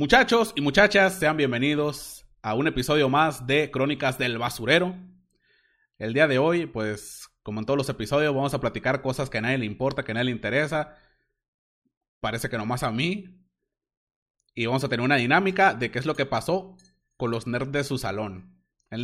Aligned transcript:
Muchachos 0.00 0.54
y 0.56 0.62
muchachas, 0.62 1.18
sean 1.18 1.36
bienvenidos 1.36 2.24
a 2.40 2.54
un 2.54 2.66
episodio 2.66 3.10
más 3.10 3.46
de 3.46 3.70
Crónicas 3.70 4.16
del 4.16 4.38
Basurero. 4.38 4.96
El 5.98 6.14
día 6.14 6.26
de 6.26 6.38
hoy, 6.38 6.64
pues, 6.64 7.28
como 7.42 7.60
en 7.60 7.66
todos 7.66 7.76
los 7.76 7.90
episodios, 7.90 8.34
vamos 8.34 8.54
a 8.54 8.60
platicar 8.60 9.02
cosas 9.02 9.28
que 9.28 9.36
a 9.36 9.40
nadie 9.42 9.58
le 9.58 9.66
importa, 9.66 10.02
que 10.02 10.12
a 10.12 10.14
nadie 10.14 10.24
le 10.24 10.30
interesa. 10.30 10.96
Parece 12.18 12.48
que 12.48 12.56
nomás 12.56 12.82
a 12.82 12.90
mí. 12.90 13.44
Y 14.54 14.64
vamos 14.64 14.82
a 14.84 14.88
tener 14.88 15.04
una 15.04 15.16
dinámica 15.16 15.74
de 15.74 15.90
qué 15.90 15.98
es 15.98 16.06
lo 16.06 16.16
que 16.16 16.24
pasó 16.24 16.78
con 17.18 17.30
los 17.30 17.46
nerds 17.46 17.70
de 17.70 17.84
su 17.84 17.98
salón. 17.98 18.58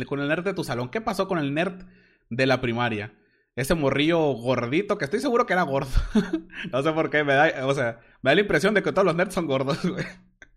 con 0.07 0.19
el 0.19 0.27
nerd 0.27 0.45
de 0.45 0.55
tu 0.55 0.63
salón. 0.63 0.89
¿Qué 0.89 0.99
pasó 0.99 1.27
con 1.27 1.37
el 1.37 1.53
nerd 1.53 1.85
de 2.31 2.47
la 2.47 2.59
primaria? 2.59 3.13
Ese 3.55 3.75
morrillo 3.75 4.31
gordito, 4.31 4.97
que 4.97 5.05
estoy 5.05 5.19
seguro 5.19 5.45
que 5.45 5.53
era 5.53 5.61
gordo. 5.61 5.91
no 6.71 6.81
sé 6.81 6.91
por 6.91 7.11
qué, 7.11 7.23
me 7.23 7.35
da, 7.35 7.67
o 7.67 7.75
sea, 7.75 7.99
me 8.23 8.31
da 8.31 8.35
la 8.35 8.41
impresión 8.41 8.73
de 8.73 8.81
que 8.81 8.91
todos 8.91 9.05
los 9.05 9.15
nerds 9.15 9.35
son 9.35 9.45
gordos, 9.45 9.85
güey. 9.87 10.03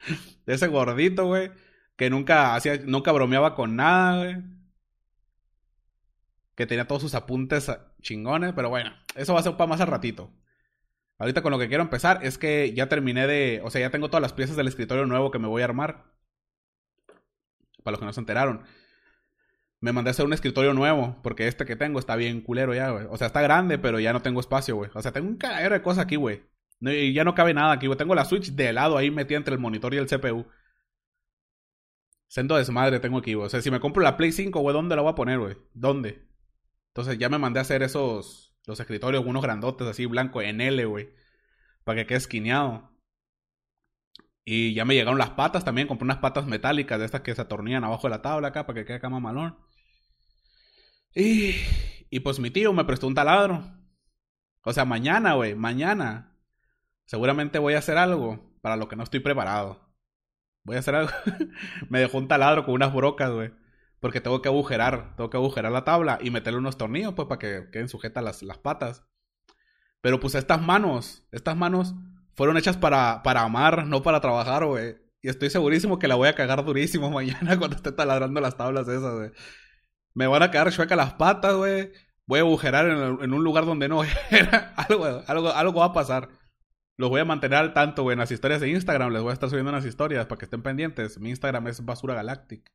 Ese 0.47 0.67
gordito, 0.69 1.27
güey, 1.27 1.51
que 1.97 2.11
nunca 2.11 2.55
hacía, 2.55 2.79
nunca 2.85 3.13
bromeaba 3.13 3.55
con 3.55 3.77
nada, 3.77 4.25
güey. 4.25 4.37
Que 6.55 6.67
tenía 6.67 6.87
todos 6.87 7.03
sus 7.03 7.15
apuntes 7.15 7.71
chingones, 8.03 8.53
pero 8.55 8.69
bueno, 8.69 8.93
eso 9.15 9.35
va 9.35 9.41
a 9.41 9.43
ser 9.43 9.57
para 9.57 9.69
más 9.69 9.81
al 9.81 9.89
ratito. 9.89 10.31
Ahorita 11.19 11.43
con 11.43 11.53
lo 11.53 11.59
que 11.59 11.69
quiero 11.69 11.83
empezar 11.83 12.21
es 12.23 12.39
que 12.39 12.73
ya 12.75 12.89
terminé 12.89 13.27
de, 13.27 13.61
o 13.63 13.71
sea, 13.71 13.81
ya 13.81 13.91
tengo 13.91 14.09
todas 14.09 14.23
las 14.23 14.33
piezas 14.33 14.57
del 14.57 14.69
escritorio 14.69 15.05
nuevo 15.07 15.31
que 15.31 15.39
me 15.39 15.49
voy 15.49 15.63
a 15.63 15.67
armar. 15.67 16.05
Para 17.83 17.93
los 17.93 18.01
que 18.01 18.07
no 18.07 18.13
se 18.13 18.21
enteraron. 18.21 18.65
Me 19.81 19.93
mandé 19.93 20.11
a 20.11 20.13
hacer 20.13 20.27
un 20.27 20.33
escritorio 20.33 20.75
nuevo, 20.75 21.19
porque 21.23 21.49
este 21.49 21.65
que 21.65 21.77
tengo 21.77 21.99
está 21.99 22.17
bien 22.17 22.41
culero 22.43 22.75
ya, 22.75 22.91
güey. 22.91 23.07
O 23.11 23.17
sea, 23.17 23.29
está 23.29 23.41
grande, 23.43 23.79
pero 23.79 24.01
ya 24.01 24.13
no 24.13 24.23
tengo 24.23 24.41
espacio, 24.41 24.77
güey. 24.77 24.91
O 24.95 25.03
sea, 25.03 25.13
tengo 25.13 25.29
un 25.29 25.37
cagadero 25.37 25.75
de 25.75 25.83
cosas 25.83 26.05
aquí, 26.05 26.17
güey. 26.17 26.43
Y 26.81 27.13
ya 27.13 27.25
no 27.25 27.35
cabe 27.35 27.53
nada 27.55 27.73
aquí, 27.73 27.87
güey. 27.87 27.99
Tengo 27.99 28.15
la 28.15 28.25
Switch 28.25 28.53
de 28.53 28.73
lado 28.73 28.97
ahí 28.97 29.11
metida 29.11 29.37
entre 29.37 29.55
el 29.55 29.61
monitor 29.61 29.93
y 29.95 29.99
el 29.99 30.07
CPU. 30.07 30.47
Sendo 32.27 32.57
desmadre 32.57 33.01
tengo 33.01 33.19
aquí, 33.19 33.35
güey. 33.35 33.47
O 33.47 33.51
sea, 33.51 33.61
si 33.61 33.71
me 33.71 33.81
compro 33.81 34.03
la 34.03 34.17
Play 34.17 34.33
5, 34.33 34.61
güey, 34.61 34.73
¿dónde 34.73 34.97
la 34.97 35.03
voy 35.03 35.13
a 35.13 35.15
poner, 35.17 35.39
güey? 35.39 35.57
¿Dónde? 35.75 36.29
Entonces 36.89 37.19
ya 37.19 37.29
me 37.29 37.39
mandé 37.39 37.59
a 37.59 37.63
hacer 37.63 37.83
esos, 37.83 38.57
los 38.67 38.81
escritorios, 38.81 39.25
unos 39.27 39.43
grandotes 39.43 39.87
así, 39.87 40.07
blanco, 40.07 40.41
en 40.41 40.61
L, 40.61 40.85
güey. 40.87 41.11
Para 41.85 42.01
que 42.01 42.07
quede 42.07 42.19
esquineado. 42.19 42.91
Y 44.45 44.75
ya 44.75 44.85
me 44.85 44.95
llegaron 44.95 45.19
las 45.19 45.31
patas 45.31 45.65
también. 45.65 45.87
Compré 45.87 46.05
unas 46.05 46.19
patas 46.19 46.47
metálicas 46.47 46.99
de 46.99 47.05
estas 47.05 47.21
que 47.21 47.35
se 47.35 47.43
atornillan 47.43 47.85
abajo 47.85 48.07
de 48.07 48.11
la 48.11 48.23
tabla 48.23 48.49
acá 48.49 48.67
para 48.67 48.81
que 48.81 48.87
quede 48.87 48.97
acá 48.97 49.09
más 49.09 49.21
malón. 49.21 49.59
Y, 51.15 51.55
y 52.11 52.21
pues 52.21 52.39
mi 52.39 52.51
tío 52.51 52.73
me 52.73 52.85
prestó 52.85 53.07
un 53.07 53.15
taladro. 53.15 53.63
O 54.63 54.73
sea, 54.73 54.85
mañana, 54.85 55.35
güey, 55.35 55.55
mañana. 55.55 56.30
Seguramente 57.11 57.59
voy 57.59 57.75
a 57.75 57.79
hacer 57.79 57.99
algo 57.99 58.39
para 58.63 58.77
lo 58.77 58.87
que 58.87 58.95
no 58.95 59.03
estoy 59.03 59.19
preparado. 59.19 59.81
Voy 60.63 60.77
a 60.77 60.79
hacer 60.79 60.95
algo. 60.95 61.11
me 61.89 61.99
dejó 61.99 62.19
un 62.19 62.29
taladro 62.29 62.65
con 62.65 62.75
unas 62.75 62.95
brocas, 62.95 63.33
güey. 63.33 63.51
Porque 63.99 64.21
tengo 64.21 64.41
que 64.43 64.49
agujerar, 64.49 65.17
tengo 65.17 65.29
que 65.29 65.37
agujerar 65.37 65.73
la 65.73 65.83
tabla 65.83 66.21
y 66.23 66.31
meterle 66.31 66.61
unos 66.61 66.79
tornillos, 66.79 67.15
pues, 67.15 67.27
para 67.27 67.41
que 67.41 67.69
queden 67.73 67.89
sujetas 67.89 68.23
las, 68.23 68.45
las 68.45 68.59
patas. 68.59 69.03
Pero 70.01 70.21
pues 70.21 70.37
estas 70.37 70.63
manos, 70.63 71.27
estas 71.33 71.57
manos 71.57 71.97
fueron 72.37 72.57
hechas 72.57 72.77
para, 72.77 73.25
para 73.25 73.43
amar, 73.43 73.89
no 73.89 74.05
para 74.05 74.21
trabajar, 74.21 74.65
güey. 74.65 74.97
Y 75.21 75.31
estoy 75.31 75.51
segurísimo 75.51 75.99
que 75.99 76.07
la 76.07 76.15
voy 76.15 76.29
a 76.29 76.37
cagar 76.37 76.65
durísimo 76.65 77.11
mañana 77.11 77.59
cuando 77.59 77.75
esté 77.75 77.91
taladrando 77.91 78.41
las 78.41 78.57
tablas 78.57 78.87
esas, 78.87 79.17
güey. 79.17 79.33
Me 80.15 80.29
van 80.29 80.45
a 80.45 80.53
quedar 80.53 80.71
chuecas 80.71 80.97
las 80.97 81.15
patas, 81.15 81.57
güey. 81.57 81.91
Voy 82.27 82.39
a 82.39 82.43
agujerar 82.43 82.87
en, 82.89 83.33
un 83.33 83.43
lugar 83.43 83.67
donde 83.67 83.89
no 83.89 84.05
era. 84.31 84.75
algo, 84.77 85.25
algo, 85.27 85.49
algo 85.49 85.81
va 85.81 85.87
a 85.87 85.93
pasar. 85.93 86.40
Los 87.01 87.09
voy 87.09 87.23
a 87.23 87.25
mantener 87.25 87.57
al 87.57 87.73
tanto, 87.73 88.03
güey. 88.03 88.13
En 88.13 88.19
las 88.19 88.31
historias 88.31 88.61
de 88.61 88.69
Instagram 88.69 89.11
les 89.11 89.23
voy 89.23 89.31
a 89.31 89.33
estar 89.33 89.49
subiendo 89.49 89.71
unas 89.71 89.87
historias 89.87 90.27
para 90.27 90.39
que 90.39 90.45
estén 90.45 90.63
pendientes. 90.63 91.19
Mi 91.19 91.31
Instagram 91.31 91.67
es 91.69 91.83
Basura 91.83 92.13
Galactic. 92.13 92.71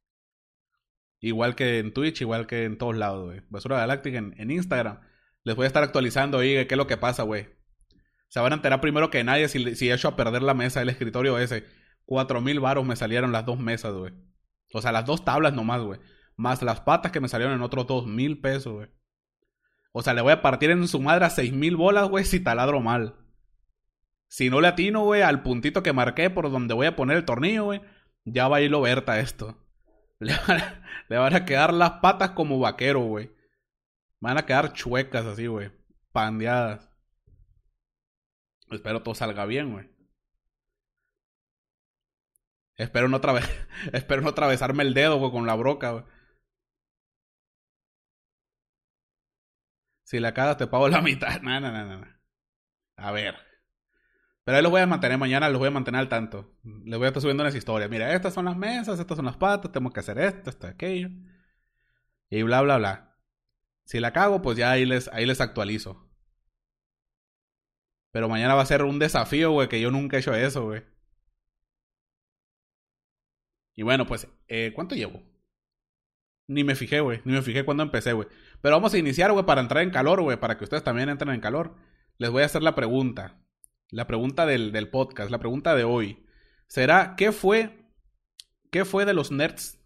Igual 1.20 1.54
que 1.54 1.78
en 1.78 1.94
Twitch, 1.94 2.22
igual 2.22 2.48
que 2.48 2.64
en 2.64 2.80
todos 2.80 2.96
lados, 2.96 3.26
güey. 3.26 3.42
Basura 3.50 3.78
Galactic 3.78 4.16
en, 4.16 4.34
en 4.40 4.50
Instagram. 4.50 5.00
Les 5.44 5.56
voy 5.56 5.66
a 5.66 5.68
estar 5.68 5.84
actualizando 5.84 6.40
ahí 6.40 6.66
qué 6.66 6.74
es 6.74 6.78
lo 6.78 6.88
que 6.88 6.98
pasa, 6.98 7.22
güey. 7.22 7.50
Se 8.28 8.40
van 8.40 8.52
a 8.52 8.56
enterar 8.56 8.82
primero 8.82 9.12
que 9.12 9.24
nadie 9.24 9.48
si, 9.48 9.76
si 9.76 9.92
he 9.92 9.94
hecho 9.94 10.08
a 10.08 10.16
perder 10.16 10.42
la 10.42 10.56
mesa 10.56 10.80
del 10.80 10.90
escritorio 10.90 11.38
ese. 11.38 11.64
Cuatro 12.06 12.42
mil 12.42 12.60
varos 12.60 12.84
me 12.84 12.96
salieron 12.96 13.32
las 13.32 13.46
dos 13.46 13.60
mesas, 13.60 13.94
güey. 13.94 14.12
O 14.74 14.82
sea, 14.82 14.92
las 14.92 15.06
dos 15.06 15.24
tablas 15.24 15.54
nomás, 15.54 15.84
güey. 15.84 16.00
Más 16.36 16.64
las 16.64 16.82
patas 16.82 17.12
que 17.12 17.20
me 17.20 17.30
salieron 17.30 17.54
en 17.54 17.62
otros 17.62 17.86
dos 17.86 18.08
mil 18.08 18.42
pesos, 18.42 18.74
güey. 18.74 18.88
O 19.92 20.02
sea, 20.02 20.16
le 20.16 20.22
voy 20.22 20.32
a 20.32 20.42
partir 20.42 20.72
en 20.72 20.88
su 20.88 21.00
madre 21.00 21.26
a 21.26 21.30
seis 21.30 21.54
mil 21.54 21.76
bolas, 21.76 22.10
güey, 22.10 22.26
si 22.26 22.40
taladro 22.40 22.82
mal. 22.82 23.18
Si 24.28 24.50
no 24.50 24.62
le 24.62 24.68
atino, 24.68 25.04
güey, 25.04 25.22
al 25.22 25.44
puntito 25.44 25.84
que 25.84 25.94
marqué 25.94 26.30
por 26.30 26.52
donde 26.52 26.74
voy 26.74 26.88
a 26.88 26.96
poner 26.96 27.18
el 27.18 27.26
tornillo, 27.26 27.66
güey, 27.66 27.82
ya 28.26 28.48
va 28.48 28.58
a 28.58 28.62
ir 28.62 28.72
lo 28.72 28.82
verta 28.82 29.20
esto. 29.20 29.58
Le 30.20 30.34
van, 31.18 31.34
a, 31.34 31.40
le 31.40 31.46
quedar 31.46 31.74
las 31.74 32.00
patas 32.00 32.32
como 32.32 32.58
vaquero, 32.58 33.02
güey. 33.02 33.36
Van 34.22 34.38
a 34.38 34.46
quedar 34.46 34.72
chuecas 34.74 35.26
así, 35.26 35.46
güey. 35.46 35.72
Pandeadas. 36.14 36.90
Espero 38.72 39.04
todo 39.04 39.14
salga 39.14 39.46
bien, 39.46 39.74
güey. 39.74 39.90
Espero 42.78 43.08
no, 43.08 43.20
Espero 43.94 44.22
no 44.22 44.30
atravesarme 44.30 44.84
el 44.84 44.94
dedo, 44.94 45.18
güey, 45.20 45.32
con 45.32 45.46
la 45.46 45.56
broca, 45.56 45.92
güey. 45.92 46.06
Si 50.06 50.20
la 50.20 50.34
cagas 50.34 50.58
te 50.58 50.68
pago 50.68 50.88
la 50.88 51.02
mitad. 51.04 51.42
No, 51.42 51.60
no, 51.60 51.72
no, 51.72 51.98
no. 51.98 52.08
A 52.98 53.12
ver. 53.12 53.36
Pero 54.46 54.58
ahí 54.58 54.64
los 54.64 54.72
voy 54.72 54.82
a 54.82 54.88
mantener 54.88 55.18
mañana, 55.18 55.50
los 55.50 55.60
voy 55.60 55.68
a 55.70 55.72
mantener 55.72 56.00
al 56.00 56.08
tanto. 56.10 56.56
Les 56.86 56.98
voy 56.98 57.06
a 57.06 57.08
estar 57.10 57.22
subiendo 57.22 57.44
unas 57.44 57.56
historias. 57.56 57.90
Mira, 57.90 58.14
estas 58.14 58.34
son 58.34 58.46
las 58.46 58.56
mesas, 58.56 59.00
estas 59.00 59.18
son 59.18 59.26
las 59.26 59.38
patas, 59.38 59.72
tenemos 59.72 59.92
que 59.92 60.00
hacer 60.02 60.20
esto, 60.20 60.52
esto, 60.52 60.68
aquello. 60.68 61.10
Y 62.30 62.44
bla, 62.44 62.62
bla, 62.62 62.78
bla. 62.78 63.18
Si 63.86 64.00
la 64.00 64.14
cago, 64.14 64.42
pues 64.42 64.58
ya 64.58 64.72
ahí 64.72 64.86
les, 64.86 65.08
ahí 65.10 65.26
les 65.26 65.42
actualizo. 65.42 66.08
Pero 68.12 68.30
mañana 68.30 68.56
va 68.56 68.62
a 68.62 68.66
ser 68.66 68.84
un 68.84 69.00
desafío, 69.00 69.52
güey, 69.52 69.68
que 69.68 69.82
yo 69.82 69.92
nunca 69.92 70.18
he 70.18 70.20
hecho 70.20 70.34
eso, 70.36 70.66
güey. 70.66 70.84
Y 73.76 73.84
bueno, 73.84 74.06
pues, 74.06 74.28
eh, 74.48 74.72
¿cuánto 74.76 74.96
llevo? 74.96 75.22
Ni 76.48 76.64
me 76.64 76.76
fijé, 76.76 77.00
güey. 77.00 77.22
Ni 77.26 77.34
me 77.34 77.42
fijé 77.42 77.66
cuando 77.66 77.84
empecé, 77.84 78.14
güey. 78.14 78.28
Pero 78.62 78.76
vamos 78.76 78.94
a 78.94 78.98
iniciar, 78.98 79.32
güey, 79.32 79.46
para 79.46 79.62
entrar 79.62 79.84
en 79.84 79.90
calor, 79.92 80.22
güey. 80.22 80.38
Para 80.40 80.58
que 80.58 80.64
ustedes 80.64 80.84
también 80.84 81.10
entren 81.10 81.34
en 81.34 81.42
calor. 81.42 81.76
Les 82.18 82.30
voy 82.30 82.44
a 82.44 82.46
hacer 82.46 82.64
la 82.64 82.76
pregunta. 82.76 83.45
La 83.96 84.08
pregunta 84.08 84.46
del, 84.46 84.74
del 84.74 84.90
podcast. 84.90 85.32
La 85.32 85.40
pregunta 85.40 85.74
de 85.74 85.86
hoy. 85.86 86.28
Será, 86.68 87.16
¿qué 87.16 87.32
fue? 87.32 87.88
¿Qué 88.70 88.84
fue 88.84 89.06
de 89.06 89.14
los 89.14 89.32
nerds? 89.32 89.80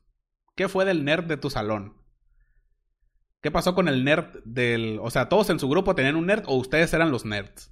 ¿Qué 0.55 0.67
fue 0.67 0.83
del 0.83 1.05
nerd 1.05 1.25
de 1.25 1.37
tu 1.37 1.51
salón? 1.51 2.01
¿Qué 3.39 3.51
pasó 3.51 3.75
con 3.75 3.87
el 3.87 4.03
nerd 4.03 4.43
del... 4.45 4.97
O 5.03 5.11
sea, 5.11 5.29
todos 5.29 5.51
en 5.51 5.59
su 5.59 5.69
grupo 5.69 5.93
tenían 5.93 6.15
un 6.15 6.25
nerd 6.25 6.41
o 6.47 6.55
ustedes 6.55 6.91
eran 6.95 7.11
los 7.11 7.23
nerds? 7.23 7.71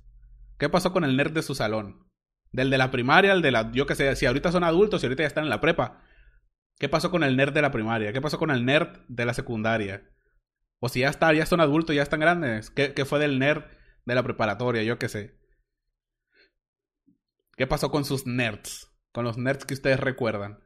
¿Qué 0.60 0.70
pasó 0.70 0.94
con 0.94 1.04
el 1.04 1.18
nerd 1.18 1.32
de 1.32 1.42
su 1.42 1.56
salón? 1.56 2.08
Del 2.52 2.70
de 2.70 2.78
la 2.78 2.92
primaria, 2.92 3.34
el 3.34 3.42
de 3.42 3.50
la, 3.50 3.72
yo 3.72 3.88
qué 3.88 3.96
sé, 3.96 4.16
si 4.16 4.28
ahorita 4.28 4.52
son 4.52 4.64
adultos 4.64 5.02
y 5.02 5.08
ahorita 5.08 5.24
ya 5.24 5.28
están 5.28 5.46
en 5.46 5.50
la 5.50 5.60
prepa. 5.60 6.04
¿Qué 6.78 6.88
pasó 6.88 7.10
con 7.10 7.24
el 7.24 7.36
nerd 7.36 7.52
de 7.52 7.64
la 7.64 7.72
primaria? 7.72 8.14
¿Qué 8.14 8.22
pasó 8.22 8.38
con 8.38 8.52
el 8.52 8.64
nerd 8.64 9.00
de 9.08 9.26
la 9.26 9.34
secundaria? 9.34 10.08
O 10.80 10.88
si 10.88 11.00
ya 11.00 11.10
está, 11.10 11.34
ya 11.34 11.48
son 11.48 11.62
adultos, 11.62 11.96
ya 11.96 12.04
están 12.04 12.20
grandes. 12.20 12.70
¿Qué, 12.70 12.94
qué 12.94 13.06
fue 13.06 13.18
del 13.18 13.40
nerd 13.40 13.64
de 14.06 14.14
la 14.14 14.22
preparatoria? 14.22 14.84
Yo 14.84 15.00
qué 15.00 15.10
sé. 15.10 15.37
¿Qué 17.58 17.66
pasó 17.66 17.90
con 17.90 18.06
sus 18.06 18.28
nerds? 18.28 18.96
Con 19.12 19.26
los 19.26 19.40
nerds 19.40 19.66
que 19.66 19.74
ustedes 19.74 20.00
recuerdan. 20.00 20.60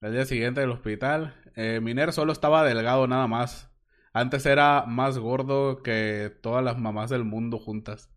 El 0.00 0.12
día 0.12 0.24
siguiente 0.24 0.60
del 0.60 0.70
hospital, 0.70 1.34
eh, 1.56 1.80
mi 1.82 1.94
nerd 1.94 2.12
solo 2.12 2.32
estaba 2.32 2.62
delgado 2.62 3.08
nada 3.08 3.26
más. 3.26 3.74
Antes 4.12 4.46
era 4.46 4.84
más 4.86 5.18
gordo 5.18 5.82
que 5.82 6.30
todas 6.42 6.62
las 6.64 6.78
mamás 6.78 7.10
del 7.10 7.24
mundo 7.24 7.58
juntas. 7.58 8.08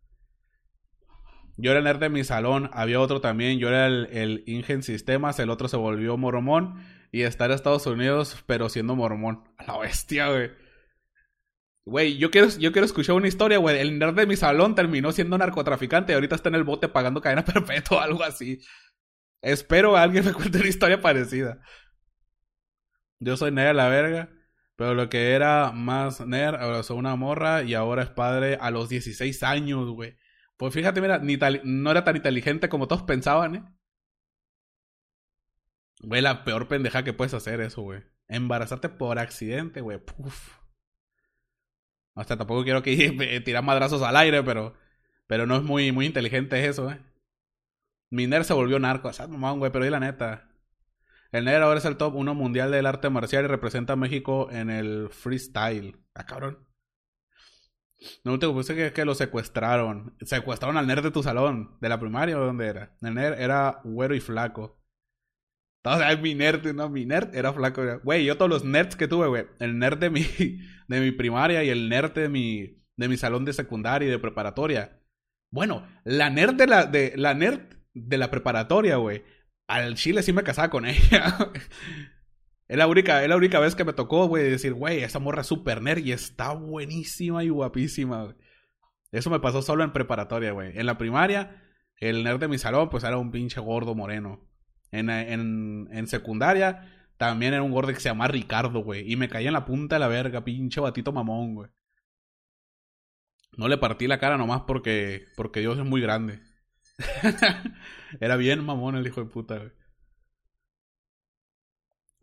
Yo 1.55 1.71
era 1.71 1.79
el 1.79 1.85
nerd 1.85 1.99
de 1.99 2.09
mi 2.09 2.23
salón, 2.23 2.69
había 2.71 2.99
otro 2.99 3.19
también, 3.19 3.57
yo 3.57 3.69
era 3.69 3.87
el, 3.87 4.05
el 4.11 4.43
Ingen 4.45 4.83
Sistemas, 4.83 5.39
el 5.39 5.49
otro 5.49 5.67
se 5.67 5.77
volvió 5.77 6.15
mormón 6.15 6.85
y 7.11 7.23
está 7.23 7.45
en 7.45 7.53
Estados 7.53 7.87
Unidos, 7.87 8.43
pero 8.45 8.69
siendo 8.69 8.95
mormón. 8.95 9.45
A 9.57 9.63
la 9.63 9.79
bestia, 9.79 10.29
güey. 10.29 10.51
Güey, 11.87 12.17
yo 12.17 12.31
quiero, 12.31 12.49
yo 12.49 12.73
quiero 12.73 12.85
escuchar 12.85 13.15
una 13.15 13.29
historia, 13.29 13.59
güey. 13.59 13.79
El 13.79 13.97
nerd 13.97 14.13
de 14.13 14.27
mi 14.27 14.35
salón 14.35 14.75
terminó 14.75 15.13
siendo 15.13 15.37
narcotraficante 15.37 16.11
y 16.11 16.15
ahorita 16.15 16.35
está 16.35 16.49
en 16.49 16.55
el 16.55 16.65
bote 16.65 16.89
pagando 16.89 17.21
cadena 17.21 17.45
perpetua 17.45 17.99
o 17.99 18.01
algo 18.01 18.23
así. 18.23 18.59
Espero 19.41 19.93
que 19.93 19.99
alguien 19.99 20.25
me 20.25 20.33
cuente 20.33 20.57
una 20.57 20.67
historia 20.67 20.99
parecida. 20.99 21.61
Yo 23.19 23.37
soy 23.37 23.51
nerd 23.51 23.69
a 23.69 23.73
la 23.73 23.87
verga. 23.87 24.29
Pero 24.75 24.95
lo 24.95 25.07
que 25.07 25.31
era 25.31 25.71
más 25.71 26.19
nerd, 26.27 26.55
abrazó 26.55 26.93
una 26.93 27.15
morra 27.15 27.63
y 27.63 27.73
ahora 27.73 28.03
es 28.03 28.09
padre 28.09 28.57
a 28.59 28.69
los 28.69 28.89
16 28.89 29.41
años, 29.43 29.89
güey. 29.89 30.17
Pues 30.57 30.73
fíjate, 30.73 30.99
mira, 30.99 31.21
no 31.63 31.91
era 31.91 32.03
tan 32.03 32.17
inteligente 32.17 32.67
como 32.67 32.89
todos 32.89 33.03
pensaban, 33.03 33.55
¿eh? 33.55 33.63
Güey, 36.01 36.21
la 36.21 36.43
peor 36.43 36.67
pendeja 36.67 37.05
que 37.05 37.13
puedes 37.13 37.33
hacer 37.33 37.61
eso, 37.61 37.81
güey. 37.81 38.03
Embarazarte 38.27 38.89
por 38.89 39.19
accidente, 39.19 39.79
güey. 39.79 39.99
Puf. 39.99 40.66
Hasta 42.17 42.37
tampoco 42.37 42.63
quiero 42.63 42.83
que 42.83 43.41
tirar 43.45 43.63
madrazos 43.63 44.01
al 44.01 44.17
aire, 44.17 44.43
pero 44.43 44.73
pero 45.27 45.45
no 45.45 45.57
es 45.57 45.63
muy 45.63 45.91
muy 45.91 46.05
inteligente 46.05 46.65
eso, 46.67 46.91
¿eh? 46.91 46.99
Mi 48.09 48.27
nerd 48.27 48.43
se 48.43 48.53
volvió 48.53 48.79
narco. 48.79 49.09
O 49.09 49.13
sea, 49.13 49.27
mamón, 49.27 49.59
güey, 49.59 49.71
pero 49.71 49.85
ahí 49.85 49.91
la 49.91 49.99
neta. 49.99 50.49
El 51.31 51.45
nerd 51.45 51.63
ahora 51.63 51.79
es 51.79 51.85
el 51.85 51.97
top 51.97 52.15
1 52.15 52.33
mundial 52.35 52.71
del 52.71 52.85
arte 52.85 53.09
marcial 53.09 53.45
y 53.45 53.47
representa 53.47 53.93
a 53.93 53.95
México 53.97 54.49
en 54.51 54.69
el 54.69 55.09
freestyle. 55.09 55.97
Ah, 56.15 56.25
cabrón. 56.25 56.67
No 58.23 58.37
te 58.39 58.47
puse 58.47 58.75
que, 58.75 58.93
que 58.93 59.05
lo 59.05 59.15
secuestraron. 59.15 60.15
Secuestraron 60.21 60.77
al 60.77 60.87
nerd 60.87 61.03
de 61.03 61.11
tu 61.11 61.23
salón, 61.23 61.77
de 61.81 61.89
la 61.89 61.99
primaria 61.99 62.39
o 62.39 62.45
dónde 62.45 62.67
era. 62.67 62.95
El 63.01 63.15
nerd 63.15 63.39
era 63.39 63.81
güero 63.83 64.15
y 64.15 64.19
flaco. 64.19 64.79
O 65.95 65.97
sea, 65.97 66.15
mi 66.17 66.35
nerd, 66.35 66.73
no, 66.73 66.89
mi 66.89 67.05
nerd 67.05 67.33
era 67.35 67.53
flaco. 67.53 67.81
Güey, 68.03 68.25
yo 68.25 68.37
todos 68.37 68.49
los 68.49 68.63
nerds 68.63 68.95
que 68.95 69.07
tuve, 69.07 69.27
güey. 69.27 69.45
El 69.59 69.79
nerd 69.79 69.97
de 69.97 70.09
mi, 70.09 70.21
de 70.87 70.99
mi 70.99 71.11
primaria 71.11 71.63
y 71.63 71.69
el 71.69 71.89
nerd 71.89 72.13
de 72.13 72.29
mi, 72.29 72.83
de 72.95 73.07
mi 73.07 73.17
salón 73.17 73.45
de 73.45 73.53
secundaria 73.53 74.07
y 74.07 74.11
de 74.11 74.19
preparatoria. 74.19 75.01
Bueno, 75.51 75.87
la 76.03 76.29
nerd 76.29 76.55
de 76.55 76.67
la, 76.67 76.85
de, 76.85 77.13
la 77.15 77.33
nerd 77.33 77.61
de 77.93 78.17
la 78.17 78.29
preparatoria, 78.29 78.97
güey. 78.97 79.23
Al 79.67 79.95
chile 79.95 80.23
sí 80.23 80.33
me 80.33 80.43
casaba 80.43 80.69
con 80.69 80.85
ella. 80.87 81.37
es 82.67 82.77
la 82.77 82.87
única, 82.87 83.23
es 83.23 83.29
la 83.29 83.37
única 83.37 83.59
vez 83.59 83.75
que 83.75 83.85
me 83.85 83.93
tocó, 83.93 84.27
güey, 84.27 84.49
decir, 84.49 84.73
güey, 84.73 85.03
esa 85.03 85.19
morra 85.19 85.41
es 85.41 85.47
super 85.47 85.81
nerd 85.81 86.03
y 86.05 86.11
está 86.11 86.53
buenísima 86.53 87.43
y 87.43 87.49
guapísima, 87.49 88.23
güey. 88.23 88.35
Eso 89.11 89.29
me 89.29 89.39
pasó 89.39 89.61
solo 89.61 89.83
en 89.83 89.93
preparatoria, 89.93 90.51
güey. 90.51 90.77
En 90.77 90.85
la 90.85 90.97
primaria, 90.97 91.63
el 91.99 92.23
nerd 92.23 92.39
de 92.39 92.47
mi 92.47 92.57
salón, 92.57 92.89
pues 92.89 93.03
era 93.03 93.17
un 93.17 93.31
pinche 93.31 93.59
gordo 93.61 93.95
moreno. 93.95 94.46
En, 94.91 95.09
en, 95.09 95.89
en 95.91 96.07
secundaria, 96.07 96.89
también 97.17 97.53
era 97.53 97.63
un 97.63 97.71
gordo 97.71 97.93
que 97.93 97.99
se 97.99 98.09
llama 98.09 98.27
Ricardo, 98.27 98.79
güey. 98.83 99.11
Y 99.11 99.15
me 99.15 99.29
caía 99.29 99.49
en 99.49 99.53
la 99.53 99.65
punta 99.65 99.95
de 99.95 99.99
la 99.99 100.07
verga, 100.07 100.43
pinche 100.43 100.79
batito 100.79 101.11
mamón, 101.11 101.55
güey. 101.55 101.69
No 103.57 103.67
le 103.67 103.77
partí 103.77 104.07
la 104.07 104.19
cara 104.19 104.37
nomás 104.37 104.61
porque, 104.67 105.25
porque 105.35 105.61
Dios 105.61 105.77
es 105.79 105.85
muy 105.85 105.99
grande. 105.99 106.39
Era 108.19 108.35
bien 108.35 108.63
mamón 108.63 108.95
el 108.95 109.07
hijo 109.07 109.23
de 109.23 109.29
puta, 109.29 109.57
güey. 109.57 109.71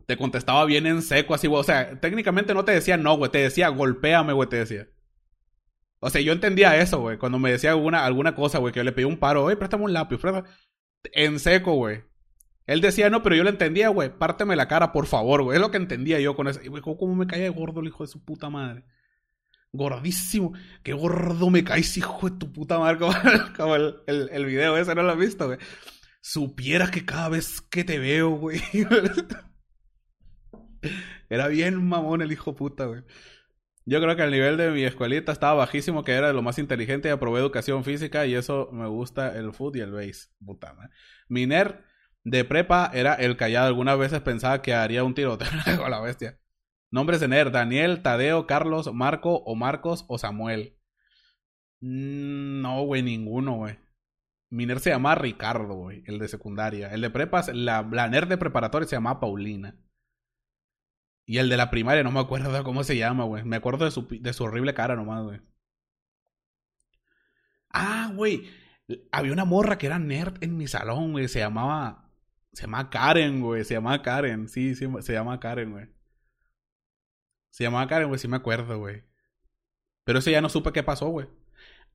Te 0.05 0.17
contestaba 0.17 0.63
bien 0.65 0.85
en 0.85 1.01
seco, 1.01 1.33
así, 1.33 1.47
güey. 1.47 1.59
O 1.59 1.63
sea, 1.63 1.99
técnicamente 1.99 2.53
no 2.53 2.63
te 2.63 2.71
decía 2.71 2.95
no, 2.97 3.17
güey. 3.17 3.31
Te 3.31 3.39
decía 3.39 3.69
golpéame, 3.69 4.33
güey, 4.33 4.47
te 4.49 4.57
decía. 4.57 4.87
O 5.99 6.09
sea, 6.09 6.21
yo 6.21 6.31
entendía 6.33 6.77
eso, 6.77 6.99
güey. 6.99 7.17
Cuando 7.17 7.39
me 7.39 7.51
decía 7.51 7.71
alguna, 7.71 8.05
alguna 8.05 8.35
cosa, 8.35 8.59
güey, 8.59 8.71
que 8.71 8.79
yo 8.79 8.83
le 8.83 8.91
pedí 8.91 9.05
un 9.05 9.17
paro, 9.17 9.43
oye, 9.43 9.57
préstame 9.57 9.83
un 9.83 9.93
lápiz, 9.93 10.17
préstame. 10.19 10.47
En 11.13 11.39
seco, 11.39 11.73
güey. 11.73 12.03
Él 12.67 12.81
decía 12.81 13.09
no, 13.09 13.21
pero 13.21 13.35
yo 13.35 13.43
le 13.43 13.51
entendía, 13.51 13.89
güey. 13.89 14.09
Párteme 14.09 14.55
la 14.55 14.67
cara, 14.67 14.91
por 14.91 15.05
favor, 15.05 15.43
güey. 15.43 15.57
Es 15.57 15.61
lo 15.61 15.71
que 15.71 15.77
entendía 15.77 16.19
yo 16.19 16.35
con 16.35 16.47
eso. 16.47 16.59
Y, 16.63 16.67
güey, 16.67 16.81
¿cómo 16.81 17.15
me 17.15 17.27
caía 17.27 17.49
gordo 17.49 17.81
el 17.81 17.87
hijo 17.87 18.03
de 18.03 18.11
su 18.11 18.23
puta 18.23 18.49
madre? 18.49 18.85
Gordísimo. 19.71 20.53
Qué 20.83 20.93
gordo 20.93 21.49
me 21.49 21.63
caes, 21.63 21.97
hijo 21.97 22.29
de 22.29 22.37
tu 22.37 22.51
puta 22.51 22.79
madre. 22.79 22.97
Como, 23.57 23.75
el, 23.75 23.95
el, 24.07 24.45
video 24.45 24.77
ese, 24.77 24.95
¿no 24.95 25.03
lo 25.03 25.11
has 25.11 25.17
visto, 25.17 25.47
güey? 25.47 25.59
Supieras 26.21 26.89
que 26.89 27.05
cada 27.05 27.29
vez 27.29 27.61
que 27.61 27.83
te 27.83 27.99
veo, 27.99 28.31
güey. 28.31 28.61
Era 31.29 31.47
bien 31.47 31.87
mamón 31.87 32.21
el 32.21 32.31
hijo 32.31 32.55
puta, 32.55 32.85
güey. 32.85 33.03
Yo 33.87 34.01
creo 34.01 34.15
que 34.15 34.23
el 34.23 34.31
nivel 34.31 34.57
de 34.57 34.71
mi 34.71 34.83
escuelita 34.83 35.31
estaba 35.31 35.53
bajísimo, 35.53 36.03
que 36.03 36.13
era 36.13 36.27
de 36.27 36.33
lo 36.33 36.41
más 36.41 36.57
inteligente 36.57 37.07
y 37.07 37.11
aprobé 37.11 37.39
educación 37.39 37.83
física 37.83 38.25
y 38.25 38.33
eso 38.33 38.69
me 38.71 38.87
gusta 38.87 39.37
el 39.37 39.53
foot 39.53 39.75
y 39.75 39.81
el 39.81 39.91
base. 39.91 40.29
Puta, 40.43 40.73
madre. 40.73 40.89
Mi 41.27 41.45
nerd 41.45 41.75
de 42.25 42.43
prepa 42.43 42.91
era 42.93 43.13
el 43.15 43.37
callado. 43.37 43.67
Algunas 43.67 43.97
veces 43.97 44.19
pensaba 44.21 44.61
que 44.61 44.73
haría 44.73 45.05
un 45.05 45.15
tiroteo 45.15 45.47
con 45.77 45.91
la 45.91 46.01
bestia. 46.01 46.39
Nombres 46.91 47.21
de 47.21 47.29
nerd: 47.29 47.51
Daniel, 47.53 48.01
Tadeo, 48.01 48.47
Carlos, 48.47 48.93
Marco 48.93 49.37
o 49.37 49.55
Marcos 49.55 50.05
o 50.09 50.17
Samuel. 50.17 50.77
Mm, 51.81 52.61
no, 52.61 52.83
güey, 52.83 53.03
ninguno, 53.03 53.55
güey. 53.57 53.79
Mi 54.49 54.65
nerd 54.65 54.79
se 54.79 54.89
llama 54.91 55.15
Ricardo, 55.15 55.75
güey, 55.75 56.03
el 56.07 56.19
de 56.19 56.27
secundaria. 56.27 56.89
El 56.91 57.01
de 57.01 57.09
prepas, 57.09 57.49
la, 57.53 57.87
la 57.91 58.07
nerd 58.09 58.27
de 58.27 58.37
preparatoria 58.37 58.87
se 58.87 58.95
llama 58.95 59.19
Paulina. 59.19 59.77
Y 61.25 61.37
el 61.39 61.49
de 61.49 61.57
la 61.57 61.71
primaria, 61.71 62.03
no 62.03 62.11
me 62.11 62.19
acuerdo 62.19 62.63
cómo 62.63 62.83
se 62.83 62.97
llama, 62.97 63.23
güey. 63.25 63.43
Me 63.43 63.55
acuerdo 63.57 63.85
de 63.85 63.91
su, 63.91 64.07
de 64.07 64.33
su 64.33 64.43
horrible 64.43 64.73
cara 64.73 64.95
nomás, 64.95 65.23
güey. 65.23 65.41
Ah, 67.69 68.11
güey. 68.15 68.49
Había 69.11 69.33
una 69.33 69.45
morra 69.45 69.77
que 69.77 69.87
era 69.87 69.99
nerd 69.99 70.43
en 70.43 70.57
mi 70.57 70.67
salón, 70.67 71.11
güey. 71.11 71.27
Se 71.27 71.39
llamaba. 71.39 72.04
Se 72.55 72.63
llamaba 72.63 72.89
Karen, 72.89 73.41
güey. 73.41 73.65
Se 73.65 73.73
llamaba 73.75 74.01
Karen. 74.01 74.47
Sí, 74.49 74.75
sí, 74.75 74.87
se 75.01 75.13
llama 75.13 75.39
Karen, 75.39 75.71
güey. 75.71 75.87
Se 77.51 77.63
llamaba 77.65 77.87
Karen, 77.87 78.07
güey, 78.07 78.19
sí 78.19 78.27
me 78.27 78.37
acuerdo, 78.37 78.79
güey. 78.79 79.03
Pero 80.05 80.19
ese 80.19 80.31
ya 80.31 80.41
no 80.41 80.49
supe 80.49 80.71
qué 80.73 80.83
pasó, 80.83 81.07
güey. 81.09 81.27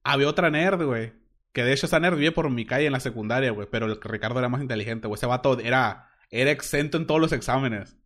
Había 0.04 0.28
otra 0.28 0.50
nerd, 0.50 0.82
güey. 0.84 1.14
Que 1.52 1.64
de 1.64 1.72
hecho 1.72 1.86
esa 1.86 2.00
nerd 2.00 2.16
vive 2.18 2.32
por 2.32 2.48
mi 2.50 2.66
calle 2.66 2.86
en 2.86 2.92
la 2.92 3.00
secundaria, 3.00 3.50
güey. 3.52 3.68
Pero 3.70 3.86
el 3.86 4.00
Ricardo 4.02 4.38
era 4.38 4.48
más 4.50 4.62
inteligente, 4.62 5.08
güey. 5.08 5.16
Ese 5.18 5.26
vato 5.26 5.58
era, 5.60 6.10
era 6.30 6.50
exento 6.50 6.98
en 6.98 7.06
todos 7.06 7.20
los 7.20 7.32
exámenes. 7.32 7.96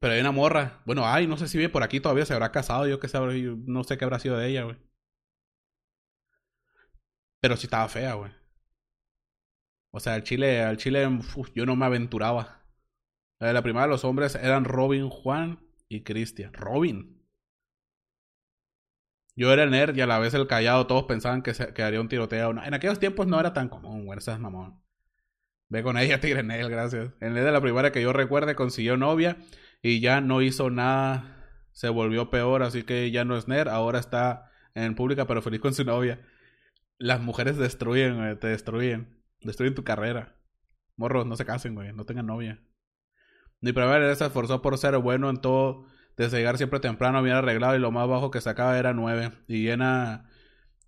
Pero 0.00 0.14
hay 0.14 0.20
una 0.20 0.32
morra. 0.32 0.82
Bueno, 0.84 1.06
ay, 1.06 1.26
no 1.26 1.36
sé 1.36 1.48
si 1.48 1.58
vive 1.58 1.70
por 1.70 1.82
aquí 1.82 2.00
todavía. 2.00 2.26
Se 2.26 2.34
habrá 2.34 2.52
casado. 2.52 2.86
Yo 2.86 3.00
qué 3.00 3.08
sé, 3.08 3.18
no 3.20 3.84
sé 3.84 3.98
qué 3.98 4.04
habrá 4.04 4.18
sido 4.18 4.36
de 4.36 4.48
ella, 4.48 4.64
güey. 4.64 4.76
Pero 7.40 7.56
sí 7.56 7.66
estaba 7.66 7.88
fea, 7.88 8.14
güey. 8.14 8.32
O 9.92 10.00
sea, 10.00 10.14
al 10.14 10.24
chile, 10.24 10.62
al 10.62 10.78
chile, 10.78 11.06
yo 11.54 11.66
no 11.66 11.76
me 11.76 11.84
aventuraba. 11.86 12.64
La 13.38 13.48
de 13.48 13.52
la 13.54 13.86
los 13.86 14.04
hombres 14.04 14.34
eran 14.36 14.64
Robin, 14.64 15.08
Juan 15.10 15.60
y 15.88 16.02
Cristian. 16.02 16.52
Robin. 16.54 17.22
Yo 19.34 19.52
era 19.52 19.64
el 19.64 19.70
nerd 19.70 19.96
y 19.96 20.00
a 20.00 20.06
la 20.06 20.18
vez 20.18 20.34
el 20.34 20.46
callado. 20.46 20.86
Todos 20.86 21.04
pensaban 21.04 21.42
que, 21.42 21.52
se, 21.54 21.64
haría 21.82 22.00
un 22.00 22.08
tiroteo. 22.08 22.50
En 22.50 22.74
aquellos 22.74 22.98
tiempos 22.98 23.26
no 23.26 23.38
era 23.38 23.52
tan 23.52 23.68
común, 23.68 24.06
güey. 24.06 24.18
Esa 24.18 24.34
es 24.34 24.38
mamón. 24.38 24.82
Ve 25.68 25.82
con 25.82 25.98
ella, 25.98 26.20
Tigre 26.22 26.42
Nel, 26.42 26.70
gracias. 26.70 27.12
En 27.20 27.36
el 27.36 27.44
de 27.44 27.52
la 27.52 27.60
primaria 27.60 27.92
que 27.92 28.02
yo 28.02 28.12
recuerde, 28.12 28.54
consiguió 28.54 28.96
novia 28.96 29.38
y 29.82 30.00
ya 30.00 30.20
no 30.20 30.42
hizo 30.42 30.70
nada. 30.70 31.38
Se 31.72 31.88
volvió 31.88 32.30
peor, 32.30 32.62
así 32.62 32.82
que 32.84 33.10
ya 33.10 33.24
no 33.24 33.36
es 33.36 33.48
nerd. 33.48 33.68
Ahora 33.68 33.98
está 33.98 34.50
en 34.74 34.94
pública, 34.94 35.26
pero 35.26 35.42
feliz 35.42 35.60
con 35.60 35.74
su 35.74 35.84
novia. 35.84 36.20
Las 36.98 37.20
mujeres 37.20 37.56
destruyen. 37.58 38.38
Te 38.38 38.48
destruyen. 38.48 39.21
Destruyen 39.44 39.74
tu 39.74 39.84
carrera. 39.84 40.36
Morros, 40.96 41.26
no 41.26 41.36
se 41.36 41.44
casen, 41.44 41.74
güey. 41.74 41.92
No 41.92 42.04
tengan 42.04 42.26
novia. 42.26 42.62
Mi 43.60 43.72
primera 43.72 44.14
se 44.14 44.24
esforzó 44.24 44.60
por 44.60 44.76
ser 44.76 44.98
bueno 44.98 45.30
en 45.30 45.36
todo, 45.36 45.86
desde 46.16 46.38
llegar 46.38 46.56
siempre 46.56 46.80
temprano, 46.80 47.22
bien 47.22 47.36
arreglado 47.36 47.76
y 47.76 47.78
lo 47.78 47.92
más 47.92 48.08
bajo 48.08 48.30
que 48.30 48.40
sacaba 48.40 48.78
era 48.78 48.92
nueve. 48.92 49.30
Y 49.46 49.62
llena, 49.62 50.28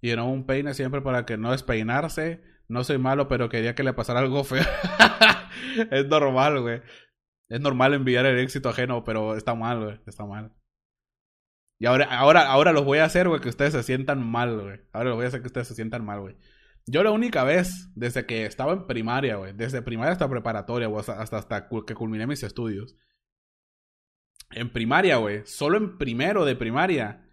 llenó 0.00 0.28
un 0.28 0.44
peine 0.44 0.74
siempre 0.74 1.00
para 1.00 1.24
que 1.24 1.36
no 1.36 1.52
despeinarse. 1.52 2.42
No 2.68 2.82
soy 2.82 2.98
malo, 2.98 3.28
pero 3.28 3.48
quería 3.48 3.74
que 3.74 3.84
le 3.84 3.92
pasara 3.92 4.20
algo 4.20 4.42
feo. 4.44 4.64
es 5.90 6.06
normal, 6.08 6.60
güey. 6.60 6.82
Es 7.48 7.60
normal 7.60 7.94
enviar 7.94 8.26
el 8.26 8.38
éxito 8.38 8.70
ajeno, 8.70 9.04
pero 9.04 9.36
está 9.36 9.54
mal, 9.54 9.84
güey. 9.84 10.00
Está 10.06 10.24
mal. 10.26 10.52
Y 11.78 11.86
ahora, 11.86 12.06
ahora, 12.06 12.50
ahora 12.50 12.72
los 12.72 12.84
voy 12.84 12.98
a 12.98 13.04
hacer, 13.04 13.28
güey, 13.28 13.40
que 13.40 13.48
ustedes 13.48 13.72
se 13.72 13.82
sientan 13.82 14.24
mal, 14.26 14.60
güey. 14.60 14.80
Ahora 14.92 15.10
los 15.10 15.16
voy 15.16 15.24
a 15.26 15.28
hacer 15.28 15.42
que 15.42 15.48
ustedes 15.48 15.68
se 15.68 15.74
sientan 15.74 16.04
mal, 16.04 16.20
güey. 16.20 16.36
Yo 16.86 17.02
la 17.02 17.12
única 17.12 17.44
vez, 17.44 17.88
desde 17.94 18.26
que 18.26 18.44
estaba 18.44 18.72
en 18.72 18.86
primaria, 18.86 19.36
güey, 19.36 19.54
desde 19.54 19.80
primaria 19.80 20.12
hasta 20.12 20.28
preparatoria, 20.28 20.86
güey, 20.88 21.02
hasta, 21.06 21.38
hasta, 21.38 21.68
que 21.68 21.94
culminé 21.94 22.26
mis 22.26 22.42
estudios. 22.42 22.96
En 24.50 24.70
primaria, 24.70 25.16
güey, 25.16 25.42
solo 25.46 25.78
en 25.78 25.96
primero 25.96 26.44
de 26.44 26.56
primaria, 26.56 27.26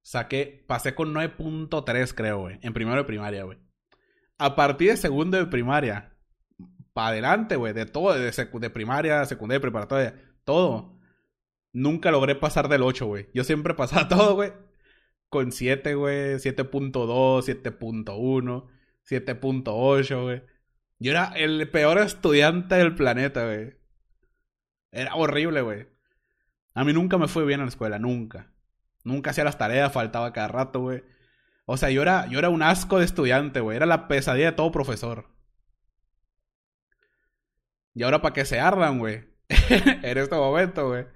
saqué, 0.00 0.64
pasé 0.66 0.94
con 0.94 1.12
9.3, 1.14 2.14
creo, 2.14 2.40
güey, 2.40 2.58
en 2.62 2.72
primero 2.72 2.96
de 2.96 3.04
primaria, 3.04 3.44
güey. 3.44 3.58
A 4.38 4.56
partir 4.56 4.90
de 4.90 4.96
segundo 4.96 5.36
de 5.36 5.46
primaria, 5.46 6.16
para 6.94 7.08
adelante, 7.08 7.56
güey, 7.56 7.74
de 7.74 7.84
todo, 7.84 8.14
de, 8.14 8.30
de 8.30 8.70
primaria, 8.70 9.24
secundaria, 9.26 9.60
preparatoria, 9.60 10.14
todo. 10.44 10.98
Nunca 11.72 12.10
logré 12.10 12.34
pasar 12.34 12.68
del 12.68 12.82
8, 12.82 13.06
güey. 13.06 13.28
Yo 13.34 13.44
siempre 13.44 13.74
pasaba 13.76 14.08
todo, 14.08 14.34
güey, 14.34 14.52
con 15.28 15.52
7, 15.52 15.94
güey, 15.94 16.36
7.2, 16.36 17.42
7.1. 17.44 18.75
7.8, 19.08 20.22
güey. 20.22 20.42
Yo 20.98 21.12
era 21.12 21.32
el 21.36 21.70
peor 21.70 21.98
estudiante 21.98 22.74
del 22.76 22.94
planeta, 22.94 23.44
güey. 23.44 23.74
Era 24.90 25.14
horrible, 25.14 25.60
güey. 25.60 25.88
A 26.74 26.84
mí 26.84 26.92
nunca 26.92 27.18
me 27.18 27.28
fue 27.28 27.44
bien 27.44 27.60
en 27.60 27.66
la 27.66 27.70
escuela, 27.70 27.98
nunca. 27.98 28.52
Nunca 29.04 29.30
hacía 29.30 29.44
las 29.44 29.58
tareas, 29.58 29.92
faltaba 29.92 30.32
cada 30.32 30.48
rato, 30.48 30.80
güey. 30.80 31.04
O 31.66 31.76
sea, 31.76 31.90
yo 31.90 32.02
era, 32.02 32.26
yo 32.26 32.38
era 32.38 32.48
un 32.48 32.62
asco 32.62 32.98
de 32.98 33.04
estudiante, 33.04 33.60
güey. 33.60 33.76
Era 33.76 33.86
la 33.86 34.08
pesadilla 34.08 34.50
de 34.50 34.56
todo 34.56 34.72
profesor. 34.72 35.28
Y 37.94 38.02
ahora 38.02 38.20
para 38.22 38.34
que 38.34 38.44
se 38.44 38.60
ardan, 38.60 38.98
güey. 38.98 39.24
en 39.48 40.18
este 40.18 40.36
momento, 40.36 40.88
güey. 40.88 41.06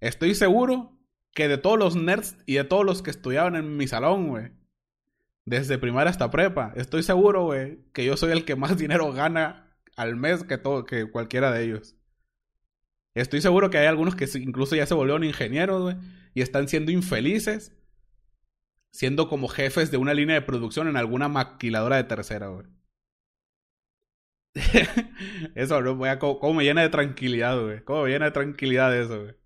Estoy 0.00 0.34
seguro 0.34 0.98
que 1.32 1.48
de 1.48 1.58
todos 1.58 1.78
los 1.78 1.96
nerds 1.96 2.36
y 2.46 2.54
de 2.54 2.64
todos 2.64 2.84
los 2.84 3.02
que 3.02 3.10
estudiaban 3.10 3.56
en 3.56 3.76
mi 3.76 3.86
salón, 3.86 4.28
güey 4.28 4.59
desde 5.50 5.78
primaria 5.78 6.10
hasta 6.10 6.30
prepa. 6.30 6.72
Estoy 6.76 7.02
seguro, 7.02 7.44
güey, 7.44 7.80
que 7.92 8.04
yo 8.04 8.16
soy 8.16 8.30
el 8.30 8.44
que 8.44 8.54
más 8.54 8.78
dinero 8.78 9.12
gana 9.12 9.76
al 9.96 10.16
mes 10.16 10.44
que, 10.44 10.58
todo, 10.58 10.84
que 10.84 11.10
cualquiera 11.10 11.50
de 11.50 11.64
ellos. 11.64 11.96
Estoy 13.14 13.40
seguro 13.40 13.70
que 13.70 13.78
hay 13.78 13.86
algunos 13.86 14.14
que 14.14 14.28
incluso 14.38 14.76
ya 14.76 14.86
se 14.86 14.94
volvieron 14.94 15.24
ingenieros, 15.24 15.82
güey, 15.82 15.96
y 16.34 16.42
están 16.42 16.68
siendo 16.68 16.92
infelices 16.92 17.76
siendo 18.92 19.28
como 19.28 19.48
jefes 19.48 19.90
de 19.90 19.98
una 19.98 20.14
línea 20.14 20.34
de 20.34 20.42
producción 20.42 20.88
en 20.88 20.96
alguna 20.96 21.28
maquiladora 21.28 21.96
de 21.96 22.04
tercera, 22.04 22.48
güey. 22.48 22.66
eso, 25.54 25.80
¿no? 25.80 26.18
¿Cómo, 26.18 26.54
me 26.54 26.64
llena 26.64 26.82
de 26.82 26.88
tranquilidad, 26.88 27.60
güey? 27.60 27.84
¿Cómo 27.84 28.02
me 28.04 28.10
llena 28.10 28.26
de 28.26 28.30
tranquilidad 28.32 28.96
eso, 28.96 29.22
güey? 29.22 29.36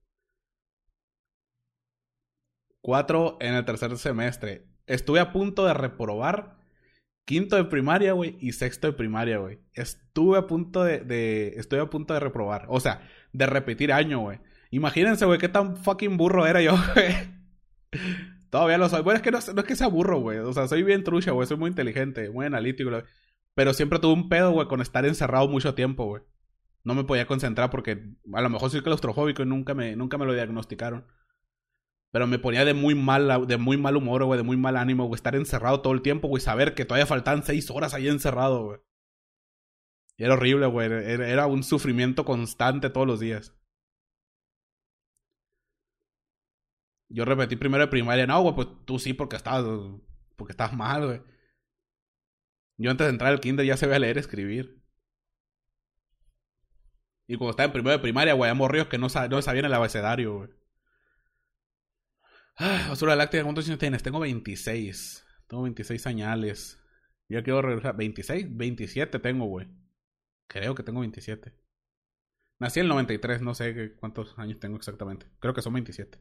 Cuatro 2.81 3.37
en 3.41 3.55
el 3.55 3.65
tercer 3.65 3.97
semestre. 3.99 4.74
Estuve 4.87 5.21
a 5.21 5.33
punto 5.33 5.67
de 5.67 5.75
reprobar 5.75 6.59
quinto 7.25 7.57
de 7.57 7.64
primaria, 7.64 8.12
güey, 8.12 8.37
y 8.41 8.53
sexto 8.53 8.87
de 8.87 8.93
primaria, 8.93 9.38
güey. 9.38 9.59
Estuve 9.73 10.38
a 10.38 10.47
punto 10.47 10.85
de, 10.85 11.00
de, 11.00 11.79
a 11.81 11.91
punto 11.91 12.14
de 12.14 12.21
reprobar. 12.21 12.67
O 12.69 12.81
sea, 12.81 13.09
de 13.33 13.47
repetir 13.47 13.93
año, 13.93 14.21
güey. 14.21 14.41
Imagínense, 14.71 15.25
güey, 15.25 15.38
qué 15.38 15.49
tan 15.49 15.76
fucking 15.76 16.17
burro 16.17 16.47
era 16.47 16.61
yo, 16.61 16.76
güey. 16.95 17.14
Todavía 18.50 18.79
lo 18.79 18.88
soy. 18.88 19.03
Bueno, 19.03 19.17
es 19.17 19.23
que 19.23 19.31
no, 19.31 19.38
no 19.55 19.61
es 19.61 19.67
que 19.67 19.76
sea 19.76 19.88
burro, 19.88 20.21
güey. 20.21 20.38
O 20.38 20.53
sea, 20.53 20.69
soy 20.69 20.83
bien 20.83 21.05
trucha, 21.05 21.33
güey. 21.33 21.47
Soy 21.47 21.57
muy 21.57 21.71
inteligente, 21.71 22.31
muy 22.31 22.47
analítico. 22.47 22.91
Pero 23.55 23.73
siempre 23.73 23.99
tuve 23.99 24.12
un 24.12 24.29
pedo, 24.29 24.53
güey, 24.53 24.69
con 24.69 24.81
estar 24.81 25.05
encerrado 25.07 25.49
mucho 25.49 25.75
tiempo, 25.75 26.05
güey. 26.07 26.23
No 26.85 26.95
me 26.95 27.05
podía 27.05 27.26
concentrar 27.26 27.71
porque 27.71 28.11
a 28.33 28.41
lo 28.43 28.50
mejor 28.50 28.71
soy 28.71 28.83
claustrofóbico 28.83 29.43
y 29.43 29.47
nunca 29.47 29.75
me, 29.75 29.97
nunca 29.97 30.19
me 30.19 30.26
lo 30.26 30.35
diagnosticaron. 30.35 31.07
Pero 32.14 32.28
me 32.28 32.38
ponía 32.38 32.64
de 32.64 32.75
muy 32.75 32.94
mal, 32.94 33.49
de 33.49 33.56
muy 33.56 33.76
mal 33.76 33.97
humor, 33.97 34.23
güey, 34.23 34.38
de 34.38 34.44
muy 34.44 34.56
mal 34.56 34.76
ánimo, 34.76 35.06
güey. 35.06 35.16
Estar 35.16 35.35
encerrado 35.35 35.80
todo 35.83 35.92
el 35.92 36.00
tiempo, 36.00 36.28
güey. 36.28 36.40
Saber 36.40 36.76
que 36.76 36.85
todavía 36.85 37.06
faltan 37.06 37.42
seis 37.42 37.68
horas 37.71 37.92
ahí 37.92 38.06
encerrado, 38.06 38.85
era 40.16 40.35
horrible, 40.35 40.66
güey. 40.66 40.87
Era, 40.92 41.49
un 41.49 41.64
sufrimiento 41.64 42.25
constante 42.25 42.88
todos 42.88 43.09
los 43.09 43.18
días. 43.18 43.52
Yo 47.09 47.25
repetí 47.25 47.56
primero 47.56 47.83
de 47.83 47.90
primaria. 47.90 48.28
No, 48.28 48.40
güey, 48.42 48.54
pues 48.54 48.68
tú 48.85 49.00
sí 49.00 49.12
porque 49.12 49.35
estabas, 49.35 49.64
porque 50.37 50.52
estás 50.52 50.73
mal, 50.73 51.06
güey. 51.06 51.21
Yo 52.76 52.92
antes 52.92 53.09
de 53.09 53.12
entrar 53.12 53.33
al 53.33 53.40
kinder 53.40 53.66
ya 53.66 53.76
sabía 53.76 53.99
leer 53.99 54.18
escribir. 54.18 54.85
Y 57.26 57.37
cuando 57.38 57.50
estaba 57.50 57.66
en 57.66 57.73
primero 57.73 57.97
de 57.97 58.02
primaria, 58.02 58.35
güey, 58.35 58.52
ríos 58.68 58.87
que 58.87 58.99
no, 58.99 59.09
no 59.09 59.42
sabían 59.42 59.64
el 59.64 59.75
abecedario, 59.75 60.37
güey. 60.37 60.63
Ah, 62.57 62.87
basura 62.89 63.17
láctea, 63.17 63.43
¿cuántos 63.43 63.67
años 63.67 63.79
tienes? 63.79 64.03
Tengo 64.03 64.21
26. 64.21 65.27
Tengo 65.49 65.65
26 65.65 66.07
añales. 66.07 66.81
Ya 67.29 67.43
quiero 67.43 67.63
regresar. 67.63 67.97
¿26? 67.97 68.49
27 68.51 69.19
tengo, 69.19 69.47
güey. 69.47 69.69
Creo 70.47 70.75
que 70.75 70.83
tengo 70.83 71.01
27. 71.01 71.53
Nací 72.61 72.81
en 72.81 72.87
el 72.87 72.91
93, 72.91 73.43
no 73.43 73.55
sé 73.55 73.95
cuántos 73.97 74.39
años 74.39 74.61
tengo 74.61 74.77
exactamente. 74.77 75.27
Creo 75.41 75.55
que 75.55 75.63
son 75.63 75.73
27. 75.73 76.19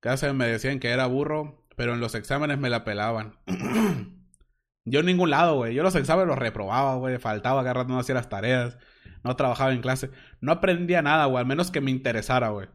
Cada 0.00 0.16
vez 0.16 0.34
me 0.34 0.48
decían 0.48 0.80
que 0.80 0.88
era 0.88 1.06
burro, 1.06 1.64
pero 1.76 1.94
en 1.94 2.00
los 2.00 2.16
exámenes 2.16 2.58
me 2.58 2.68
la 2.70 2.84
pelaban. 2.84 3.38
Yo 4.84 5.00
en 5.00 5.06
ningún 5.06 5.30
lado, 5.30 5.54
güey. 5.56 5.74
Yo 5.74 5.84
los 5.84 5.94
exámenes 5.94 6.26
los 6.26 6.38
reprobaba, 6.38 6.96
güey. 6.96 7.18
Faltaba 7.18 7.60
agarrando 7.60 7.94
no 7.94 8.00
hacía 8.00 8.16
las 8.16 8.28
tareas. 8.28 8.76
No 9.22 9.36
trabajaba 9.36 9.72
en 9.72 9.80
clase. 9.80 10.10
No 10.40 10.50
aprendía 10.50 11.02
nada, 11.02 11.26
güey. 11.26 11.38
Al 11.38 11.46
menos 11.46 11.70
que 11.70 11.80
me 11.80 11.92
interesara, 11.92 12.48
güey. 12.48 12.68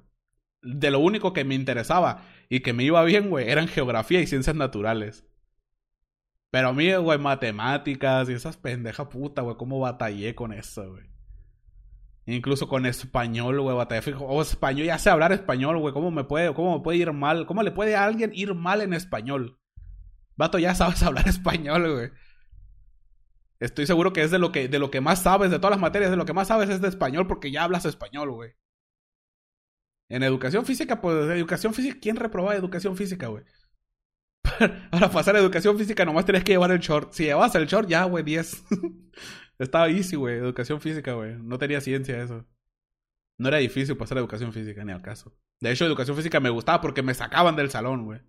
De 0.62 0.92
lo 0.92 1.00
único 1.00 1.34
que 1.34 1.44
me 1.44 1.56
interesaba 1.56 2.24
y 2.50 2.62
que 2.62 2.74
me 2.74 2.84
iba 2.84 3.04
bien, 3.04 3.30
güey, 3.30 3.50
eran 3.50 3.68
geografía 3.68 4.22
y 4.22 4.28
ciencias 4.28 4.56
naturales. 4.56 5.26
Pero 6.50 6.70
a 6.70 6.74
mí, 6.74 6.94
güey, 6.96 7.20
matemáticas 7.20 8.30
y 8.30 8.34
esas 8.34 8.58
pendejas 8.58 9.08
puta, 9.08 9.42
güey, 9.42 9.58
cómo 9.58 9.80
batallé 9.80 10.34
con 10.34 10.54
eso, 10.54 10.90
güey. 10.90 11.04
Incluso 12.26 12.68
con 12.68 12.86
español, 12.86 13.62
güey, 13.62 13.76
batallé. 13.76 14.16
O 14.20 14.42
español, 14.42 14.86
ya 14.86 14.98
sé 14.98 15.10
hablar 15.10 15.32
español, 15.32 15.78
güey. 15.80 15.94
¿Cómo 15.94 16.12
me 16.12 16.24
puede, 16.24 16.54
cómo 16.54 16.78
me 16.78 16.84
puede 16.84 16.98
ir 16.98 17.14
mal? 17.14 17.46
¿Cómo 17.46 17.64
le 17.64 17.72
puede 17.72 17.96
a 17.96 18.04
alguien 18.04 18.32
ir 18.34 18.54
mal 18.54 18.82
en 18.82 18.94
español? 18.94 19.60
Vato, 20.36 20.60
ya 20.60 20.76
sabes 20.76 21.04
hablar 21.04 21.28
español, 21.28 21.94
güey. 21.94 22.12
Estoy 23.60 23.88
seguro 23.88 24.14
que 24.14 24.22
es 24.22 24.32
de 24.32 24.40
lo 24.40 24.52
que, 24.52 24.68
de 24.68 24.80
lo 24.80 24.92
que 24.92 25.02
más 25.02 25.24
sabes, 25.24 25.50
de 25.52 25.58
todas 25.58 25.72
las 25.72 25.80
materias, 25.80 26.12
de 26.12 26.18
lo 26.18 26.26
que 26.26 26.34
más 26.34 26.50
sabes 26.50 26.70
es 26.70 26.80
de 26.80 26.88
español 26.88 27.28
porque 27.28 27.50
ya 27.50 27.64
hablas 27.64 27.86
español, 27.86 28.32
güey. 28.32 28.54
En 30.10 30.24
educación 30.24 30.66
física, 30.66 31.02
pues, 31.02 31.30
educación 31.30 31.74
física, 31.74 31.98
¿quién 32.02 32.16
reprobaba 32.16 32.56
educación 32.56 32.96
física, 32.96 33.28
güey? 33.28 33.44
Para 34.92 35.12
pasar 35.12 35.36
a 35.36 35.40
educación 35.40 35.78
física 35.78 36.06
nomás 36.06 36.26
tienes 36.26 36.44
que 36.44 36.54
llevar 36.54 36.72
el 36.72 36.80
short. 36.80 37.12
Si 37.14 37.26
llevas 37.26 37.54
el 37.56 37.68
short, 37.68 37.90
ya, 37.90 38.06
güey, 38.06 38.24
10. 38.24 38.64
Estaba 39.60 39.90
easy, 39.90 40.16
güey, 40.16 40.36
educación 40.38 40.80
física, 40.80 41.14
güey. 41.14 41.36
No 41.38 41.58
tenía 41.58 41.82
ciencia 41.82 42.22
eso. 42.22 42.46
No 43.38 43.50
era 43.50 43.58
difícil 43.58 43.98
pasar 43.98 44.18
a 44.18 44.22
educación 44.22 44.54
física, 44.54 44.84
ni 44.84 44.92
al 44.92 45.02
caso. 45.02 45.38
De 45.60 45.72
hecho, 45.72 45.86
educación 45.86 46.16
física 46.16 46.40
me 46.40 46.50
gustaba 46.50 46.82
porque 46.82 47.02
me 47.02 47.14
sacaban 47.14 47.56
del 47.56 47.70
salón, 47.70 48.06
güey. 48.06 48.22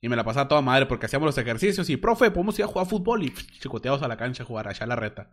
Y 0.00 0.08
me 0.08 0.16
la 0.16 0.24
pasaba 0.24 0.48
toda 0.48 0.60
madre 0.60 0.86
porque 0.86 1.06
hacíamos 1.06 1.26
los 1.26 1.38
ejercicios 1.38 1.88
y, 1.88 1.96
profe, 1.96 2.30
podemos 2.30 2.58
ir 2.58 2.64
a 2.64 2.68
jugar 2.68 2.86
fútbol 2.86 3.24
y 3.24 3.32
chicoteados 3.32 4.02
a 4.02 4.08
la 4.08 4.16
cancha 4.16 4.42
a 4.42 4.46
jugar, 4.46 4.68
allá 4.68 4.86
la 4.86 4.96
reta. 4.96 5.32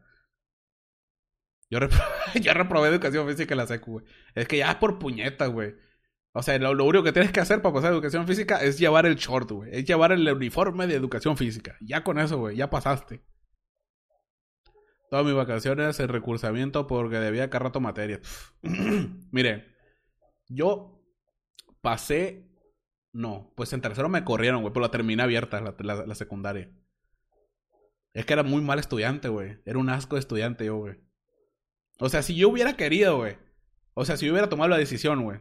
Yo, 2.42 2.54
reprobé 2.54 2.90
educación 2.90 3.28
física 3.28 3.54
en 3.54 3.58
la 3.58 3.68
secu, 3.68 3.94
güey. 3.94 4.06
Es 4.36 4.48
que 4.48 4.58
ya 4.58 4.72
es 4.72 4.76
por 4.76 5.00
puñetas, 5.00 5.50
güey. 5.50 5.76
O 6.34 6.42
sea, 6.42 6.58
lo, 6.58 6.72
único 6.72 7.04
que 7.04 7.12
tienes 7.12 7.32
que 7.32 7.40
hacer 7.40 7.62
para 7.62 7.76
pasar 7.76 7.92
educación 7.92 8.28
física 8.28 8.62
es 8.64 8.80
llevar 8.80 9.06
el 9.06 9.16
short, 9.16 9.52
güey. 9.52 9.70
Es 9.74 9.86
llevar 9.86 10.12
el 10.12 10.28
uniforme 10.32 10.88
de 10.88 10.96
educación 10.96 11.38
física. 11.38 11.78
Ya 11.82 12.04
con 12.04 12.20
eso, 12.20 12.38
güey, 12.38 12.58
ya 12.58 12.70
pasaste. 12.70 13.24
Todas 15.10 15.26
mis 15.26 15.36
vacaciones 15.36 16.00
en 16.00 16.08
recursamiento 16.08 16.88
porque 16.88 17.18
debía 17.18 17.50
cada 17.50 17.66
rato 17.66 17.80
materias. 17.80 18.22
Mire, 19.32 19.76
yo 20.48 21.04
pasé 21.82 22.54
no, 23.14 23.54
pues 23.56 23.72
en 23.74 23.82
tercero 23.82 24.10
me 24.10 24.24
corrieron, 24.24 24.62
güey, 24.62 24.74
pero 24.74 24.82
la 24.82 24.92
terminé 24.92 25.22
abierta, 25.22 25.62
la, 25.62 26.16
secundaria. 26.16 26.72
Es 28.12 28.26
que 28.26 28.34
era 28.34 28.44
muy 28.44 28.62
mal 28.62 28.80
estudiante, 28.80 29.30
güey. 29.30 29.60
Era 29.66 29.78
un 29.78 29.90
asco 29.90 30.16
de 30.16 30.22
estudiante 30.22 30.66
yo, 30.66 30.78
güey. 30.78 31.00
O 32.00 32.10
sea, 32.10 32.22
si 32.22 32.36
yo 32.36 32.50
hubiera 32.50 32.74
querido, 32.74 33.18
güey. 33.18 33.38
O 33.94 34.06
sea, 34.06 34.18
si 34.18 34.26
yo 34.26 34.34
hubiera 34.34 34.50
tomado 34.50 34.70
la 34.70 34.78
decisión, 34.78 35.24
güey. 35.24 35.40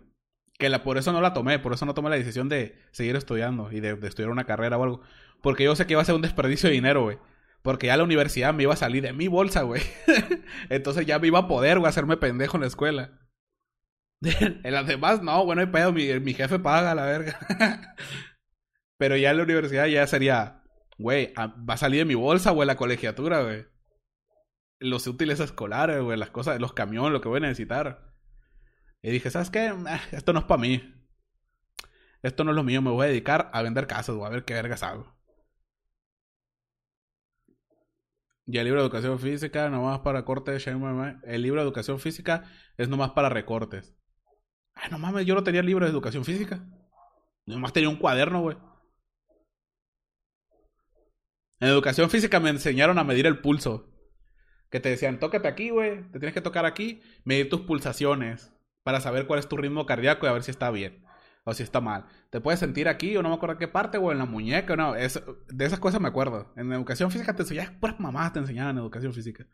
Que 0.59 0.69
la, 0.69 0.83
por 0.83 0.99
eso 0.99 1.13
no 1.13 1.21
la 1.21 1.33
tomé, 1.33 1.59
por 1.59 1.73
eso 1.73 1.87
no 1.87 1.95
tomé 1.95 2.11
la 2.11 2.17
decisión 2.17 2.49
de 2.49 2.79
seguir 2.93 3.17
estudiando 3.17 3.73
y 3.73 3.81
de, 3.81 3.99
estudiar 4.07 4.31
una 4.31 4.45
carrera 4.45 4.77
o 4.79 4.83
algo. 4.85 5.01
Porque 5.41 5.65
yo 5.65 5.75
sé 5.75 5.87
que 5.87 5.95
iba 5.95 6.03
a 6.03 6.05
ser 6.05 6.15
un 6.15 6.23
desperdicio 6.23 6.69
de 6.69 6.75
dinero, 6.75 7.03
güey. 7.03 7.19
Porque 7.63 7.87
ya 7.87 7.97
la 7.97 8.05
universidad 8.05 8.53
me 8.55 8.65
iba 8.65 8.75
a 8.75 8.77
salir 8.77 9.03
de 9.03 9.13
mi 9.13 9.29
bolsa, 9.29 9.63
güey. 9.63 9.83
Entonces 10.69 11.07
ya 11.07 11.19
me 11.19 11.29
iba 11.29 11.41
a 11.41 11.49
poder, 11.49 11.79
güey, 11.79 11.89
hacerme 11.89 12.17
pendejo 12.17 12.57
en 12.57 12.63
la 12.63 12.67
escuela. 12.67 13.23
en 14.23 14.73
las 14.73 14.87
demás, 14.87 15.23
no, 15.23 15.45
bueno, 15.45 15.63
hay 15.63 15.67
pedo, 15.67 15.93
mi, 15.93 16.09
mi 16.21 16.35
jefe 16.35 16.59
paga 16.59 16.95
la 16.95 17.05
verga. 17.05 17.39
Pero 18.97 19.17
ya 19.17 19.31
en 19.31 19.39
la 19.39 19.43
universidad 19.43 19.87
ya 19.87 20.07
sería, 20.07 20.63
güey, 20.97 21.33
va 21.37 21.75
a 21.75 21.77
salir 21.77 22.01
de 22.01 22.05
mi 22.05 22.15
bolsa, 22.15 22.53
güey, 22.53 22.67
la 22.67 22.77
colegiatura, 22.77 23.43
güey. 23.43 23.67
Los 24.83 25.07
útiles 25.07 25.41
escolares, 25.41 26.03
güey, 26.03 26.19
las 26.19 26.31
cosas, 26.31 26.61
los 26.61 26.73
camiones, 26.73 27.13
lo 27.13 27.21
que 27.21 27.29
voy 27.29 27.39
a 27.39 27.41
necesitar. 27.41 28.13
Y 29.01 29.11
dije, 29.11 29.31
¿sabes 29.31 29.51
qué? 29.51 29.73
Ah, 29.87 30.01
esto 30.13 30.33
no 30.33 30.41
es 30.41 30.45
para 30.45 30.61
mí. 30.61 30.83
Esto 32.23 32.45
no 32.45 32.51
es 32.51 32.57
lo 32.57 32.63
mío, 32.63 32.83
me 32.83 32.91
voy 32.91 33.07
a 33.07 33.09
dedicar 33.09 33.51
a 33.53 33.63
vender 33.63 33.87
casas, 33.87 34.15
güey, 34.15 34.27
a 34.27 34.31
ver 34.31 34.45
qué 34.45 34.55
vergas 34.55 34.83
hago. 34.83 35.13
Y 38.47 38.59
el 38.59 38.65
libro 38.65 38.81
de 38.81 38.87
educación 38.87 39.19
física, 39.19 39.69
nomás 39.71 40.01
para 40.01 40.25
cortes. 40.25 40.67
El 40.67 41.43
libro 41.43 41.61
de 41.61 41.67
educación 41.67 42.01
física 42.01 42.45
es 42.77 42.89
nomás 42.89 43.13
para 43.13 43.29
recortes. 43.29 43.97
Ay, 44.75 44.91
no 44.91 44.99
mames, 44.99 45.27
yo 45.27 45.35
no 45.35 45.45
tenía 45.45 45.63
libro 45.63 45.85
de 45.87 45.93
educación 45.93 46.25
física. 46.25 46.65
Nomás 47.47 47.73
tenía 47.73 47.89
un 47.89 47.97
cuaderno, 47.97 48.41
güey. 48.41 48.57
En 51.61 51.69
educación 51.69 52.11
física 52.11 52.41
me 52.41 52.51
enseñaron 52.51 52.99
a 52.99 53.05
medir 53.05 53.27
el 53.27 53.41
pulso. 53.41 53.92
Que 54.73 54.81
te 54.81 54.89
decían, 54.89 55.21
tócate 55.21 55.47
aquí, 55.47 55.69
güey. 55.69 56.03
Te 56.11 56.19
tienes 56.19 56.33
que 56.33 56.41
tocar 56.41 56.65
aquí, 56.65 57.03
medir 57.25 57.51
tus 57.51 57.61
pulsaciones. 57.61 58.53
Para 58.83 59.01
saber 59.01 59.27
cuál 59.27 59.39
es 59.39 59.47
tu 59.47 59.59
ritmo 59.59 59.85
cardíaco 59.87 60.27
y 60.27 60.31
a 60.31 60.33
ver 60.33 60.43
si 60.43 60.51
está 60.51 60.71
bien. 60.71 61.05
O 61.45 61.53
si 61.53 61.63
está 61.63 61.81
mal. 61.83 62.07
Te 62.31 62.41
puedes 62.41 62.59
sentir 62.59 62.89
aquí 62.89 63.17
o 63.17 63.23
no 63.23 63.29
me 63.29 63.35
acuerdo 63.35 63.59
qué 63.59 63.69
parte, 63.69 63.99
o 63.99 64.11
en 64.11 64.19
la 64.19 64.25
muñeca 64.25 64.73
o 64.73 64.77
no. 64.77 64.95
de 64.95 65.65
esas 65.65 65.79
cosas 65.79 66.01
me 66.01 66.09
acuerdo. 66.09 66.53
En 66.57 66.73
educación 66.73 67.11
física 67.11 67.37
te 67.37 67.43
enseñaban, 67.43 67.79
puras 67.81 68.01
mamás 68.01 68.33
te 68.33 68.39
enseñaban 68.39 68.77
en 68.77 68.83
educación 68.83 69.13
física. 69.13 69.47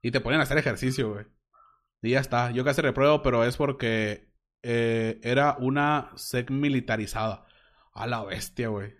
Y 0.00 0.12
te 0.12 0.20
ponían 0.20 0.40
a 0.40 0.44
hacer 0.44 0.58
ejercicio, 0.58 1.12
güey. 1.12 1.26
Y 2.00 2.10
ya 2.10 2.20
está. 2.20 2.52
Yo 2.52 2.64
casi 2.64 2.82
repruebo, 2.82 3.20
pero 3.22 3.44
es 3.44 3.56
porque 3.56 4.32
eh, 4.62 5.18
era 5.24 5.56
una 5.58 6.12
sec 6.14 6.50
militarizada. 6.50 7.46
A 7.92 8.06
la 8.06 8.24
bestia, 8.24 8.68
güey. 8.68 8.94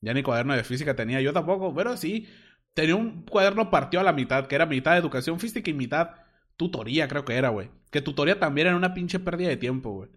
Ya 0.00 0.14
ni 0.14 0.22
cuaderno 0.22 0.54
de 0.54 0.64
física 0.64 0.96
tenía. 0.96 1.20
Yo 1.20 1.32
tampoco, 1.34 1.74
pero 1.74 1.96
sí. 1.98 2.28
Tenía 2.74 2.96
un 2.96 3.22
cuaderno 3.24 3.70
partido 3.70 4.00
a 4.00 4.04
la 4.04 4.12
mitad, 4.12 4.46
que 4.46 4.54
era 4.54 4.66
mitad 4.66 4.96
educación 4.96 5.38
física 5.40 5.70
y 5.70 5.74
mitad 5.74 6.10
tutoría, 6.56 7.08
creo 7.08 7.24
que 7.24 7.36
era, 7.36 7.50
güey. 7.50 7.70
Que 7.90 8.00
tutoría 8.00 8.38
también 8.38 8.68
era 8.68 8.76
una 8.76 8.94
pinche 8.94 9.18
pérdida 9.18 9.48
de 9.48 9.56
tiempo, 9.56 9.90
güey. 9.92 10.10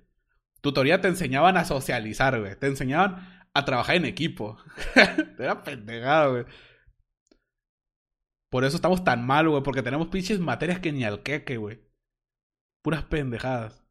Tutoría 0.62 1.02
te 1.02 1.08
enseñaban 1.08 1.58
a 1.58 1.66
socializar, 1.66 2.40
güey. 2.40 2.56
Te 2.56 2.68
enseñaban 2.68 3.46
a 3.54 3.66
trabajar 3.66 3.98
en 3.98 4.06
equipo. 4.06 4.58
era 5.40 5.64
pendejado, 5.64 6.32
güey. 6.32 6.46
Por 8.50 8.64
eso 8.64 8.76
estamos 8.76 9.04
tan 9.04 9.26
mal, 9.26 9.48
güey. 9.50 9.64
Porque 9.64 9.84
tenemos 9.84 10.08
pinches 10.08 10.40
materias 10.40 10.80
que 10.80 10.92
ni 10.92 11.04
al 11.04 11.24
queque, 11.24 11.58
güey. 11.58 11.82
Puras 12.82 13.04
pendejadas. 13.04 13.85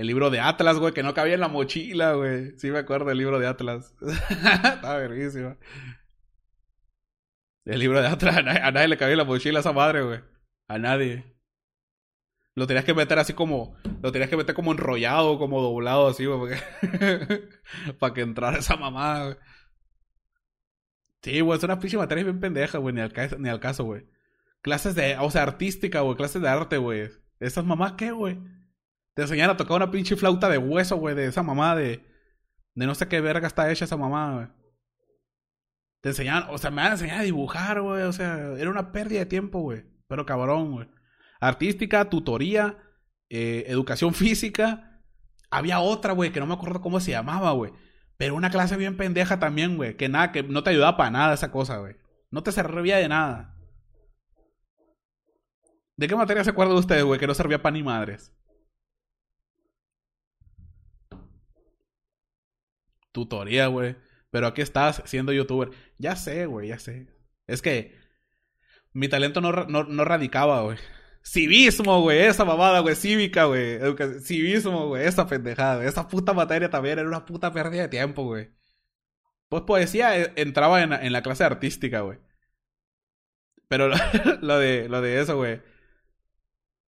El 0.00 0.06
libro 0.06 0.30
de 0.30 0.40
Atlas, 0.40 0.78
güey, 0.78 0.94
que 0.94 1.02
no 1.02 1.12
cabía 1.12 1.34
en 1.34 1.40
la 1.40 1.48
mochila, 1.48 2.14
güey. 2.14 2.58
Sí 2.58 2.70
me 2.70 2.78
acuerdo 2.78 3.10
del 3.10 3.18
libro 3.18 3.38
de 3.38 3.46
Atlas. 3.46 3.94
Estaba 4.00 4.96
verguísima. 4.96 5.58
El 7.66 7.80
libro 7.80 8.00
de 8.00 8.08
Atlas, 8.08 8.38
a 8.38 8.40
nadie, 8.40 8.60
a 8.60 8.70
nadie 8.70 8.88
le 8.88 8.96
cabía 8.96 9.12
en 9.12 9.18
la 9.18 9.24
mochila 9.24 9.58
a 9.58 9.60
esa 9.60 9.74
madre, 9.74 10.00
güey. 10.00 10.20
A 10.68 10.78
nadie. 10.78 11.36
Lo 12.54 12.66
tenías 12.66 12.86
que 12.86 12.94
meter 12.94 13.18
así 13.18 13.34
como. 13.34 13.76
Lo 14.00 14.10
tenías 14.10 14.30
que 14.30 14.38
meter 14.38 14.54
como 14.54 14.72
enrollado, 14.72 15.38
como 15.38 15.60
doblado, 15.60 16.08
así, 16.08 16.24
güey. 16.24 16.58
Para 17.98 18.14
que 18.14 18.22
entrara 18.22 18.56
esa 18.56 18.76
mamada, 18.76 19.24
güey. 19.24 19.36
Sí, 21.20 21.40
güey, 21.42 21.58
es 21.58 21.64
una 21.64 21.78
pinche 21.78 21.98
materia 21.98 22.24
bien 22.24 22.40
pendeja, 22.40 22.78
güey. 22.78 22.94
Ni 22.94 23.02
al, 23.02 23.12
ni 23.38 23.50
al 23.50 23.60
caso, 23.60 23.84
güey. 23.84 24.06
Clases 24.62 24.94
de. 24.94 25.18
O 25.18 25.30
sea, 25.30 25.42
artística, 25.42 26.00
güey. 26.00 26.16
Clases 26.16 26.40
de 26.40 26.48
arte, 26.48 26.78
güey. 26.78 27.10
¿Esas 27.38 27.66
mamás 27.66 27.92
qué, 27.98 28.12
güey? 28.12 28.38
Te 29.14 29.22
enseñan 29.22 29.50
a 29.50 29.56
tocar 29.56 29.76
una 29.76 29.90
pinche 29.90 30.16
flauta 30.16 30.48
de 30.48 30.58
hueso, 30.58 30.96
güey. 30.96 31.14
De 31.14 31.26
esa 31.26 31.42
mamá 31.42 31.74
de. 31.76 32.04
De 32.74 32.86
no 32.86 32.94
sé 32.94 33.08
qué 33.08 33.20
verga 33.20 33.46
está 33.46 33.70
hecha 33.70 33.84
esa 33.84 33.96
mamá, 33.96 34.34
güey. 34.34 34.46
Te 36.02 36.10
enseñan. 36.10 36.44
O 36.50 36.58
sea, 36.58 36.70
me 36.70 36.82
van 36.82 36.92
a 36.92 36.92
enseñar 36.92 37.20
a 37.20 37.22
dibujar, 37.22 37.80
güey. 37.80 38.02
O 38.02 38.12
sea, 38.12 38.52
era 38.56 38.70
una 38.70 38.92
pérdida 38.92 39.20
de 39.20 39.26
tiempo, 39.26 39.60
güey. 39.60 39.84
Pero 40.08 40.26
cabrón, 40.26 40.72
güey. 40.72 40.88
Artística, 41.40 42.08
tutoría, 42.08 42.78
eh, 43.28 43.64
educación 43.68 44.14
física. 44.14 45.02
Había 45.50 45.80
otra, 45.80 46.12
güey, 46.12 46.32
que 46.32 46.40
no 46.40 46.46
me 46.46 46.54
acuerdo 46.54 46.80
cómo 46.80 47.00
se 47.00 47.10
llamaba, 47.10 47.52
güey. 47.52 47.72
Pero 48.16 48.34
una 48.34 48.50
clase 48.50 48.76
bien 48.76 48.96
pendeja 48.96 49.38
también, 49.38 49.76
güey. 49.76 49.96
Que 49.96 50.08
nada, 50.08 50.30
que 50.30 50.42
no 50.42 50.62
te 50.62 50.70
ayudaba 50.70 50.96
para 50.96 51.10
nada 51.10 51.34
esa 51.34 51.50
cosa, 51.50 51.78
güey. 51.78 51.96
No 52.30 52.42
te 52.42 52.52
servía 52.52 52.98
de 52.98 53.08
nada. 53.08 53.56
¿De 55.96 56.06
qué 56.06 56.16
materia 56.16 56.44
se 56.44 56.50
acuerda 56.50 56.74
usted, 56.74 57.04
güey? 57.04 57.18
Que 57.18 57.26
no 57.26 57.34
servía 57.34 57.60
para 57.62 57.72
ni 57.72 57.82
madres. 57.82 58.34
Tutoría, 63.12 63.66
güey. 63.68 63.96
Pero 64.30 64.46
aquí 64.46 64.62
estás 64.62 65.02
siendo 65.06 65.32
youtuber. 65.32 65.70
Ya 65.98 66.16
sé, 66.16 66.46
güey, 66.46 66.68
ya 66.68 66.78
sé. 66.78 67.08
Es 67.46 67.62
que 67.62 67.96
mi 68.92 69.08
talento 69.08 69.40
no, 69.40 69.52
no, 69.52 69.84
no 69.84 70.04
radicaba, 70.04 70.62
güey. 70.62 70.78
Civismo, 71.22 72.00
güey, 72.02 72.20
esa 72.20 72.44
mamada, 72.44 72.80
güey, 72.80 72.94
cívica, 72.96 73.44
güey. 73.44 73.78
Civismo, 74.22 74.88
güey, 74.88 75.06
esa 75.06 75.26
pendejada, 75.26 75.84
Esa 75.84 76.08
puta 76.08 76.32
materia 76.32 76.70
también 76.70 76.98
era 76.98 77.08
una 77.08 77.24
puta 77.26 77.52
pérdida 77.52 77.82
de 77.82 77.88
tiempo, 77.88 78.24
güey. 78.24 78.50
Pues 79.48 79.62
poesía 79.64 80.18
eh, 80.18 80.32
entraba 80.36 80.82
en, 80.82 80.92
en 80.92 81.12
la 81.12 81.22
clase 81.22 81.44
artística, 81.44 82.00
güey. 82.02 82.18
Pero 83.68 83.88
lo, 84.42 84.58
de, 84.58 84.88
lo 84.88 85.00
de 85.00 85.20
eso, 85.20 85.36
güey. 85.36 85.60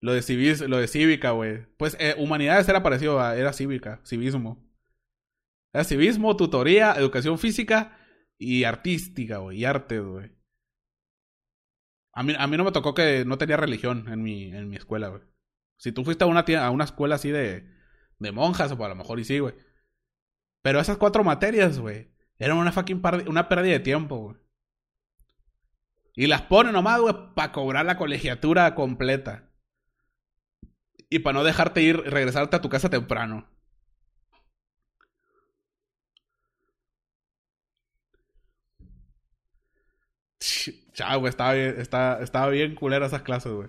Lo 0.01 0.13
de, 0.13 0.23
civis, 0.23 0.61
lo 0.63 0.79
de 0.79 0.89
cívica, 0.89 1.31
güey. 1.31 1.67
Pues 1.77 1.97
eh, 2.01 2.15
humanidades 2.19 2.69
era 2.69 2.83
parecido 2.83 3.21
a... 3.21 3.37
Era 3.37 3.53
cívica, 3.53 4.01
civismo. 4.05 4.59
Era 5.73 5.85
civismo, 5.85 6.37
tutoría, 6.37 6.93
educación 6.93 7.39
física 7.39 7.99
y 8.39 8.65
artística, 8.65 9.39
güey. 9.39 9.61
Y 9.61 9.65
arte, 9.65 10.01
güey. 10.01 10.33
A 12.13 12.23
mí, 12.23 12.35
a 12.39 12.47
mí 12.47 12.57
no 12.57 12.65
me 12.65 12.73
tocó 12.73 12.95
que 12.95 13.25
no 13.25 13.39
tenía 13.39 13.57
religión 13.57 14.07
en 14.09 14.23
mi, 14.23 14.55
en 14.55 14.69
mi 14.69 14.77
escuela, 14.77 15.09
güey. 15.09 15.23
Si 15.79 15.93
tú 15.93 16.05
fuiste 16.05 16.25
a 16.25 16.27
una, 16.27 16.45
a 16.65 16.71
una 16.71 16.85
escuela 16.85 17.15
así 17.15 17.31
de, 17.31 17.69
de 18.19 18.33
monjas, 18.33 18.73
o 18.73 18.85
a 18.85 18.89
lo 18.89 18.95
mejor 18.95 19.19
y 19.19 19.25
sí, 19.25 19.39
güey. 19.39 19.55
Pero 20.63 20.79
esas 20.79 20.99
cuatro 20.99 21.25
materias, 21.25 21.79
güey, 21.79 22.13
eran 22.39 22.59
una 22.59 22.73
fucking 22.73 23.03
una 23.27 23.49
pérdida 23.49 23.73
de 23.73 23.81
tiempo, 23.81 24.17
güey. 24.17 24.37
Y 26.15 26.27
las 26.27 26.43
ponen 26.43 26.75
nomás, 26.75 27.01
güey, 27.01 27.15
para 27.35 27.53
cobrar 27.53 27.87
la 27.87 27.97
colegiatura 27.97 28.75
completa. 28.75 29.51
Y 31.09 31.21
para 31.21 31.35
no 31.35 31.45
dejarte 31.45 31.83
ir, 31.83 31.97
regresarte 31.99 32.57
a 32.57 32.61
tu 32.61 32.69
casa 32.69 32.91
temprano. 32.91 33.52
Chao, 40.93 41.21
güey, 41.21 41.31
estaba 41.31 41.55
bien, 41.55 41.77
estaba, 41.79 42.49
bien 42.49 42.75
culera 42.75 43.07
esas 43.07 43.23
clases, 43.23 43.53
güey. 43.53 43.69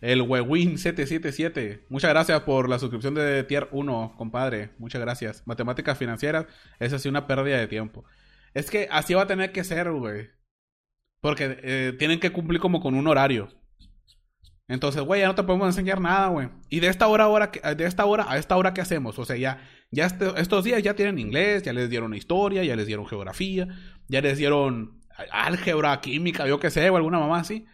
El 0.00 0.22
Wewin777. 0.22 1.82
Muchas 1.88 2.10
gracias 2.10 2.40
por 2.42 2.68
la 2.68 2.78
suscripción 2.78 3.14
de 3.14 3.44
Tier 3.44 3.68
1, 3.70 4.14
compadre. 4.16 4.70
Muchas 4.78 5.00
gracias. 5.00 5.42
Matemáticas 5.46 5.98
financieras, 5.98 6.46
esa 6.78 6.98
sí 6.98 7.08
una 7.08 7.26
pérdida 7.26 7.58
de 7.58 7.66
tiempo. 7.66 8.04
Es 8.54 8.70
que 8.70 8.88
así 8.90 9.12
va 9.14 9.22
a 9.22 9.26
tener 9.26 9.52
que 9.52 9.64
ser, 9.64 9.90
güey. 9.92 10.30
Porque 11.20 11.58
eh, 11.62 11.94
tienen 11.98 12.18
que 12.18 12.32
cumplir 12.32 12.60
como 12.60 12.80
con 12.80 12.94
un 12.94 13.06
horario. 13.06 13.48
Entonces, 14.68 15.02
güey, 15.02 15.20
ya 15.20 15.26
no 15.26 15.34
te 15.34 15.42
podemos 15.42 15.66
enseñar 15.66 16.00
nada, 16.00 16.28
güey. 16.28 16.48
Y 16.70 16.80
de 16.80 16.86
esta 16.86 17.08
hora, 17.08 17.28
hora, 17.28 17.50
de 17.76 17.84
esta 17.84 18.04
hora 18.06 18.24
a 18.28 18.38
esta 18.38 18.56
hora, 18.56 18.72
¿qué 18.72 18.80
hacemos? 18.80 19.18
O 19.18 19.24
sea, 19.24 19.36
ya, 19.36 19.68
ya 19.90 20.06
este, 20.06 20.30
estos 20.40 20.64
días 20.64 20.82
ya 20.82 20.94
tienen 20.94 21.18
inglés, 21.18 21.64
ya 21.64 21.72
les 21.72 21.90
dieron 21.90 22.14
historia, 22.14 22.62
ya 22.62 22.76
les 22.76 22.86
dieron 22.86 23.06
geografía, 23.06 23.66
ya 24.08 24.20
les 24.22 24.38
dieron 24.38 24.99
álgebra, 25.30 26.00
química, 26.00 26.46
yo 26.46 26.60
qué 26.60 26.70
sé, 26.70 26.88
o 26.90 26.96
alguna 26.96 27.18
mamá 27.18 27.40
así. 27.40 27.66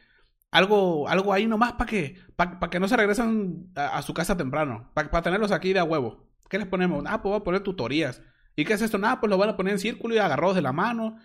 Algo, 0.51 1.09
algo 1.09 1.33
ahí 1.33 1.47
nomás 1.47 1.73
para 1.73 1.91
que, 1.91 2.17
para 2.37 2.71
que 2.71 2.81
no 2.81 2.89
se 2.89 2.97
regresen 2.97 3.73
a, 3.75 4.01
su 4.03 4.15
casa 4.15 4.37
temprano. 4.37 4.91
Para 4.95 5.23
tenerlos 5.23 5.53
aquí 5.53 5.73
de 5.73 5.81
a 5.81 5.85
huevo. 5.85 6.29
¿Qué 6.49 6.59
les 6.59 6.67
ponemos? 6.67 7.05
Ah, 7.07 7.21
pues 7.23 7.31
voy 7.31 7.41
a 7.41 7.45
poner 7.45 7.63
tutorías. 7.63 8.23
¿Y 8.55 8.65
qué 8.65 8.75
es 8.75 8.83
esto? 8.83 8.99
Nada, 8.99 9.21
pues 9.21 9.31
lo 9.31 9.39
van 9.39 9.51
a 9.51 9.57
poner 9.57 9.75
en 9.75 9.79
círculo 9.79 10.15
y 10.15 10.19
agarrados 10.19 10.55
de 10.55 10.63
la 10.63 10.73
mano. 10.73 11.19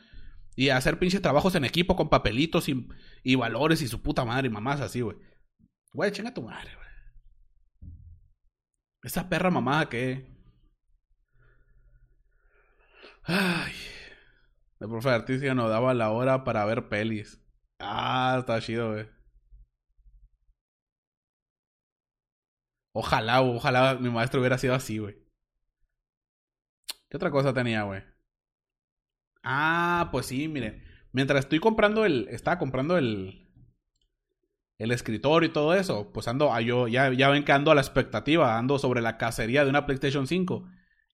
Y 0.56 0.70
hacer 0.70 1.00
pinches 1.00 1.22
trabajos 1.22 1.56
en 1.56 1.64
equipo 1.64 1.96
con 1.96 2.10
papelitos 2.10 2.68
y, 2.68 2.88
y 3.24 3.36
valores 3.36 3.82
y 3.82 3.88
su 3.88 4.02
puta 4.02 4.26
madre 4.26 4.48
y 4.48 4.52
mamás 4.52 4.82
así, 4.82 5.02
güey. 5.02 5.18
Güey, 5.94 6.12
chinga 6.12 6.34
tu 6.34 6.42
madre, 6.42 6.72
güey. 6.76 6.82
Esa 9.04 9.30
perra 9.30 9.50
mamada 9.50 9.88
que. 9.90 10.28
Ay. 13.24 13.74
El 14.82 14.90
profe 14.90 15.10
de 15.10 15.16
artística 15.16 15.54
nos 15.54 15.70
daba 15.70 15.94
la 15.94 16.10
hora 16.10 16.44
para 16.44 16.66
ver 16.66 16.90
pelis. 16.90 17.40
Ah, 17.80 18.38
está 18.40 18.60
chido, 18.60 18.94
güey. 18.94 19.08
Ojalá, 22.92 23.42
ojalá 23.42 23.96
mi 23.96 24.10
maestro 24.10 24.40
hubiera 24.40 24.58
sido 24.58 24.74
así, 24.74 24.98
güey. 24.98 25.16
¿Qué 27.10 27.18
otra 27.18 27.30
cosa 27.30 27.54
tenía, 27.54 27.84
güey? 27.84 28.02
Ah, 29.44 30.10
pues 30.12 30.26
sí, 30.26 30.48
miren. 30.48 30.84
Mientras 31.12 31.42
estoy 31.42 31.60
comprando 31.60 32.04
el. 32.04 32.28
Estaba 32.30 32.58
comprando 32.58 32.98
el. 32.98 33.48
El 34.80 34.92
escritorio 34.92 35.48
y 35.48 35.54
todo 35.54 35.76
eso. 35.76 36.12
Pues 36.12 36.28
ando. 36.28 36.52
Ah, 36.52 36.62
yo, 36.62 36.88
ya, 36.88 37.14
ya 37.14 37.30
ven 37.30 37.46
que 37.46 37.52
ando 37.52 37.70
a 37.70 37.76
la 37.76 37.82
expectativa. 37.82 38.58
Ando 38.58 38.80
sobre 38.80 39.02
la 39.02 39.20
cacería 39.20 39.64
de 39.64 39.70
una 39.70 39.86
PlayStation 39.86 40.26
5. 40.26 40.68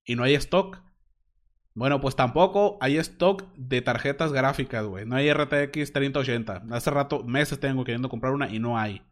Y 0.05 0.15
no 0.15 0.23
hay 0.23 0.35
stock. 0.35 0.86
Bueno, 1.77 2.01
pues 2.01 2.15
tampoco 2.15 2.79
hay 2.81 2.97
stock 2.97 3.53
de 3.55 3.83
tarjetas 3.83 4.33
gráficas, 4.33 4.83
güey. 4.83 5.05
No 5.05 5.15
hay 5.15 5.31
RTX 5.31 5.93
3080. 5.93 6.63
Hace 6.71 6.89
rato, 6.89 7.23
meses 7.23 7.59
tengo 7.59 7.83
queriendo 7.83 8.09
comprar 8.09 8.33
una 8.33 8.49
y 8.51 8.57
no 8.57 8.79
hay. 8.79 9.03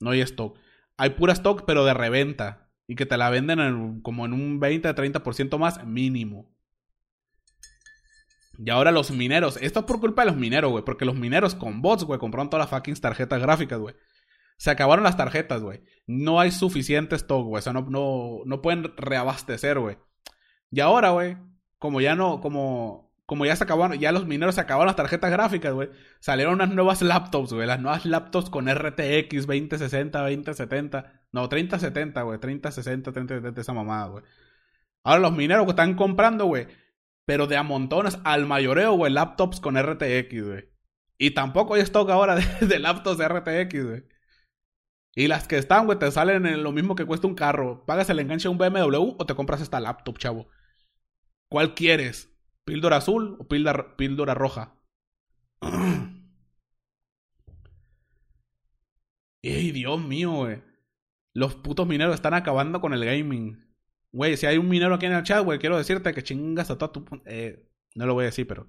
No 0.00 0.12
hay 0.12 0.22
stock. 0.22 0.58
Hay 0.96 1.10
pura 1.10 1.34
stock, 1.34 1.64
pero 1.66 1.84
de 1.84 1.92
reventa. 1.92 2.70
Y 2.86 2.94
que 2.94 3.04
te 3.04 3.18
la 3.18 3.28
venden 3.28 4.00
como 4.00 4.24
en 4.24 4.32
un 4.32 4.58
20-30% 4.58 5.58
más 5.58 5.84
mínimo. 5.84 6.56
Y 8.56 8.70
ahora 8.70 8.90
los 8.90 9.10
mineros. 9.10 9.58
Esto 9.60 9.80
es 9.80 9.84
por 9.84 10.00
culpa 10.00 10.22
de 10.22 10.30
los 10.30 10.38
mineros, 10.38 10.70
güey. 10.70 10.84
Porque 10.86 11.04
los 11.04 11.16
mineros 11.16 11.54
con 11.54 11.82
bots, 11.82 12.04
güey, 12.04 12.18
compraron 12.18 12.48
todas 12.48 12.64
las 12.64 12.70
fucking 12.70 12.94
tarjetas 12.94 13.42
gráficas, 13.42 13.78
güey. 13.78 13.94
Se 14.56 14.70
acabaron 14.70 15.04
las 15.04 15.18
tarjetas, 15.18 15.60
güey. 15.60 15.82
No 16.06 16.40
hay 16.40 16.50
suficiente 16.50 17.14
stock, 17.14 17.44
güey. 17.44 17.58
O 17.58 17.62
sea, 17.62 17.74
no, 17.74 17.82
no, 17.90 18.38
no 18.46 18.62
pueden 18.62 18.96
reabastecer, 18.96 19.78
güey. 19.78 19.98
Y 20.70 20.80
ahora, 20.80 21.10
güey, 21.10 21.36
como 21.78 22.00
ya 22.00 22.14
no, 22.14 22.40
como, 22.40 23.12
como 23.26 23.46
ya 23.46 23.56
se 23.56 23.64
acabaron, 23.64 23.98
ya 23.98 24.12
los 24.12 24.26
mineros 24.26 24.54
se 24.56 24.60
acabaron 24.60 24.86
las 24.86 24.96
tarjetas 24.96 25.30
gráficas, 25.30 25.72
güey, 25.72 25.90
salieron 26.20 26.54
unas 26.54 26.70
nuevas 26.70 27.02
laptops, 27.02 27.52
güey, 27.52 27.66
las 27.66 27.80
nuevas 27.80 28.04
laptops 28.06 28.50
con 28.50 28.68
RTX 28.68 29.46
2060, 29.46 30.20
2070, 30.20 31.26
no, 31.32 31.48
3070, 31.48 32.22
güey, 32.22 32.38
3060, 32.40 33.12
3070, 33.12 33.60
esa 33.60 33.72
mamada, 33.72 34.06
güey. 34.08 34.24
Ahora 35.04 35.20
los 35.20 35.32
mineros 35.32 35.64
que 35.64 35.70
están 35.70 35.94
comprando, 35.94 36.46
güey, 36.46 36.66
pero 37.24 37.46
de 37.46 37.56
a 37.56 37.62
montones 37.62 38.18
al 38.24 38.46
mayoreo, 38.46 38.94
güey, 38.94 39.12
laptops 39.12 39.60
con 39.60 39.76
RTX, 39.76 40.44
güey. 40.44 40.68
Y 41.18 41.30
tampoco 41.32 41.74
hay 41.74 41.82
stock 41.82 42.10
ahora 42.10 42.36
de, 42.36 42.66
de 42.66 42.78
laptops 42.78 43.18
de 43.18 43.28
RTX, 43.28 43.84
güey. 43.84 44.15
Y 45.18 45.28
las 45.28 45.48
que 45.48 45.56
están, 45.56 45.86
güey, 45.86 45.98
te 45.98 46.10
salen 46.12 46.44
en 46.44 46.62
lo 46.62 46.72
mismo 46.72 46.94
que 46.94 47.06
cuesta 47.06 47.26
un 47.26 47.34
carro. 47.34 47.86
Pagas 47.86 48.10
el 48.10 48.18
enganche 48.20 48.48
a 48.48 48.50
un 48.50 48.58
BMW 48.58 49.14
o 49.18 49.26
te 49.26 49.34
compras 49.34 49.62
esta 49.62 49.80
laptop, 49.80 50.18
chavo. 50.18 50.48
¿Cuál 51.48 51.74
quieres? 51.74 52.30
¿Píldora 52.64 52.98
azul 52.98 53.36
o 53.40 53.48
píldora, 53.48 54.34
roja? 54.34 54.76
Ey, 59.42 59.70
Dios 59.72 60.00
mío, 60.02 60.32
güey. 60.32 60.62
Los 61.32 61.54
putos 61.54 61.86
mineros 61.86 62.14
están 62.14 62.34
acabando 62.34 62.80
con 62.82 62.92
el 62.92 63.04
gaming. 63.04 63.64
Güey, 64.12 64.36
si 64.36 64.44
hay 64.46 64.58
un 64.58 64.68
minero 64.68 64.94
aquí 64.94 65.06
en 65.06 65.12
el 65.14 65.22
chat, 65.22 65.42
güey, 65.44 65.58
quiero 65.58 65.78
decirte 65.78 66.12
que 66.12 66.22
chingas 66.22 66.70
a 66.70 66.76
toda 66.78 66.92
tu... 66.92 67.06
Eh, 67.24 67.66
no 67.94 68.06
lo 68.06 68.14
voy 68.14 68.24
a 68.24 68.26
decir, 68.26 68.46
pero... 68.46 68.68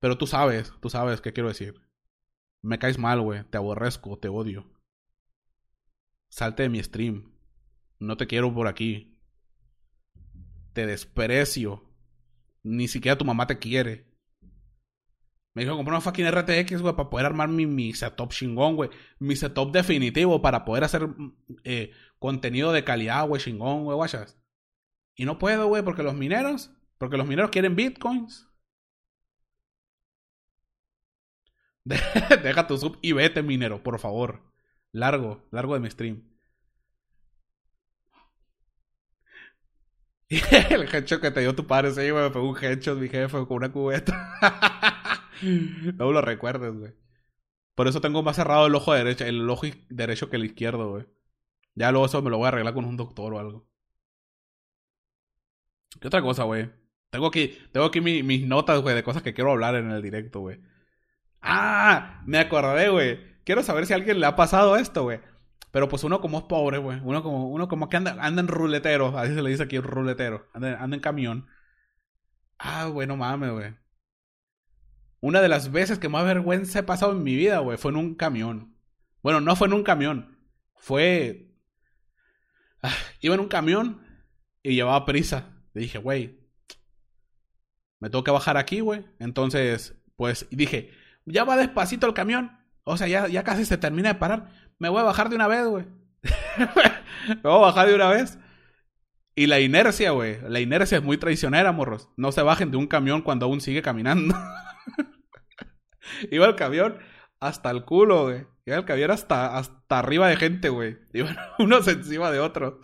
Pero 0.00 0.16
tú 0.18 0.26
sabes, 0.26 0.72
tú 0.80 0.88
sabes 0.88 1.20
qué 1.20 1.32
quiero 1.34 1.48
decir. 1.48 1.74
Me 2.62 2.78
caes 2.78 2.98
mal, 2.98 3.20
güey. 3.20 3.44
Te 3.44 3.58
aborrezco, 3.58 4.18
te 4.18 4.28
odio. 4.28 4.66
Salte 6.32 6.62
de 6.62 6.70
mi 6.70 6.82
stream. 6.82 7.30
No 7.98 8.16
te 8.16 8.26
quiero 8.26 8.54
por 8.54 8.66
aquí. 8.66 9.18
Te 10.72 10.86
desprecio. 10.86 11.84
Ni 12.62 12.88
siquiera 12.88 13.18
tu 13.18 13.26
mamá 13.26 13.46
te 13.46 13.58
quiere. 13.58 14.06
Me 15.52 15.62
dijo 15.62 15.76
comprar 15.76 15.92
una 15.92 16.00
fucking 16.00 16.26
RTX, 16.26 16.80
güey, 16.80 16.96
para 16.96 17.10
poder 17.10 17.26
armar 17.26 17.50
mi, 17.50 17.66
mi 17.66 17.92
setup 17.92 18.30
chingón, 18.30 18.76
güey. 18.76 18.88
Mi 19.18 19.36
setup 19.36 19.72
definitivo 19.72 20.40
para 20.40 20.64
poder 20.64 20.84
hacer 20.84 21.06
eh, 21.64 21.92
contenido 22.18 22.72
de 22.72 22.82
calidad, 22.82 23.28
güey, 23.28 23.42
chingón, 23.42 23.84
güey, 23.84 23.94
guachas. 23.94 24.40
Y 25.14 25.26
no 25.26 25.38
puedo, 25.38 25.66
güey, 25.66 25.82
porque 25.84 26.02
los 26.02 26.14
mineros, 26.14 26.70
porque 26.96 27.18
los 27.18 27.26
mineros 27.26 27.50
quieren 27.50 27.76
bitcoins. 27.76 28.48
Deja 31.84 32.66
tu 32.66 32.78
sub 32.78 32.98
y 33.02 33.12
vete, 33.12 33.42
minero, 33.42 33.82
por 33.82 33.98
favor. 33.98 34.51
Largo, 34.92 35.42
largo 35.50 35.74
de 35.74 35.80
mi 35.80 35.90
stream. 35.90 36.22
el 40.70 40.88
headshot 40.94 41.20
que 41.20 41.30
te 41.30 41.40
dio 41.40 41.54
tu 41.54 41.66
padre, 41.66 41.92
sí, 41.92 42.10
güey, 42.10 42.32
pegó 42.32 42.48
un 42.48 42.56
headshot 42.56 42.98
mi 42.98 43.08
jefe 43.08 43.46
con 43.46 43.56
una 43.58 43.70
cubeta. 43.72 45.28
no 45.96 46.10
lo 46.10 46.20
recuerdes, 46.22 46.74
güey. 46.74 46.92
Por 47.74 47.88
eso 47.88 48.00
tengo 48.00 48.22
más 48.22 48.36
cerrado 48.36 48.66
el 48.66 48.74
ojo 48.74 48.92
derecho, 48.94 49.24
el 49.24 49.48
ojo 49.48 49.66
derecho 49.90 50.30
que 50.30 50.36
el 50.36 50.44
izquierdo, 50.46 50.90
güey. 50.90 51.06
Ya 51.74 51.90
luego 51.90 52.06
eso 52.06 52.22
me 52.22 52.30
lo 52.30 52.38
voy 52.38 52.46
a 52.46 52.48
arreglar 52.48 52.74
con 52.74 52.84
un 52.84 52.96
doctor 52.96 53.34
o 53.34 53.38
algo. 53.38 53.68
¿Qué 56.00 56.08
otra 56.08 56.22
cosa, 56.22 56.44
güey? 56.44 56.70
Tengo 57.10 57.26
aquí, 57.26 57.58
tengo 57.72 57.86
aquí 57.86 58.00
mis 58.00 58.46
notas, 58.46 58.80
güey, 58.80 58.94
de 58.94 59.02
cosas 59.02 59.22
que 59.22 59.34
quiero 59.34 59.52
hablar 59.52 59.74
en 59.76 59.90
el 59.90 60.02
directo, 60.02 60.40
güey. 60.40 60.60
Ah, 61.42 62.22
me 62.26 62.38
acordé, 62.38 62.88
güey. 62.88 63.31
Quiero 63.44 63.62
saber 63.62 63.86
si 63.86 63.92
a 63.92 63.96
alguien 63.96 64.20
le 64.20 64.26
ha 64.26 64.36
pasado 64.36 64.76
esto, 64.76 65.04
güey. 65.04 65.20
Pero 65.70 65.88
pues 65.88 66.04
uno 66.04 66.20
como 66.20 66.38
es 66.38 66.44
pobre, 66.44 66.78
güey. 66.78 67.00
Uno 67.02 67.22
como, 67.22 67.48
uno 67.48 67.68
como 67.68 67.88
que 67.88 67.96
anda, 67.96 68.16
en 68.26 68.48
ruletero. 68.48 69.18
Así 69.18 69.34
se 69.34 69.42
le 69.42 69.50
dice 69.50 69.62
aquí, 69.62 69.78
ruletero. 69.78 70.48
Anda, 70.52 70.82
anda 70.82 70.96
en 70.96 71.02
camión. 71.02 71.48
Ah, 72.58 72.86
güey, 72.86 73.08
no 73.08 73.16
mames, 73.16 73.50
güey. 73.50 73.74
Una 75.20 75.40
de 75.40 75.48
las 75.48 75.72
veces 75.72 75.98
que 75.98 76.08
más 76.08 76.24
vergüenza 76.24 76.80
he 76.80 76.82
pasado 76.82 77.12
en 77.12 77.22
mi 77.22 77.36
vida, 77.36 77.58
güey, 77.58 77.78
fue 77.78 77.90
en 77.90 77.96
un 77.96 78.14
camión. 78.16 78.76
Bueno, 79.22 79.40
no 79.40 79.56
fue 79.56 79.68
en 79.68 79.74
un 79.74 79.82
camión. 79.82 80.38
Fue... 80.74 81.48
Ah, 82.82 82.92
iba 83.20 83.34
en 83.34 83.40
un 83.40 83.48
camión 83.48 84.04
y 84.62 84.74
llevaba 84.74 85.06
prisa. 85.06 85.62
Le 85.74 85.82
dije, 85.82 85.98
güey, 85.98 86.42
me 88.00 88.10
tengo 88.10 88.24
que 88.24 88.32
bajar 88.32 88.56
aquí, 88.56 88.80
güey. 88.80 89.06
Entonces, 89.20 89.96
pues 90.16 90.48
dije, 90.50 90.90
ya 91.24 91.44
va 91.44 91.56
despacito 91.56 92.06
el 92.08 92.14
camión. 92.14 92.58
O 92.84 92.96
sea, 92.96 93.06
ya, 93.08 93.28
ya 93.28 93.44
casi 93.44 93.64
se 93.64 93.78
termina 93.78 94.08
de 94.10 94.18
parar. 94.18 94.50
Me 94.78 94.88
voy 94.88 95.00
a 95.00 95.04
bajar 95.04 95.28
de 95.28 95.36
una 95.36 95.48
vez, 95.48 95.66
güey. 95.66 95.86
me 97.28 97.40
voy 97.42 97.54
a 97.54 97.58
bajar 97.58 97.88
de 97.88 97.94
una 97.94 98.08
vez. 98.08 98.38
Y 99.34 99.46
la 99.46 99.60
inercia, 99.60 100.10
güey. 100.10 100.38
La 100.48 100.60
inercia 100.60 100.98
es 100.98 101.04
muy 101.04 101.16
traicionera, 101.16 101.72
morros. 101.72 102.08
No 102.16 102.32
se 102.32 102.42
bajen 102.42 102.70
de 102.70 102.76
un 102.76 102.86
camión 102.86 103.22
cuando 103.22 103.46
aún 103.46 103.60
sigue 103.60 103.82
caminando. 103.82 104.34
Iba 106.30 106.46
el 106.46 106.56
camión 106.56 106.98
hasta 107.40 107.70
el 107.70 107.84
culo, 107.84 108.24
güey. 108.24 108.46
Iba 108.66 108.76
el 108.76 108.84
camión 108.84 109.10
hasta, 109.10 109.56
hasta 109.56 109.98
arriba 109.98 110.28
de 110.28 110.36
gente, 110.36 110.68
güey. 110.68 110.98
Iban 111.12 111.36
unos 111.58 111.88
encima 111.88 112.30
de 112.30 112.40
otros. 112.40 112.74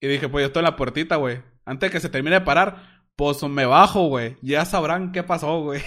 Y 0.00 0.08
dije, 0.08 0.28
pues 0.28 0.42
yo 0.42 0.46
estoy 0.46 0.60
en 0.60 0.64
la 0.64 0.76
puertita, 0.76 1.16
güey. 1.16 1.42
Antes 1.64 1.90
de 1.90 1.92
que 1.92 2.00
se 2.00 2.08
termine 2.08 2.36
de 2.36 2.44
parar, 2.44 3.04
pues 3.14 3.42
me 3.42 3.66
bajo, 3.66 4.08
güey. 4.08 4.36
Ya 4.42 4.64
sabrán 4.64 5.12
qué 5.12 5.22
pasó, 5.22 5.60
güey. 5.60 5.82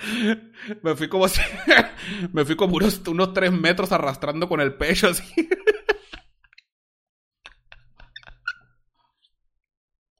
me 0.82 0.96
fui 0.96 1.08
como 1.08 1.26
me 2.32 2.44
fui 2.44 2.56
como 2.56 2.76
unos, 2.76 3.00
unos 3.06 3.32
tres 3.32 3.52
metros 3.52 3.92
arrastrando 3.92 4.48
con 4.48 4.60
el 4.60 4.74
pecho 4.74 5.08
así. 5.08 5.48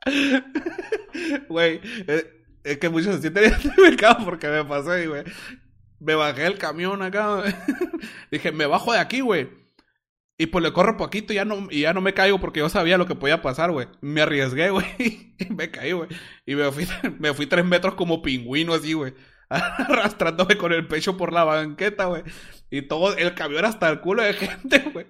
Güey, 1.48 1.80
eh, 2.06 2.44
es 2.64 2.78
que 2.78 2.88
muchos 2.88 3.16
se 3.16 3.20
sienten 3.22 3.44
identificados 3.44 4.24
porque 4.24 4.48
me 4.48 4.64
pasó 4.64 4.98
y, 4.98 5.06
güey. 5.06 5.24
Me 5.98 6.14
bajé 6.14 6.46
el 6.46 6.58
camión 6.58 7.02
acá. 7.02 7.42
Dije, 8.30 8.52
me 8.52 8.66
bajo 8.66 8.92
de 8.92 8.98
aquí, 8.98 9.20
güey. 9.20 9.48
Y 10.38 10.46
pues 10.46 10.64
le 10.64 10.72
corro 10.72 10.96
poquito 10.96 11.34
y 11.34 11.36
ya 11.36 11.44
no, 11.44 11.68
y 11.70 11.82
ya 11.82 11.92
no 11.92 12.00
me 12.00 12.14
caigo 12.14 12.40
porque 12.40 12.60
yo 12.60 12.70
sabía 12.70 12.96
lo 12.96 13.06
que 13.06 13.14
podía 13.14 13.42
pasar, 13.42 13.70
güey. 13.72 13.88
Me 14.00 14.22
arriesgué, 14.22 14.70
güey. 14.70 14.86
Y 15.38 15.52
me 15.52 15.70
caí, 15.70 15.92
güey. 15.92 16.08
Y 16.46 16.54
me 16.54 16.70
fui, 16.72 16.86
me 17.18 17.34
fui 17.34 17.46
tres 17.46 17.64
metros 17.64 17.94
como 17.94 18.22
pingüino 18.22 18.72
así, 18.72 18.94
güey. 18.94 19.12
Arrastrándome 19.88 20.56
con 20.56 20.72
el 20.72 20.86
pecho 20.86 21.16
por 21.16 21.32
la 21.32 21.42
banqueta, 21.44 22.04
güey. 22.06 22.22
Y 22.70 22.82
todo 22.82 23.16
el 23.16 23.34
camión 23.34 23.64
hasta 23.64 23.88
el 23.90 24.00
culo 24.00 24.22
de 24.22 24.34
gente, 24.34 24.78
güey. 24.92 25.06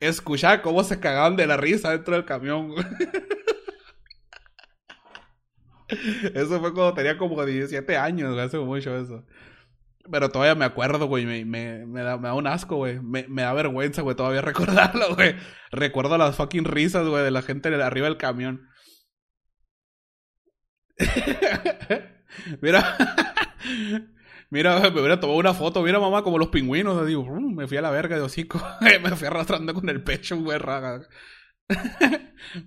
Escuchaba 0.00 0.62
cómo 0.62 0.82
se 0.82 0.98
cagaban 0.98 1.36
de 1.36 1.46
la 1.46 1.56
risa 1.56 1.90
dentro 1.90 2.14
del 2.14 2.24
camión, 2.24 2.72
güey. 2.72 2.84
Eso 6.34 6.60
fue 6.60 6.74
cuando 6.74 6.92
tenía 6.94 7.16
como 7.16 7.42
17 7.44 7.96
años, 7.96 8.36
hace 8.38 8.58
mucho 8.58 8.94
eso. 8.94 9.24
Pero 10.10 10.28
todavía 10.28 10.54
me 10.54 10.66
acuerdo, 10.66 11.06
güey, 11.06 11.24
me 11.24 12.02
da 12.02 12.34
un 12.34 12.46
asco, 12.46 12.76
güey. 12.76 13.00
Me, 13.00 13.26
me 13.26 13.40
da 13.40 13.54
vergüenza, 13.54 14.02
güey, 14.02 14.14
todavía 14.14 14.42
recordarlo, 14.42 15.14
güey. 15.14 15.34
Recuerdo 15.70 16.18
las 16.18 16.36
fucking 16.36 16.66
risas, 16.66 17.08
güey, 17.08 17.24
de 17.24 17.30
la 17.30 17.40
gente 17.40 17.70
de 17.70 17.82
arriba 17.82 18.06
del 18.06 18.18
camión. 18.18 18.68
Mira, 22.60 22.96
mira, 24.50 24.80
me 24.80 25.00
hubiera 25.00 25.20
tomado 25.20 25.38
una 25.38 25.54
foto, 25.54 25.82
mira 25.82 25.98
mamá, 25.98 26.22
como 26.22 26.38
los 26.38 26.48
pingüinos, 26.48 27.06
digo, 27.06 27.24
me 27.40 27.66
fui 27.66 27.76
a 27.76 27.82
la 27.82 27.90
verga 27.90 28.16
de 28.16 28.22
hocico, 28.22 28.60
me 29.02 29.10
fui 29.16 29.26
arrastrando 29.26 29.74
con 29.74 29.88
el 29.88 30.02
pecho, 30.02 30.36
güey. 30.36 30.58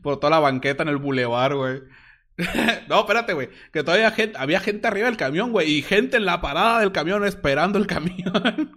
Por 0.01 0.19
toda 0.19 0.29
la 0.31 0.39
banqueta 0.39 0.83
en 0.83 0.89
el 0.89 0.97
bulevar, 0.97 1.55
güey. 1.55 1.81
no, 2.87 2.99
espérate, 2.99 3.33
güey. 3.33 3.49
Que 3.71 3.83
todavía 3.83 4.13
había 4.37 4.59
gente 4.59 4.87
arriba 4.87 5.07
del 5.07 5.17
camión, 5.17 5.51
güey. 5.51 5.71
Y 5.71 5.81
gente 5.81 6.17
en 6.17 6.25
la 6.25 6.41
parada 6.41 6.79
del 6.79 6.91
camión 6.91 7.25
esperando 7.25 7.77
el 7.77 7.87
camión. 7.87 8.75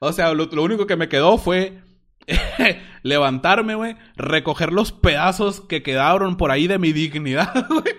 o 0.00 0.12
sea, 0.12 0.32
lo, 0.34 0.62
único 0.62 0.86
que 0.86 0.96
me 0.96 1.08
quedó 1.08 1.36
fue 1.38 1.82
levantarme, 3.02 3.74
güey. 3.74 3.96
Recoger 4.16 4.72
los 4.72 4.92
pedazos 4.92 5.60
que 5.60 5.82
quedaron 5.82 6.36
por 6.36 6.50
ahí 6.50 6.66
de 6.66 6.78
mi 6.78 6.92
dignidad, 6.92 7.66
güey. 7.68 7.94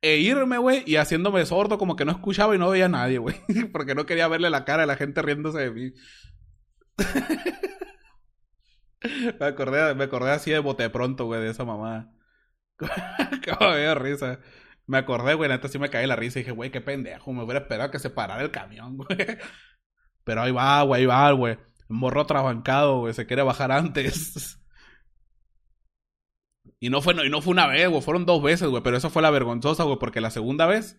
E 0.00 0.18
irme, 0.18 0.58
güey. 0.58 0.82
Y 0.86 0.96
haciéndome 0.96 1.44
sordo 1.46 1.78
como 1.78 1.96
que 1.96 2.04
no 2.04 2.12
escuchaba 2.12 2.54
y 2.54 2.58
no 2.58 2.70
veía 2.70 2.86
a 2.86 2.88
nadie, 2.88 3.18
güey. 3.18 3.36
Porque 3.72 3.94
no 3.94 4.06
quería 4.06 4.28
verle 4.28 4.50
la 4.50 4.64
cara 4.64 4.84
a 4.84 4.86
la 4.86 4.96
gente 4.96 5.22
riéndose 5.22 5.58
de 5.58 5.70
mí. 5.70 5.92
me, 9.40 9.46
acordé, 9.46 9.94
me 9.94 10.04
acordé 10.04 10.30
así 10.30 10.50
de 10.50 10.58
bote 10.58 10.88
pronto, 10.90 11.26
güey, 11.26 11.40
de 11.40 11.50
esa 11.50 11.64
mamá. 11.64 12.12
Cómo 12.78 13.70
me 13.72 13.80
dio 13.80 13.94
risa. 13.94 14.40
Me 14.86 14.98
acordé, 14.98 15.34
güey, 15.34 15.50
neta 15.50 15.68
sí 15.68 15.78
me 15.78 15.90
caí 15.90 16.06
la 16.06 16.16
risa 16.16 16.38
y 16.38 16.42
dije, 16.42 16.52
güey, 16.52 16.70
qué 16.70 16.80
pendejo, 16.80 17.32
me 17.32 17.42
hubiera 17.42 17.60
esperado 17.60 17.90
que 17.90 17.98
se 17.98 18.08
parara 18.08 18.40
el 18.42 18.50
camión, 18.50 18.96
güey. 18.96 19.38
Pero 20.24 20.42
ahí 20.42 20.52
va, 20.52 20.82
güey, 20.82 21.02
ahí 21.02 21.06
va, 21.06 21.30
güey. 21.32 21.58
Morro 21.88 22.26
trabancado, 22.26 23.00
güey, 23.00 23.14
se 23.14 23.26
quiere 23.26 23.42
bajar 23.42 23.72
antes. 23.72 24.58
Y 26.80 26.90
no 26.90 27.02
fue, 27.02 27.12
no, 27.12 27.24
y 27.24 27.30
no 27.30 27.42
fue 27.42 27.50
una 27.52 27.66
vez, 27.66 27.88
güey, 27.88 28.02
fueron 28.02 28.24
dos 28.24 28.40
veces, 28.40 28.68
güey, 28.68 28.82
pero 28.84 28.96
eso 28.96 29.10
fue 29.10 29.20
la 29.20 29.30
vergonzosa, 29.30 29.82
güey, 29.82 29.98
porque 29.98 30.20
la 30.20 30.30
segunda 30.30 30.64
vez, 30.66 30.96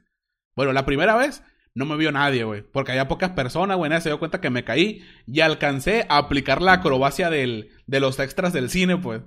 bueno, 0.53 0.73
la 0.73 0.85
primera 0.85 1.15
vez 1.15 1.41
no 1.73 1.85
me 1.85 1.95
vio 1.95 2.11
nadie, 2.11 2.43
güey, 2.43 2.63
porque 2.63 2.91
había 2.91 3.07
pocas 3.07 3.31
personas, 3.31 3.77
güey, 3.77 3.89
nadie 3.89 4.01
se 4.01 4.09
dio 4.09 4.19
cuenta 4.19 4.41
que 4.41 4.49
me 4.49 4.65
caí 4.65 5.05
y 5.25 5.39
alcancé 5.39 6.05
a 6.09 6.17
aplicar 6.17 6.61
la 6.61 6.73
acrobacia 6.73 7.29
del, 7.29 7.69
de 7.87 7.99
los 8.01 8.19
extras 8.19 8.51
del 8.51 8.69
cine, 8.69 8.97
pues. 8.97 9.21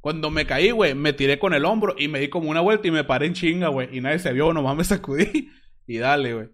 Cuando 0.00 0.30
me 0.30 0.46
caí, 0.46 0.70
güey, 0.70 0.94
me 0.94 1.12
tiré 1.12 1.40
con 1.40 1.52
el 1.52 1.64
hombro 1.64 1.96
y 1.98 2.06
me 2.06 2.20
di 2.20 2.28
como 2.28 2.48
una 2.50 2.60
vuelta 2.60 2.86
y 2.86 2.92
me 2.92 3.02
paré 3.02 3.26
en 3.26 3.34
chinga, 3.34 3.68
güey. 3.68 3.88
Y 3.96 4.00
nadie 4.00 4.20
se 4.20 4.32
vio, 4.32 4.52
nomás 4.52 4.76
me 4.76 4.84
sacudí. 4.84 5.50
Y 5.88 5.98
dale, 5.98 6.34
güey. 6.34 6.48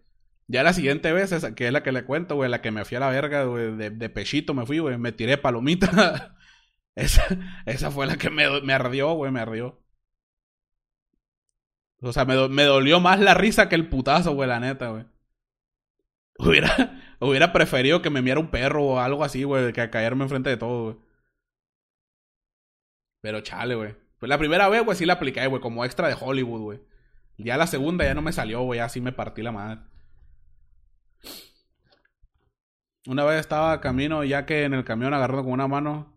Ya 0.49 0.63
la 0.63 0.73
siguiente 0.73 1.13
vez, 1.13 1.33
esa, 1.33 1.55
que 1.55 1.67
es 1.67 1.73
la 1.73 1.83
que 1.83 1.93
le 1.93 2.05
cuento, 2.05 2.35
güey, 2.37 2.51
la 2.51 2.61
que 2.61 2.71
me 2.71 2.85
fui 2.85 2.97
a 2.97 3.01
la 3.01 3.09
verga, 3.11 3.45
güey, 3.45 3.77
de, 3.77 4.09
pechito 4.11 4.55
me 4.55 4.67
fui, 4.67 4.79
güey, 4.79 4.99
me 4.99 5.13
tiré 5.13 5.39
palomita. 5.39 6.37
esa, 6.95 7.25
esa 7.67 7.91
fue 7.91 8.07
la 8.07 8.17
que 8.17 8.31
me, 8.31 8.61
me 8.63 8.73
ardió, 8.75 9.13
güey, 9.15 9.33
me 9.33 9.41
ardió. 9.41 9.83
O 12.03 12.13
sea, 12.13 12.25
me, 12.25 12.49
me 12.49 12.65
dolió 12.65 13.01
más 13.01 13.21
la 13.21 13.35
risa 13.35 13.69
que 13.69 13.77
el 13.77 13.89
putazo, 13.89 14.33
güey, 14.35 14.49
la 14.49 14.61
neta, 14.61 14.89
güey. 14.91 15.05
Hubiera, 16.39 17.01
hubiera 17.21 17.53
preferido 17.53 18.03
que 18.03 18.11
me 18.11 18.23
miera 18.23 18.41
un 18.41 18.51
perro 18.51 18.85
o 18.85 18.99
algo 18.99 19.25
así, 19.25 19.45
güey, 19.45 19.73
que 19.73 19.91
caerme 19.91 20.25
enfrente 20.25 20.51
de 20.51 20.57
todo, 20.57 20.85
güey. 20.85 20.97
Pero 23.21 23.41
chale, 23.41 23.75
güey. 23.75 23.95
Pues 24.19 24.29
la 24.29 24.39
primera 24.39 24.69
vez, 24.69 24.85
güey, 24.85 24.97
sí 24.97 25.07
la 25.07 25.15
apliqué, 25.15 25.47
güey, 25.47 25.61
como 25.61 25.85
extra 25.85 26.09
de 26.09 26.17
Hollywood, 26.21 26.61
güey. 26.61 26.81
Ya 27.39 27.57
la 27.57 27.67
segunda 27.67 28.05
ya 28.05 28.15
no 28.15 28.23
me 28.23 28.33
salió, 28.33 28.63
güey, 28.63 28.81
así 28.81 29.01
me 29.01 29.13
partí 29.13 29.43
la 29.43 29.53
madre. 29.53 29.81
Una 33.07 33.25
vez 33.25 33.41
estaba 33.41 33.81
camino, 33.81 34.23
ya 34.25 34.47
que 34.47 34.65
en 34.65 34.75
el 34.75 34.85
camión 34.85 35.12
agarrando 35.12 35.45
con 35.45 35.53
una 35.53 35.69
mano, 35.69 36.15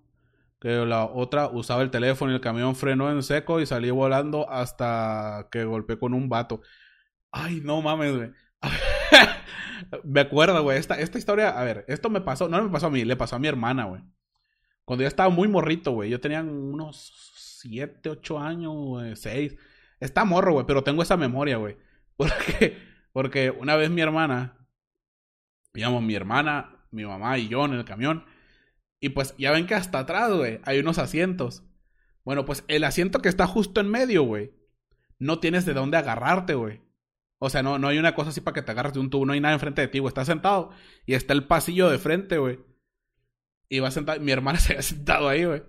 que 0.59 0.69
la 0.85 1.05
otra 1.05 1.47
usaba 1.47 1.81
el 1.81 1.91
teléfono 1.91 2.31
y 2.31 2.35
el 2.35 2.41
camión 2.41 2.75
frenó 2.75 3.11
en 3.11 3.23
seco 3.23 3.59
y 3.59 3.65
salí 3.65 3.89
volando 3.89 4.49
hasta 4.49 5.47
que 5.51 5.65
golpeé 5.65 5.97
con 5.97 6.13
un 6.13 6.29
vato. 6.29 6.61
Ay, 7.31 7.61
no 7.63 7.81
mames, 7.81 8.15
güey. 8.15 8.31
me 10.03 10.21
acuerdo, 10.21 10.63
güey. 10.63 10.77
Esta, 10.77 10.99
esta 10.99 11.17
historia, 11.17 11.49
a 11.59 11.63
ver, 11.63 11.85
esto 11.87 12.09
me 12.09 12.21
pasó, 12.21 12.47
no 12.49 12.63
me 12.63 12.69
pasó 12.69 12.87
a 12.87 12.89
mí, 12.91 13.03
le 13.03 13.15
pasó 13.15 13.35
a 13.35 13.39
mi 13.39 13.47
hermana, 13.47 13.85
güey. 13.85 14.01
Cuando 14.85 15.03
yo 15.03 15.07
estaba 15.07 15.29
muy 15.29 15.47
morrito, 15.47 15.91
güey. 15.91 16.09
Yo 16.09 16.21
tenía 16.21 16.41
unos 16.41 17.13
7, 17.61 18.09
8 18.09 18.39
años, 18.39 18.73
güey, 18.73 19.15
6. 19.15 19.55
Está 19.99 20.25
morro, 20.25 20.53
güey, 20.53 20.65
pero 20.65 20.83
tengo 20.83 21.01
esa 21.01 21.17
memoria, 21.17 21.57
güey. 21.57 21.77
Porque, 22.17 22.77
porque 23.11 23.49
una 23.49 23.75
vez 23.75 23.89
mi 23.89 23.99
hermana, 23.99 24.65
digamos, 25.73 26.01
mi 26.01 26.15
hermana, 26.15 26.74
mi 26.95 27.05
mamá 27.05 27.37
y 27.37 27.47
yo 27.47 27.65
en 27.65 27.73
el 27.73 27.85
camión. 27.85 28.25
Y 28.99 29.09
pues 29.09 29.35
ya 29.37 29.51
ven 29.51 29.67
que 29.67 29.75
hasta 29.75 29.99
atrás, 29.99 30.31
güey, 30.33 30.59
hay 30.63 30.79
unos 30.79 30.97
asientos. 30.97 31.63
Bueno, 32.23 32.45
pues 32.45 32.63
el 32.67 32.83
asiento 32.83 33.21
que 33.21 33.29
está 33.29 33.45
justo 33.45 33.81
en 33.81 33.89
medio, 33.89 34.23
güey, 34.23 34.51
no 35.19 35.39
tienes 35.39 35.65
de 35.65 35.73
dónde 35.73 35.97
agarrarte, 35.97 36.55
güey. 36.55 36.81
O 37.37 37.49
sea, 37.49 37.61
no, 37.61 37.77
no 37.77 37.89
hay 37.89 37.99
una 37.99 38.15
cosa 38.15 38.29
así 38.29 38.41
para 38.41 38.55
que 38.55 38.61
te 38.61 38.71
agarres 38.71 38.93
de 38.93 38.99
un 38.99 39.09
tubo, 39.09 39.25
no 39.25 39.33
hay 39.33 39.41
nada 39.41 39.53
enfrente 39.53 39.81
de 39.81 39.87
ti, 39.87 39.99
güey. 39.99 40.09
Estás 40.09 40.27
sentado 40.27 40.71
y 41.05 41.13
está 41.13 41.33
el 41.33 41.45
pasillo 41.45 41.89
de 41.89 41.99
frente, 41.99 42.37
güey. 42.37 42.59
Y 43.69 43.79
va 43.79 43.91
sentado, 43.91 44.19
mi 44.21 44.31
hermana 44.31 44.59
se 44.59 44.73
había 44.73 44.81
sentado 44.81 45.29
ahí, 45.29 45.45
güey. 45.45 45.63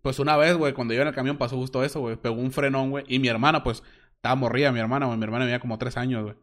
Pues 0.00 0.18
una 0.18 0.36
vez, 0.36 0.56
güey, 0.56 0.72
cuando 0.72 0.94
yo 0.94 1.02
en 1.02 1.08
el 1.08 1.14
camión 1.14 1.38
pasó 1.38 1.56
justo 1.56 1.84
eso, 1.84 2.00
güey. 2.00 2.16
Pegó 2.16 2.34
un 2.34 2.52
frenón, 2.52 2.90
güey. 2.90 3.04
Y 3.08 3.18
mi 3.18 3.28
hermana, 3.28 3.62
pues, 3.62 3.82
estaba 4.16 4.34
morrida, 4.34 4.72
mi 4.72 4.80
hermana. 4.80 5.06
Mi 5.16 5.22
hermana 5.22 5.44
tenía 5.44 5.60
como 5.60 5.78
tres 5.78 5.96
años, 5.96 6.24
güey. 6.24 6.36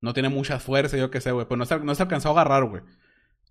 No 0.00 0.12
tiene 0.14 0.28
mucha 0.28 0.58
fuerza, 0.58 0.96
yo 0.96 1.10
qué 1.10 1.20
sé, 1.20 1.32
güey. 1.32 1.46
Pues 1.46 1.58
no 1.58 1.66
se, 1.66 1.78
no 1.80 1.94
se 1.94 2.02
alcanzó 2.02 2.28
a 2.28 2.32
agarrar, 2.32 2.64
güey. 2.64 2.82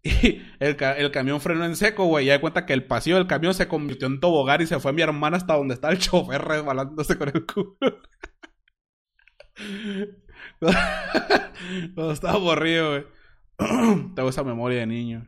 Y 0.03 0.41
el, 0.59 0.77
el, 0.79 1.11
camión 1.11 1.41
frenó 1.41 1.65
en 1.65 1.75
seco, 1.75 2.05
güey. 2.05 2.27
Y 2.27 2.29
de 2.29 2.39
cuenta 2.39 2.65
que 2.65 2.73
el 2.73 2.85
pasillo 2.85 3.17
del 3.17 3.27
camión 3.27 3.53
se 3.53 3.67
convirtió 3.67 4.07
en 4.07 4.19
tobogán 4.19 4.61
y 4.61 4.67
se 4.67 4.79
fue 4.79 4.93
mi 4.93 5.01
hermana 5.01 5.37
hasta 5.37 5.55
donde 5.55 5.73
está 5.73 5.89
el 5.89 5.99
chofer 5.99 6.41
resbalándose 6.41 7.17
con 7.17 7.29
el 7.29 7.45
culo. 7.45 7.75
Cuando 11.95 12.11
estaba 12.13 12.33
aburrido, 12.35 12.91
güey. 12.91 13.05
Tengo 14.15 14.29
esa 14.29 14.43
memoria 14.43 14.79
de 14.79 14.87
niño. 14.87 15.27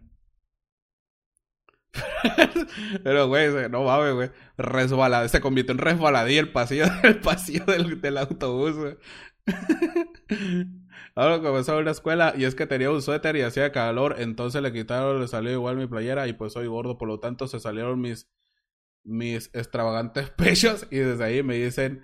Pero, 3.03 3.27
güey, 3.27 3.69
no 3.69 3.84
mames, 3.84 4.13
güey. 4.13 5.29
Se 5.29 5.41
convirtió 5.41 5.73
en 5.73 5.79
resbaladí 5.79 6.38
el 6.38 6.51
pasillo, 6.51 6.86
el 7.03 7.19
pasillo 7.19 7.65
del, 7.65 7.99
del 7.99 8.17
autobús, 8.17 8.77
güey. 8.77 8.97
Ahora 11.15 11.41
comenzó 11.41 11.77
a 11.77 11.82
la 11.84 11.91
escuela 11.91 12.34
y 12.38 12.45
es 12.45 12.56
que 12.56 12.67
tenía 12.67 12.91
un 12.91 13.01
suéter 13.01 13.36
y 13.36 13.41
hacía 13.41 13.71
calor, 13.71 14.15
entonces 14.19 14.62
le 14.62 14.71
quitaron, 14.71 15.19
le 15.19 15.27
salió 15.27 15.51
igual 15.51 15.77
mi 15.77 15.88
playera 15.88 16.27
y 16.27 16.34
pues 16.34 16.54
soy 16.54 16.67
gordo, 16.67 16.97
por 16.97 17.08
lo 17.08 17.19
tanto 17.19 17.47
se 17.47 17.60
salieron 17.60 17.99
mis 17.99 18.30
mis 19.04 19.49
extravagantes 19.54 20.30
pechos 20.38 20.88
y 20.91 20.97
desde 20.97 21.23
ahí 21.23 21.43
me 21.43 21.56
dicen, 21.56 22.04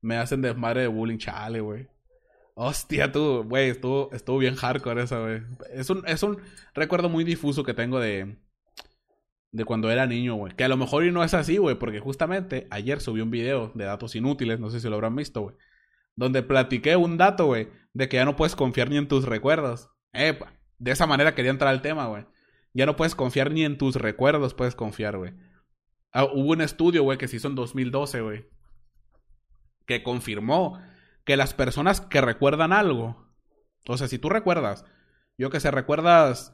me 0.00 0.16
hacen 0.16 0.42
desmadre 0.42 0.82
de 0.82 0.86
bullying, 0.88 1.18
chale, 1.18 1.60
güey. 1.60 1.88
Hostia, 2.54 3.12
tú, 3.12 3.44
güey, 3.44 3.70
estuvo, 3.70 4.10
estuvo 4.12 4.38
bien 4.38 4.56
hardcore 4.56 5.02
eso, 5.02 5.22
güey. 5.22 5.42
Es 5.72 5.90
un, 5.90 6.02
es 6.06 6.22
un 6.22 6.40
recuerdo 6.74 7.08
muy 7.08 7.22
difuso 7.24 7.62
que 7.62 7.74
tengo 7.74 8.00
de, 8.00 8.36
de 9.52 9.64
cuando 9.64 9.90
era 9.90 10.06
niño, 10.06 10.34
güey. 10.34 10.54
Que 10.56 10.64
a 10.64 10.68
lo 10.68 10.76
mejor 10.76 11.04
y 11.04 11.12
no 11.12 11.22
es 11.22 11.34
así, 11.34 11.58
güey, 11.58 11.78
porque 11.78 12.00
justamente 12.00 12.66
ayer 12.70 13.00
subí 13.00 13.20
un 13.20 13.30
video 13.30 13.70
de 13.74 13.84
datos 13.84 14.16
inútiles, 14.16 14.58
no 14.58 14.70
sé 14.70 14.80
si 14.80 14.88
lo 14.88 14.96
habrán 14.96 15.14
visto, 15.14 15.42
güey. 15.42 15.56
Donde 16.18 16.42
platiqué 16.42 16.96
un 16.96 17.16
dato, 17.16 17.46
güey, 17.46 17.68
de 17.92 18.08
que 18.08 18.16
ya 18.16 18.24
no 18.24 18.34
puedes 18.34 18.56
confiar 18.56 18.90
ni 18.90 18.96
en 18.96 19.06
tus 19.06 19.24
recuerdos. 19.24 19.90
Eh, 20.12 20.36
de 20.78 20.90
esa 20.90 21.06
manera 21.06 21.36
quería 21.36 21.52
entrar 21.52 21.70
al 21.72 21.80
tema, 21.80 22.08
güey. 22.08 22.26
Ya 22.74 22.86
no 22.86 22.96
puedes 22.96 23.14
confiar 23.14 23.52
ni 23.52 23.64
en 23.64 23.78
tus 23.78 23.94
recuerdos, 23.94 24.52
puedes 24.52 24.74
confiar, 24.74 25.16
güey. 25.16 25.34
Ah, 26.12 26.24
hubo 26.24 26.50
un 26.50 26.60
estudio, 26.60 27.04
güey, 27.04 27.18
que 27.18 27.28
se 27.28 27.36
hizo 27.36 27.46
en 27.46 27.54
2012, 27.54 28.20
güey. 28.20 28.46
Que 29.86 30.02
confirmó 30.02 30.82
que 31.24 31.36
las 31.36 31.54
personas 31.54 32.00
que 32.00 32.20
recuerdan 32.20 32.72
algo. 32.72 33.32
O 33.86 33.96
sea, 33.96 34.08
si 34.08 34.18
tú 34.18 34.28
recuerdas, 34.28 34.84
yo 35.36 35.50
que 35.50 35.60
sé, 35.60 35.70
recuerdas 35.70 36.52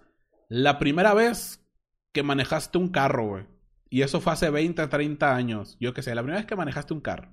la 0.51 0.79
primera 0.79 1.15
vez 1.15 1.67
que 2.13 2.23
manejaste 2.23 2.77
un 2.77 2.91
carro, 2.91 3.29
güey. 3.29 3.47
Y 3.89 4.03
eso 4.03 4.21
fue 4.21 4.35
hace 4.35 4.51
20, 4.51 4.87
30 4.89 5.35
años. 5.35 5.79
Yo 5.81 5.95
que 5.95 6.03
sé, 6.03 6.15
la 6.15 6.21
primera 6.21 6.41
vez 6.41 6.47
que 6.47 6.55
manejaste 6.55 6.93
un 6.93 7.01
carro. 7.01 7.31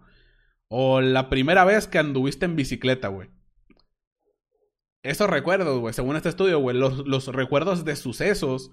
O 0.74 1.02
la 1.02 1.28
primera 1.28 1.66
vez 1.66 1.86
que 1.86 2.00
anduviste 2.00 2.46
en 2.46 2.56
bicicleta, 2.56 3.10
güey. 3.10 3.30
Esos 5.04 5.30
recuerdos, 5.30 5.78
güey, 5.82 5.94
según 5.94 6.16
este 6.16 6.30
estudio, 6.30 6.60
güey, 6.60 6.78
los, 6.78 7.06
los 7.06 7.28
recuerdos 7.28 7.84
de 7.84 7.98
sucesos, 7.98 8.72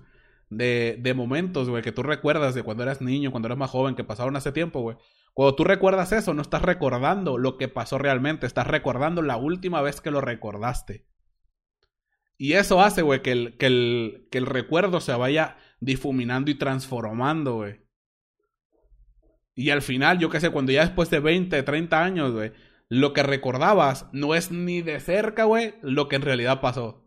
de, 0.49 0.97
de 1.01 1.15
momentos, 1.15 1.69
güey, 1.69 1.83
que 1.83 1.91
tú 1.91 2.05
recuerdas 2.05 2.55
de 2.55 2.63
cuando 2.63 2.85
eras 2.85 3.01
niño, 3.01 3.33
cuando 3.33 3.49
eras 3.49 3.59
más 3.59 3.71
joven, 3.71 3.97
que 3.97 4.05
pasaron 4.05 4.37
hace 4.37 4.53
tiempo, 4.53 4.81
güey. 4.81 4.97
Cuando 5.35 5.57
tú 5.57 5.65
recuerdas 5.65 6.13
eso, 6.13 6.35
no 6.35 6.43
estás 6.43 6.63
recordando 6.63 7.37
lo 7.37 7.57
que 7.57 7.67
pasó 7.67 7.99
realmente, 7.99 8.47
estás 8.47 8.69
recordando 8.69 9.21
la 9.21 9.37
última 9.37 9.83
vez 9.83 10.01
que 10.01 10.13
lo 10.13 10.21
recordaste. 10.21 11.05
Y 12.37 12.53
eso 12.53 12.81
hace, 12.81 13.03
güey, 13.03 13.23
que 13.23 13.33
el, 13.33 13.57
que, 13.57 13.67
el, 13.67 14.29
que 14.31 14.39
el 14.39 14.47
recuerdo 14.47 15.01
se 15.01 15.13
vaya 15.15 15.57
difuminando 15.81 16.53
y 16.53 16.55
transformando, 16.55 17.57
güey. 17.57 17.88
Y 19.59 19.71
al 19.71 19.83
final, 19.83 20.21
yo 20.21 20.31
qué 20.31 20.39
sé, 20.39 20.51
cuando 20.51 20.71
ya 20.71 20.83
después 20.83 21.11
de 21.11 21.19
20, 21.19 21.61
30 21.65 22.05
años, 22.05 22.31
güey, 22.31 22.53
lo 22.89 23.13
que 23.13 23.25
recordabas 23.25 24.07
no 24.13 24.37
es 24.37 24.53
ni 24.53 24.83
de 24.83 25.01
cerca, 25.01 25.43
güey, 25.43 25.75
lo 25.83 26.07
que 26.07 26.15
en 26.15 26.23
realidad 26.23 26.61
pasó. 26.61 27.05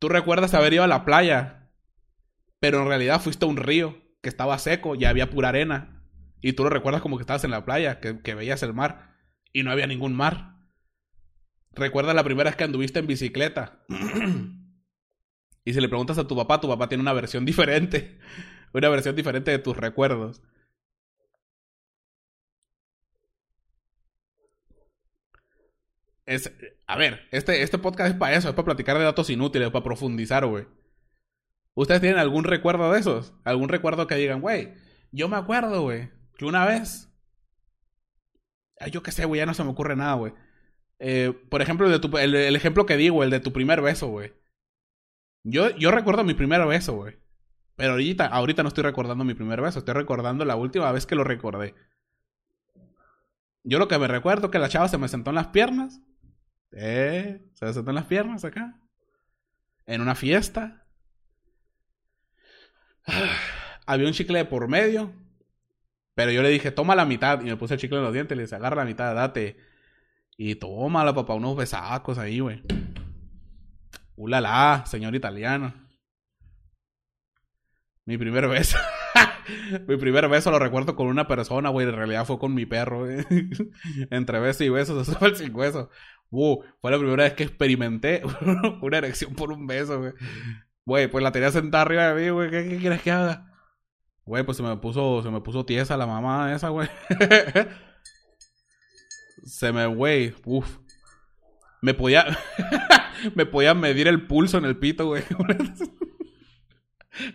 Tú 0.00 0.08
recuerdas 0.08 0.52
haber 0.52 0.72
ido 0.72 0.82
a 0.82 0.88
la 0.88 1.04
playa, 1.04 1.70
pero 2.58 2.82
en 2.82 2.88
realidad 2.88 3.20
fuiste 3.20 3.44
a 3.44 3.48
un 3.48 3.56
río 3.56 4.02
que 4.20 4.28
estaba 4.28 4.58
seco 4.58 4.96
y 4.96 5.04
había 5.04 5.30
pura 5.30 5.50
arena. 5.50 6.02
Y 6.40 6.54
tú 6.54 6.64
lo 6.64 6.70
recuerdas 6.70 7.02
como 7.02 7.18
que 7.18 7.22
estabas 7.22 7.44
en 7.44 7.52
la 7.52 7.64
playa, 7.64 8.00
que, 8.00 8.20
que 8.20 8.34
veías 8.34 8.64
el 8.64 8.74
mar 8.74 9.14
y 9.52 9.62
no 9.62 9.70
había 9.70 9.86
ningún 9.86 10.12
mar. 10.12 10.56
Recuerda 11.70 12.14
la 12.14 12.24
primera 12.24 12.50
vez 12.50 12.56
que 12.56 12.64
anduviste 12.64 12.98
en 12.98 13.06
bicicleta. 13.06 13.84
Y 15.64 15.72
si 15.72 15.80
le 15.80 15.88
preguntas 15.88 16.16
a 16.18 16.28
tu 16.28 16.36
papá, 16.36 16.60
tu 16.60 16.68
papá 16.68 16.88
tiene 16.88 17.02
una 17.02 17.12
versión 17.12 17.44
diferente. 17.46 18.18
Una 18.72 18.88
versión 18.88 19.14
diferente 19.14 19.52
de 19.52 19.58
tus 19.58 19.76
recuerdos. 19.76 20.42
Es, 26.26 26.52
a 26.86 26.96
ver, 26.96 27.28
este, 27.30 27.62
este 27.62 27.78
podcast 27.78 28.10
es 28.10 28.18
para 28.18 28.36
eso, 28.36 28.48
es 28.48 28.54
para 28.54 28.66
platicar 28.66 28.98
de 28.98 29.04
datos 29.04 29.30
inútiles, 29.30 29.70
para 29.70 29.84
profundizar, 29.84 30.44
güey. 30.44 30.66
¿Ustedes 31.74 32.00
tienen 32.00 32.18
algún 32.18 32.44
recuerdo 32.44 32.92
de 32.92 32.98
esos? 32.98 33.32
¿Algún 33.44 33.68
recuerdo 33.68 34.06
que 34.06 34.16
digan, 34.16 34.40
güey? 34.40 34.74
Yo 35.12 35.28
me 35.28 35.36
acuerdo, 35.36 35.82
güey, 35.82 36.10
que 36.36 36.44
una 36.44 36.64
vez... 36.66 37.08
Ay, 38.80 38.90
yo 38.90 39.02
qué 39.02 39.12
sé, 39.12 39.24
güey, 39.24 39.38
ya 39.38 39.46
no 39.46 39.54
se 39.54 39.62
me 39.62 39.70
ocurre 39.70 39.94
nada, 39.94 40.14
güey. 40.14 40.34
Eh, 40.98 41.32
por 41.48 41.62
ejemplo, 41.62 41.86
el, 41.86 41.92
de 41.92 41.98
tu, 42.00 42.18
el 42.18 42.56
ejemplo 42.56 42.86
que 42.86 42.96
digo, 42.96 43.22
el 43.22 43.30
de 43.30 43.40
tu 43.40 43.52
primer 43.52 43.80
beso, 43.80 44.08
güey. 44.08 44.34
Yo, 45.44 45.70
yo 45.76 45.92
recuerdo 45.92 46.24
mi 46.24 46.34
primer 46.34 46.66
beso, 46.66 46.94
güey. 46.94 47.16
Pero 47.76 47.92
ahorita, 47.92 48.26
ahorita 48.26 48.62
no 48.62 48.68
estoy 48.68 48.82
recordando 48.82 49.22
mi 49.22 49.34
primer 49.34 49.60
beso, 49.60 49.78
estoy 49.78 49.94
recordando 49.94 50.44
la 50.44 50.56
última 50.56 50.90
vez 50.90 51.06
que 51.06 51.14
lo 51.14 51.24
recordé. 51.24 51.74
Yo 53.62 53.78
lo 53.78 53.86
que 53.86 53.98
me 53.98 54.08
recuerdo 54.08 54.50
que 54.50 54.58
la 54.58 54.68
chava 54.68 54.88
se 54.88 54.98
me 54.98 55.08
sentó 55.08 55.30
en 55.30 55.36
las 55.36 55.48
piernas. 55.48 56.00
Eh, 56.72 57.50
se 57.54 57.64
me 57.64 57.72
sentó 57.72 57.90
en 57.90 57.96
las 57.96 58.06
piernas 58.06 58.44
acá. 58.44 58.80
En 59.86 60.00
una 60.00 60.14
fiesta. 60.14 60.86
Había 63.86 64.06
un 64.06 64.12
chicle 64.12 64.44
por 64.44 64.68
medio. 64.68 65.12
Pero 66.14 66.30
yo 66.30 66.42
le 66.42 66.48
dije, 66.48 66.70
toma 66.70 66.94
la 66.94 67.04
mitad. 67.04 67.40
Y 67.42 67.44
me 67.44 67.56
puse 67.56 67.74
el 67.74 67.80
chicle 67.80 67.98
en 67.98 68.04
los 68.04 68.12
dientes. 68.12 68.36
Le 68.36 68.44
dije, 68.44 68.56
agarra 68.56 68.76
la 68.76 68.84
mitad, 68.84 69.14
date. 69.14 69.56
Y 70.36 70.56
tómala, 70.56 71.14
papá, 71.14 71.34
unos 71.34 71.56
besacos 71.56 72.18
ahí, 72.18 72.40
güey. 72.40 72.62
Ulala, 74.16 74.84
señor 74.86 75.14
italiano. 75.14 75.74
Mi 78.06 78.16
primer 78.18 78.48
beso. 78.48 78.78
mi 79.88 79.96
primer 79.96 80.28
beso 80.28 80.50
lo 80.50 80.58
recuerdo 80.58 80.94
con 80.94 81.08
una 81.08 81.26
persona, 81.26 81.70
güey. 81.70 81.86
En 81.88 81.94
realidad 81.94 82.24
fue 82.24 82.38
con 82.38 82.54
mi 82.54 82.64
perro. 82.66 83.06
Entre 84.10 84.38
beso 84.38 84.64
y 84.64 84.68
beso, 84.68 85.00
eso 85.00 85.12
fue 85.14 85.28
el 85.28 85.36
sin 85.36 85.54
hueso. 85.54 85.90
Uh, 86.30 86.62
fue 86.80 86.90
la 86.90 86.98
primera 86.98 87.24
vez 87.24 87.34
que 87.34 87.44
experimenté 87.44 88.22
una 88.82 88.98
erección 88.98 89.34
por 89.34 89.52
un 89.52 89.66
beso, 89.66 89.98
güey. 89.98 90.12
Güey, 90.84 91.08
pues 91.08 91.22
la 91.22 91.32
tenía 91.32 91.50
sentada 91.50 91.82
arriba 91.82 92.12
de 92.12 92.22
mí, 92.22 92.30
güey. 92.30 92.50
¿Qué, 92.50 92.68
¿Qué, 92.68 92.76
quieres 92.78 93.02
que 93.02 93.10
haga? 93.10 93.52
Güey, 94.24 94.44
pues 94.44 94.56
se 94.56 94.62
me 94.62 94.76
puso, 94.76 95.22
se 95.22 95.30
me 95.30 95.40
puso 95.40 95.64
tiesa 95.64 95.96
la 95.96 96.06
mamá 96.06 96.54
esa, 96.54 96.68
güey. 96.68 96.88
se 99.44 99.72
me, 99.72 99.86
güey, 99.86 100.34
uff. 100.44 100.78
Me 101.80 101.94
podía. 101.94 102.26
me 103.34 103.46
podía 103.46 103.74
medir 103.74 104.08
el 104.08 104.26
pulso 104.26 104.58
en 104.58 104.64
el 104.64 104.76
pito, 104.76 105.06
güey. 105.06 105.22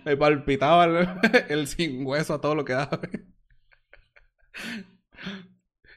me 0.06 0.18
palpitaba 0.18 0.86
el, 1.50 1.68
sin 1.68 2.06
hueso 2.06 2.34
a 2.34 2.42
todo 2.42 2.56
lo 2.56 2.66
que 2.66 2.74
daba, 2.74 2.98
güey. 2.98 3.26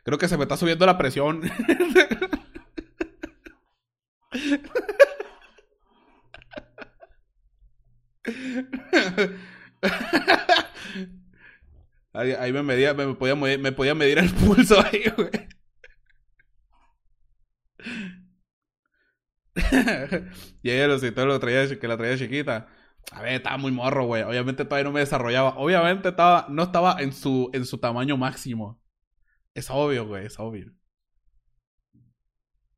Creo 0.04 0.18
que 0.18 0.28
se 0.28 0.36
me 0.36 0.44
está 0.44 0.56
subiendo 0.56 0.86
la 0.86 0.98
presión. 0.98 1.42
Ahí, 12.12 12.52
me 12.52 12.62
podía 13.72 13.94
medir 13.94 14.18
el 14.18 14.30
pulso 14.34 14.80
ahí, 14.80 15.04
güey. 15.16 15.30
y 20.62 20.70
ella 20.70 20.88
lo 20.88 20.98
citó, 20.98 21.26
lo 21.26 21.38
traía, 21.40 21.78
que 21.78 21.88
la 21.88 21.96
traía 21.96 22.18
chiquita. 22.18 22.68
A 23.12 23.22
ver, 23.22 23.34
estaba 23.34 23.56
muy 23.58 23.72
morro, 23.72 24.06
güey. 24.06 24.22
Obviamente 24.22 24.64
todavía 24.64 24.84
no 24.84 24.92
me 24.92 25.00
desarrollaba. 25.00 25.56
Obviamente 25.56 26.08
estaba, 26.08 26.46
no 26.48 26.64
estaba 26.64 26.96
en 27.00 27.12
su, 27.12 27.50
en 27.52 27.66
su 27.66 27.78
tamaño 27.78 28.16
máximo. 28.16 28.80
Es 29.54 29.70
obvio, 29.70 30.06
güey, 30.06 30.26
es 30.26 30.38
obvio. 30.38 30.72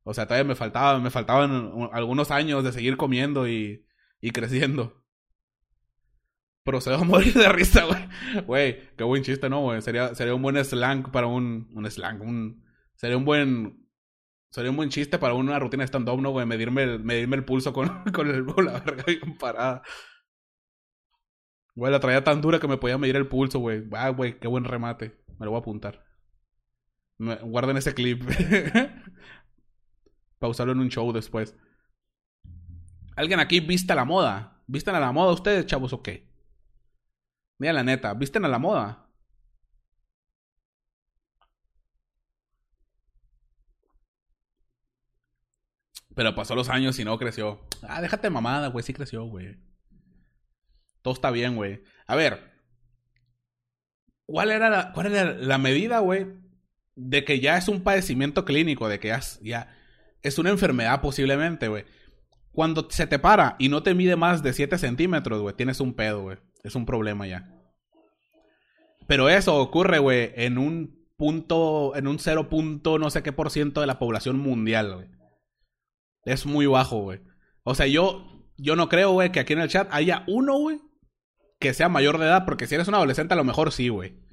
O 0.07 0.13
sea, 0.13 0.25
todavía 0.25 0.47
me 0.47 0.55
faltaba, 0.55 0.99
me 0.99 1.09
faltaban 1.09 1.89
algunos 1.91 2.31
años 2.31 2.63
de 2.63 2.71
seguir 2.71 2.95
comiendo 2.95 3.47
y, 3.47 3.85
y 4.21 4.31
creciendo. 4.31 5.03
Procedo 6.63 6.95
a 6.95 7.03
morir 7.03 7.33
de 7.33 7.49
risa, 7.49 7.85
güey. 7.85 8.45
Güey, 8.45 8.95
qué 8.95 9.03
buen 9.03 9.23
chiste, 9.23 9.49
¿no, 9.49 9.61
güey? 9.61 9.81
Sería, 9.81 10.15
sería 10.15 10.33
un 10.33 10.41
buen 10.41 10.63
slang 10.63 11.11
para 11.11 11.27
un, 11.27 11.69
un 11.73 11.91
slang, 11.91 12.21
un... 12.21 12.63
Sería 12.95 13.17
un 13.17 13.25
buen 13.25 13.87
Sería 14.49 14.71
un 14.71 14.77
buen 14.77 14.89
chiste 14.89 15.19
para 15.19 15.33
una 15.33 15.59
rutina 15.59 15.83
de 15.83 15.87
stand-up, 15.87 16.21
¿no, 16.21 16.31
güey? 16.31 16.45
Medirme 16.45 16.83
el, 16.83 17.03
medirme 17.03 17.35
el 17.35 17.43
pulso 17.43 17.73
con, 17.73 17.89
con, 18.13 18.29
el, 18.29 18.45
con 18.45 18.65
la 18.65 18.79
verga 18.85 19.03
bien 19.05 19.37
parada. 19.37 19.81
Güey, 21.75 21.91
la 21.91 21.99
traía 21.99 22.23
tan 22.23 22.41
dura 22.41 22.59
que 22.59 22.67
me 22.67 22.77
podía 22.77 22.97
medir 22.97 23.17
el 23.17 23.27
pulso, 23.27 23.59
güey. 23.59 23.83
Ah, 23.91 24.09
güey, 24.09 24.39
qué 24.39 24.47
buen 24.47 24.63
remate. 24.63 25.21
Me 25.37 25.45
lo 25.45 25.51
voy 25.51 25.57
a 25.57 25.61
apuntar. 25.61 26.05
guarden 27.17 27.77
ese 27.77 27.93
clip. 27.93 28.23
Pausarlo 30.39 30.73
en 30.73 30.79
un 30.79 30.89
show 30.89 31.11
después. 31.11 31.55
¿Alguien 33.15 33.39
aquí 33.39 33.59
viste 33.59 33.93
a 33.93 33.95
la 33.95 34.05
moda? 34.05 34.61
¿Visten 34.67 34.95
a 34.95 34.99
la 34.99 35.11
moda 35.11 35.33
ustedes, 35.33 35.65
chavos, 35.65 35.93
o 35.93 36.03
qué? 36.03 36.27
Mira 37.57 37.73
la 37.73 37.83
neta, 37.83 38.13
¿visten 38.13 38.45
a 38.45 38.47
la 38.47 38.59
moda? 38.59 39.07
Pero 46.17 46.33
pasó 46.33 46.55
los 46.55 46.69
años 46.69 46.97
y 46.97 47.05
no 47.05 47.17
creció. 47.19 47.61
Ah, 47.83 48.01
déjate 48.01 48.31
mamada, 48.31 48.69
güey. 48.69 48.83
Sí 48.83 48.91
creció, 48.91 49.25
güey. 49.25 49.55
Todo 51.03 51.13
está 51.13 51.29
bien, 51.29 51.55
güey. 51.55 51.83
A 52.07 52.15
ver. 52.15 52.57
¿Cuál 54.25 54.49
era 54.49 54.93
la, 55.35 55.57
medida, 55.59 55.99
güey? 55.99 56.25
De 56.95 57.23
que 57.23 57.39
ya 57.39 57.55
es 57.55 57.67
un 57.67 57.83
padecimiento 57.83 58.45
clínico, 58.45 58.89
de 58.89 58.99
que 58.99 59.15
ya 59.41 59.76
es 60.27 60.37
una 60.37 60.49
enfermedad 60.49 61.01
posiblemente, 61.01 61.67
güey. 61.67 61.85
Cuando 62.51 62.87
se 62.89 63.07
te 63.07 63.19
para 63.19 63.55
y 63.59 63.69
no 63.69 63.83
te 63.83 63.93
mide 63.93 64.15
más 64.15 64.43
de 64.43 64.53
7 64.53 64.77
centímetros, 64.77 65.41
güey, 65.41 65.55
tienes 65.55 65.79
un 65.79 65.93
pedo, 65.93 66.23
güey. 66.23 66.37
Es 66.63 66.75
un 66.75 66.85
problema 66.85 67.27
ya. 67.27 67.53
Pero 69.07 69.29
eso 69.29 69.55
ocurre, 69.55 69.99
güey, 69.99 70.31
en 70.35 70.57
un 70.57 71.07
punto, 71.17 71.95
en 71.95 72.07
un 72.07 72.19
0. 72.19 72.49
no 72.99 73.09
sé 73.09 73.23
qué 73.23 73.31
por 73.31 73.51
ciento 73.51 73.81
de 73.81 73.87
la 73.87 73.99
población 73.99 74.37
mundial, 74.37 74.95
güey. 74.95 75.07
Es 76.25 76.45
muy 76.45 76.65
bajo, 76.65 77.01
güey. 77.01 77.21
O 77.63 77.75
sea, 77.75 77.87
yo, 77.87 78.45
yo 78.57 78.75
no 78.75 78.89
creo, 78.89 79.11
güey, 79.11 79.31
que 79.31 79.39
aquí 79.39 79.53
en 79.53 79.61
el 79.61 79.69
chat 79.69 79.87
haya 79.91 80.23
uno, 80.27 80.57
güey, 80.57 80.79
que 81.59 81.73
sea 81.73 81.89
mayor 81.89 82.17
de 82.17 82.25
edad, 82.25 82.45
porque 82.45 82.67
si 82.67 82.75
eres 82.75 82.87
un 82.87 82.95
adolescente, 82.95 83.33
a 83.33 83.37
lo 83.37 83.43
mejor 83.43 83.71
sí, 83.71 83.89
güey. 83.89 84.26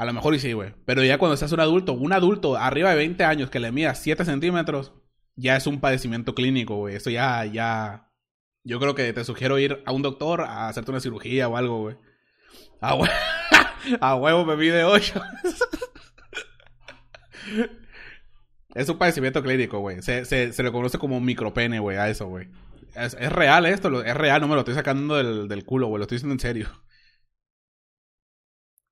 A 0.00 0.06
lo 0.06 0.14
mejor 0.14 0.38
sí, 0.38 0.54
güey. 0.54 0.72
Pero 0.86 1.04
ya 1.04 1.18
cuando 1.18 1.36
seas 1.36 1.52
un 1.52 1.60
adulto, 1.60 1.92
un 1.92 2.14
adulto 2.14 2.56
arriba 2.56 2.88
de 2.88 2.96
20 2.96 3.22
años 3.22 3.50
que 3.50 3.60
le 3.60 3.70
mida 3.70 3.94
7 3.94 4.24
centímetros, 4.24 4.94
ya 5.36 5.56
es 5.56 5.66
un 5.66 5.78
padecimiento 5.78 6.34
clínico, 6.34 6.76
güey. 6.76 6.94
Eso 6.94 7.10
ya, 7.10 7.44
ya. 7.44 8.10
Yo 8.64 8.80
creo 8.80 8.94
que 8.94 9.12
te 9.12 9.24
sugiero 9.24 9.58
ir 9.58 9.82
a 9.84 9.92
un 9.92 10.00
doctor 10.00 10.40
a 10.40 10.68
hacerte 10.68 10.90
una 10.90 11.00
cirugía 11.00 11.48
o 11.48 11.56
algo, 11.58 11.82
güey. 11.82 11.96
A 12.80 14.14
huevo 14.16 14.46
me 14.46 14.56
mide 14.56 14.84
8. 14.84 15.20
Es 18.74 18.88
un 18.88 18.96
padecimiento 18.96 19.42
clínico, 19.42 19.80
güey. 19.80 20.00
Se, 20.00 20.24
se, 20.24 20.54
se, 20.54 20.62
le 20.62 20.72
conoce 20.72 20.96
como 20.96 21.20
micropene, 21.20 21.78
güey, 21.78 21.98
a 21.98 22.08
eso, 22.08 22.26
güey. 22.26 22.48
Es, 22.94 23.18
es, 23.20 23.30
real 23.30 23.66
esto, 23.66 24.02
es 24.02 24.16
real, 24.16 24.40
no 24.40 24.48
me 24.48 24.54
lo 24.54 24.60
estoy 24.60 24.74
sacando 24.74 25.16
del, 25.16 25.46
del 25.46 25.66
culo, 25.66 25.88
güey, 25.88 25.98
lo 25.98 26.04
estoy 26.04 26.16
diciendo 26.16 26.32
en 26.32 26.40
serio. 26.40 26.70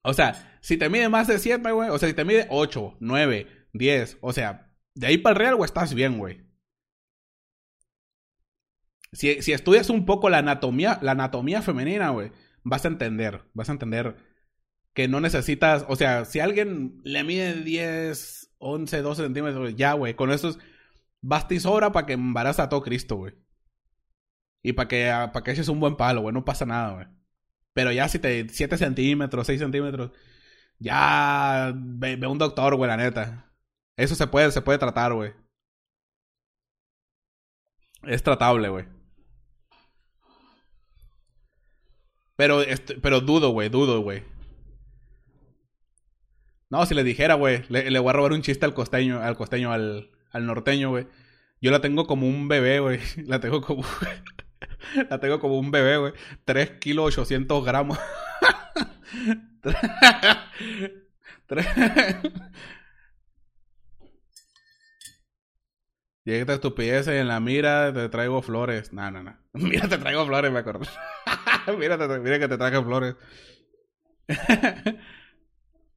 O 0.09 0.14
sea, 0.14 0.59
si 0.62 0.79
te 0.79 0.88
mide 0.88 1.11
más 1.11 1.27
de 1.29 1.38
7, 1.38 1.71
güey, 1.71 1.90
o 1.90 1.99
sea, 1.99 2.09
si 2.09 2.14
te 2.14 2.25
mide 2.25 2.47
8, 2.49 2.97
9, 2.99 3.47
10, 3.75 4.18
o 4.23 4.33
sea, 4.33 4.73
de 4.94 5.07
ahí 5.07 5.18
para 5.18 5.35
el 5.35 5.38
real, 5.38 5.57
güey, 5.57 5.66
estás 5.66 5.92
bien, 5.92 6.16
güey. 6.16 6.49
Si, 9.12 9.42
si 9.42 9.53
estudias 9.53 9.90
un 9.90 10.07
poco 10.07 10.31
la 10.31 10.38
anatomía, 10.38 10.99
la 11.03 11.12
anatomía 11.12 11.61
femenina, 11.61 12.09
güey, 12.09 12.33
vas 12.62 12.87
a 12.87 12.88
entender, 12.88 13.44
vas 13.53 13.68
a 13.68 13.73
entender 13.73 14.16
que 14.94 15.09
no 15.09 15.21
necesitas, 15.21 15.85
o 15.88 15.97
sea, 15.97 16.25
si 16.25 16.40
alguien 16.40 17.03
le 17.05 17.23
mide 17.23 17.62
10, 17.62 18.55
11, 18.57 19.03
12 19.03 19.23
centímetros, 19.25 19.77
ya, 19.77 19.92
güey. 19.92 20.14
Con 20.14 20.31
eso 20.31 20.49
es 20.49 20.59
basta 21.21 21.55
para 21.92 22.07
que 22.07 22.14
embaraza 22.14 22.62
a 22.62 22.68
todo 22.71 22.81
Cristo, 22.81 23.16
güey. 23.16 23.35
Y 24.62 24.73
para 24.73 24.88
que, 24.88 25.12
para 25.35 25.44
que 25.44 25.51
eches 25.51 25.68
un 25.68 25.81
buen 25.81 25.97
palo, 25.97 26.23
güey. 26.23 26.33
No 26.33 26.47
pasa 26.47 26.64
nada, 26.64 26.94
güey. 26.94 27.17
Pero 27.74 27.92
ya 27.92 28.09
si 28.09 28.18
te 28.18 28.48
7 28.48 28.78
centímetros, 28.78 29.46
6 29.46 29.61
centímetros, 29.61 30.12
ya 30.78 31.72
ve, 31.76 32.16
ve 32.16 32.26
un 32.26 32.38
doctor, 32.38 32.76
güey, 32.76 32.88
la 32.88 32.96
neta. 32.96 33.52
Eso 33.96 34.14
se 34.14 34.26
puede, 34.26 34.52
se 34.52 34.62
puede 34.62 34.78
tratar, 34.78 35.12
güey. 35.14 35.33
Es 38.02 38.22
tratable, 38.22 38.68
güey. 38.68 38.87
Pero, 42.37 42.62
este, 42.62 42.94
pero 42.94 43.20
dudo, 43.20 43.50
güey, 43.50 43.68
dudo, 43.68 44.00
güey. 44.00 44.22
No, 46.70 46.85
si 46.87 46.94
le 46.94 47.02
dijera, 47.02 47.35
güey, 47.35 47.64
le, 47.68 47.98
voy 47.98 48.11
a 48.11 48.12
robar 48.12 48.33
un 48.33 48.42
chiste 48.42 48.64
al 48.64 48.74
costeño, 48.74 49.20
al 49.20 49.37
costeño, 49.37 49.72
al, 49.72 50.11
al 50.31 50.46
norteño, 50.46 50.90
güey. 50.90 51.07
Yo 51.61 51.70
la 51.70 51.81
tengo 51.81 52.07
como 52.07 52.28
un 52.28 52.48
bebé, 52.48 52.81
güey. 52.81 53.00
La 53.26 53.40
tengo 53.40 53.61
como... 53.62 53.83
la 55.11 55.21
tengo 55.21 55.40
como 55.40 55.59
un 55.59 55.71
bebé, 55.71 55.99
güey. 55.99 56.12
3 56.44 56.71
kilos 56.81 57.07
800 57.07 57.64
gramos. 57.64 57.99
Llega 66.25 66.40
esta 66.40 66.55
estupidez 66.55 67.09
en 67.09 67.27
la 67.27 67.40
mira, 67.40 67.92
te 67.92 68.09
traigo 68.11 68.42
flores. 68.42 68.92
No, 68.92 69.11
no, 69.11 69.23
no. 69.23 69.35
Mira, 69.55 69.88
te 69.88 69.97
traigo 69.97 70.27
flores, 70.27 70.53
me 70.53 70.59
acuerdo. 70.59 70.85
mira, 71.79 71.97
mira 72.18 72.38
que 72.38 72.49
te 72.49 72.59
traigo 72.59 72.85
flores. 72.85 73.16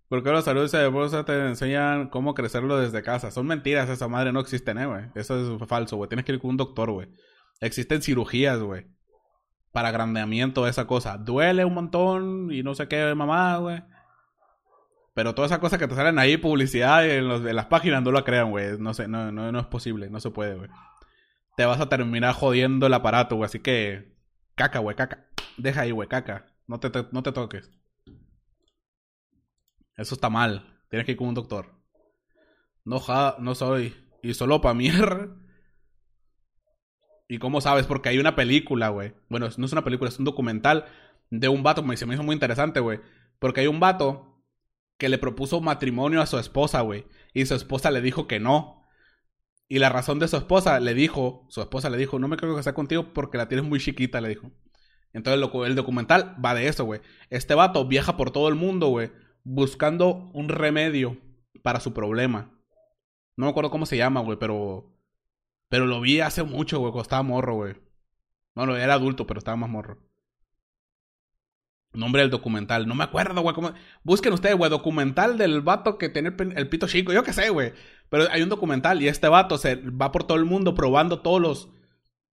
¿Por 0.07 0.23
qué 0.23 0.29
los 0.29 0.45
saludos 0.45 0.71
de 0.71 0.87
bolsa 0.87 1.25
te 1.25 1.37
enseñan 1.47 2.09
cómo 2.09 2.33
crecerlo 2.33 2.77
desde 2.77 3.03
casa? 3.03 3.31
Son 3.31 3.45
mentiras, 3.45 3.89
esa 3.89 4.07
madre 4.07 4.31
no 4.31 4.39
existen, 4.39 4.77
eh, 4.77 4.85
güey. 4.85 5.03
Eso 5.15 5.57
es 5.57 5.67
falso, 5.67 5.97
güey. 5.97 6.07
Tienes 6.07 6.25
que 6.25 6.31
ir 6.33 6.39
con 6.39 6.51
un 6.51 6.57
doctor, 6.57 6.91
güey. 6.91 7.09
Existen 7.61 8.01
cirugías, 8.01 8.59
güey. 8.59 8.87
Para 9.71 9.89
agrandeamiento, 9.89 10.67
esa 10.67 10.85
cosa. 10.85 11.17
Duele 11.17 11.63
un 11.63 11.75
montón 11.75 12.51
y 12.51 12.63
no 12.63 12.75
sé 12.75 12.87
qué, 12.87 13.15
mamá, 13.15 13.57
güey. 13.57 13.81
Pero 15.13 15.35
todas 15.35 15.51
esas 15.51 15.59
cosas 15.59 15.79
que 15.79 15.87
te 15.87 15.95
salen 15.95 16.19
ahí, 16.19 16.37
publicidad 16.37 17.07
en, 17.07 17.27
los, 17.27 17.41
las 17.41 17.67
páginas, 17.67 18.01
no 18.01 18.11
lo 18.11 18.23
crean, 18.23 18.49
güey. 18.49 18.77
No 18.79 18.93
sé, 18.93 19.07
no, 19.07 19.31
no, 19.31 19.51
no 19.51 19.59
es 19.59 19.67
posible, 19.67 20.09
no 20.09 20.19
se 20.19 20.31
puede, 20.31 20.55
güey. 20.55 20.69
Te 21.55 21.65
vas 21.65 21.79
a 21.79 21.89
terminar 21.89 22.33
jodiendo 22.33 22.87
el 22.87 22.93
aparato, 22.93 23.35
güey. 23.35 23.45
Así 23.45 23.59
que, 23.59 24.15
caca, 24.55 24.79
güey, 24.79 24.95
caca. 24.95 25.27
Deja 25.57 25.81
ahí, 25.81 25.91
güey, 25.91 26.07
caca. 26.09 26.47
No 26.67 26.79
te, 26.79 26.89
no 27.11 27.23
te 27.23 27.31
toques. 27.31 27.69
Eso 29.97 30.15
está 30.15 30.29
mal. 30.29 30.81
Tienes 30.89 31.05
que 31.05 31.11
ir 31.11 31.17
con 31.17 31.27
un 31.27 31.35
doctor. 31.35 31.75
No, 32.83 32.99
ja, 32.99 33.35
no 33.39 33.53
soy. 33.53 33.95
Y 34.23 34.33
solo 34.33 34.61
pa' 34.61 34.73
mierda. 34.73 35.29
¿Y 37.31 37.39
cómo 37.39 37.61
sabes? 37.61 37.85
Porque 37.85 38.09
hay 38.09 38.19
una 38.19 38.35
película, 38.35 38.89
güey. 38.89 39.13
Bueno, 39.29 39.47
no 39.57 39.65
es 39.65 39.71
una 39.71 39.83
película, 39.83 40.09
es 40.09 40.19
un 40.19 40.25
documental 40.25 40.85
de 41.29 41.47
un 41.47 41.63
vato. 41.63 41.83
Me, 41.83 41.95
se 41.95 42.05
me 42.05 42.15
hizo 42.15 42.23
muy 42.23 42.33
interesante, 42.33 42.79
güey. 42.79 42.99
Porque 43.39 43.61
hay 43.61 43.67
un 43.67 43.79
vato 43.79 44.43
que 44.97 45.09
le 45.09 45.17
propuso 45.17 45.61
matrimonio 45.61 46.21
a 46.21 46.25
su 46.25 46.37
esposa, 46.37 46.81
güey. 46.81 47.05
Y 47.33 47.45
su 47.45 47.55
esposa 47.55 47.89
le 47.91 48.01
dijo 48.01 48.27
que 48.27 48.39
no. 48.39 48.83
Y 49.69 49.79
la 49.79 49.89
razón 49.89 50.19
de 50.19 50.27
su 50.27 50.35
esposa 50.35 50.79
le 50.79 50.93
dijo, 50.93 51.45
su 51.49 51.61
esposa 51.61 51.89
le 51.89 51.97
dijo, 51.97 52.19
no 52.19 52.27
me 52.27 52.35
creo 52.35 52.55
que 52.55 52.63
sea 52.63 52.73
contigo 52.73 53.13
porque 53.13 53.37
la 53.37 53.47
tienes 53.47 53.65
muy 53.65 53.79
chiquita, 53.79 54.19
le 54.19 54.29
dijo. 54.29 54.51
Entonces 55.13 55.41
el 55.65 55.75
documental 55.75 56.35
va 56.43 56.53
de 56.53 56.67
eso, 56.67 56.83
güey. 56.83 57.01
Este 57.29 57.55
vato 57.55 57.87
viaja 57.87 58.17
por 58.17 58.31
todo 58.31 58.49
el 58.49 58.55
mundo, 58.55 58.87
güey 58.87 59.11
buscando 59.43 60.29
un 60.33 60.49
remedio 60.49 61.17
para 61.63 61.79
su 61.79 61.93
problema. 61.93 62.51
No 63.35 63.45
me 63.45 63.51
acuerdo 63.51 63.71
cómo 63.71 63.85
se 63.85 63.97
llama, 63.97 64.21
güey, 64.21 64.37
pero. 64.37 64.93
Pero 65.71 65.85
lo 65.85 66.01
vi 66.01 66.19
hace 66.19 66.43
mucho, 66.43 66.79
güey, 66.79 66.91
cuando 66.91 67.03
estaba 67.03 67.23
morro, 67.23 67.55
güey. 67.55 67.75
Bueno, 68.53 68.75
era 68.75 68.95
adulto, 68.95 69.25
pero 69.25 69.37
estaba 69.37 69.55
más 69.55 69.69
morro. 69.69 69.99
Nombre 71.93 72.23
del 72.23 72.29
documental. 72.29 72.89
No 72.89 72.93
me 72.93 73.05
acuerdo, 73.05 73.39
güey. 73.41 73.55
Busquen 74.03 74.33
ustedes, 74.33 74.57
güey, 74.57 74.69
documental 74.69 75.37
del 75.37 75.61
vato 75.61 75.97
que 75.97 76.09
tiene 76.09 76.35
el, 76.57 76.67
pito 76.67 76.87
chico. 76.89 77.13
Yo 77.13 77.23
qué 77.23 77.31
sé, 77.31 77.49
güey. 77.51 77.71
Pero 78.09 78.29
hay 78.29 78.41
un 78.41 78.49
documental 78.49 79.01
y 79.01 79.07
este 79.07 79.29
vato 79.29 79.57
se 79.57 79.75
va 79.77 80.11
por 80.11 80.25
todo 80.25 80.37
el 80.37 80.43
mundo 80.43 80.75
probando 80.75 81.21
todos 81.21 81.39
los. 81.39 81.69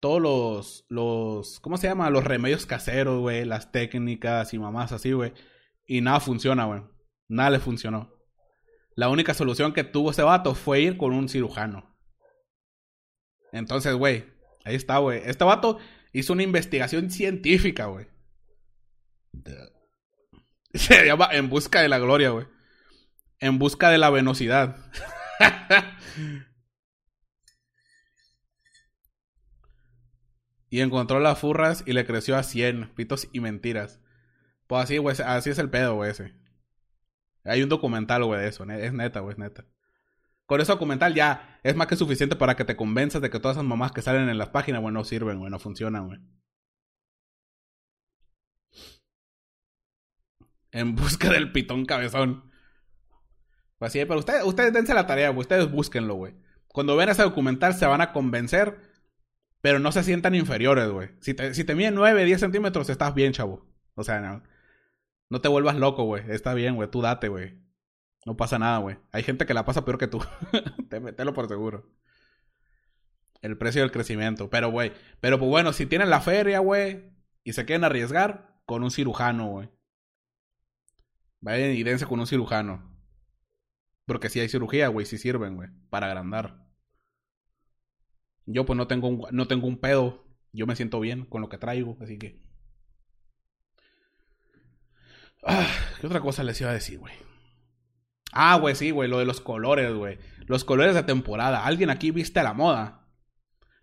Todos 0.01 0.21
los. 0.21 0.85
los 0.89 1.61
¿Cómo 1.61 1.77
se 1.77 1.87
llama? 1.87 2.09
Los 2.09 2.25
remedios 2.25 2.65
caseros, 2.65 3.21
güey. 3.21 3.45
Las 3.45 3.71
técnicas 3.71 4.53
y 4.53 4.59
mamás 4.59 4.91
así, 4.91 5.13
güey. 5.13 5.31
Y 5.85 6.01
nada 6.01 6.19
funciona, 6.19 6.65
güey. 6.65 6.81
Nada 7.29 7.51
le 7.51 7.59
funcionó. 7.59 8.13
La 8.95 9.07
única 9.07 9.33
solución 9.33 9.71
que 9.71 9.85
tuvo 9.85 10.11
ese 10.11 10.23
vato 10.23 10.55
fue 10.55 10.81
ir 10.81 10.97
con 10.97 11.13
un 11.13 11.29
cirujano. 11.29 11.88
Entonces, 13.51 13.95
güey, 13.95 14.25
ahí 14.63 14.75
está, 14.75 14.97
güey. 14.99 15.21
Este 15.25 15.43
vato 15.43 15.79
hizo 16.13 16.33
una 16.33 16.43
investigación 16.43 17.09
científica, 17.09 17.85
güey. 17.85 18.07
Se 20.73 21.05
llama 21.05 21.29
En 21.31 21.49
busca 21.49 21.81
de 21.81 21.89
la 21.89 21.99
gloria, 21.99 22.29
güey. 22.29 22.47
En 23.39 23.57
busca 23.59 23.89
de 23.89 23.97
la 23.97 24.09
venosidad. 24.09 24.77
y 30.69 30.81
encontró 30.81 31.19
las 31.19 31.39
furras 31.39 31.83
y 31.85 31.93
le 31.93 32.05
creció 32.05 32.35
a 32.37 32.43
100 32.43 32.93
pitos 32.95 33.29
y 33.31 33.39
mentiras. 33.39 33.99
Pues 34.67 34.83
así, 34.83 34.97
güey, 34.97 35.15
así 35.25 35.49
es 35.49 35.57
el 35.57 35.69
pedo, 35.69 35.95
güey, 35.95 36.11
ese. 36.11 36.35
Hay 37.43 37.63
un 37.63 37.69
documental, 37.69 38.23
güey, 38.25 38.41
de 38.41 38.47
eso. 38.49 38.63
Es 38.65 38.93
neta, 38.93 39.21
güey, 39.21 39.33
es 39.33 39.39
neta. 39.39 39.65
Con 40.49 40.59
ese 40.61 40.71
documental 40.71 41.13
ya 41.13 41.59
es 41.61 41.75
más 41.75 41.85
que 41.85 41.95
suficiente 41.95 42.35
para 42.35 42.55
que 42.55 42.65
te 42.65 42.75
convenzas 42.75 43.21
de 43.21 43.29
que 43.29 43.39
todas 43.39 43.55
esas 43.55 43.67
mamás 43.67 43.91
que 43.91 44.01
salen 44.01 44.29
en 44.29 44.39
las 44.39 44.49
páginas, 44.49 44.81
güey, 44.81 44.91
no 44.91 45.03
sirven, 45.03 45.37
güey, 45.37 45.51
no 45.51 45.59
funcionan, 45.59 46.07
güey. 46.07 46.19
En 50.71 50.95
busca 50.95 51.29
del 51.29 51.51
pitón 51.51 51.85
cabezón. 51.85 52.51
Pues 53.77 53.91
sí, 53.91 54.03
pero 54.05 54.17
ustedes, 54.17 54.43
ustedes 54.43 54.73
dense 54.73 54.95
la 54.95 55.05
tarea, 55.05 55.29
güey. 55.29 55.41
Ustedes 55.41 55.69
búsquenlo, 55.69 56.15
güey. 56.15 56.33
Cuando 56.67 56.95
vean 56.95 57.09
ese 57.09 57.21
documental 57.21 57.75
se 57.75 57.85
van 57.85 58.01
a 58.01 58.11
convencer, 58.11 58.79
pero 59.61 59.77
no 59.77 59.91
se 59.91 60.01
sientan 60.01 60.33
inferiores, 60.33 60.89
güey. 60.89 61.09
Si 61.19 61.35
te, 61.35 61.53
si 61.53 61.63
te 61.63 61.75
miden 61.75 61.93
9, 61.93 62.25
10 62.25 62.39
centímetros, 62.39 62.89
estás 62.89 63.13
bien, 63.13 63.33
chavo. 63.33 63.67
O 63.93 64.03
sea, 64.03 64.19
no, 64.19 64.41
no 65.29 65.41
te 65.41 65.47
vuelvas 65.47 65.75
loco, 65.75 66.05
güey. 66.05 66.23
Está 66.31 66.55
bien, 66.55 66.75
güey. 66.75 66.89
Tú 66.89 67.03
date, 67.03 67.27
güey. 67.27 67.68
No 68.25 68.35
pasa 68.35 68.59
nada, 68.59 68.79
güey. 68.79 68.97
Hay 69.11 69.23
gente 69.23 69.45
que 69.45 69.53
la 69.53 69.65
pasa 69.65 69.85
peor 69.85 69.97
que 69.97 70.07
tú. 70.07 70.21
Témelo 70.89 71.33
por 71.33 71.47
seguro. 71.47 71.89
El 73.41 73.57
precio 73.57 73.81
del 73.81 73.91
crecimiento. 73.91 74.49
Pero, 74.49 74.69
güey. 74.69 74.91
Pero, 75.21 75.39
pues 75.39 75.49
bueno, 75.49 75.73
si 75.73 75.85
tienen 75.85 76.09
la 76.09 76.21
feria, 76.21 76.59
güey. 76.59 77.13
Y 77.43 77.53
se 77.53 77.65
quieren 77.65 77.85
arriesgar, 77.85 78.61
con 78.65 78.83
un 78.83 78.91
cirujano, 78.91 79.47
güey. 79.47 79.69
Vayan 81.41 81.71
y 81.71 81.83
dense 81.83 82.05
con 82.05 82.19
un 82.19 82.27
cirujano. 82.27 82.89
Porque 84.05 84.29
si 84.29 84.39
hay 84.39 84.49
cirugía, 84.49 84.89
güey, 84.89 85.05
si 85.05 85.17
sirven, 85.17 85.55
güey, 85.55 85.69
para 85.89 86.07
agrandar. 86.07 86.65
Yo 88.45 88.65
pues 88.65 88.75
no 88.75 88.87
tengo 88.87 89.07
un, 89.07 89.25
no 89.31 89.47
tengo 89.47 89.67
un 89.67 89.79
pedo. 89.79 90.25
Yo 90.51 90.65
me 90.65 90.75
siento 90.75 90.99
bien 90.99 91.25
con 91.25 91.41
lo 91.41 91.49
que 91.49 91.57
traigo, 91.57 91.97
así 92.01 92.17
que... 92.17 92.41
Ah, 95.43 95.67
¿Qué 96.01 96.07
otra 96.07 96.19
cosa 96.19 96.43
les 96.43 96.59
iba 96.59 96.71
a 96.71 96.73
decir, 96.73 96.99
güey? 96.99 97.13
Ah, 98.31 98.57
güey, 98.57 98.75
sí, 98.75 98.91
güey, 98.91 99.09
lo 99.09 99.19
de 99.19 99.25
los 99.25 99.41
colores, 99.41 99.93
güey. 99.93 100.19
Los 100.45 100.63
colores 100.63 100.95
de 100.95 101.03
temporada. 101.03 101.65
¿Alguien 101.65 101.89
aquí 101.89 102.11
viste 102.11 102.41
la 102.43 102.53
moda? 102.53 103.07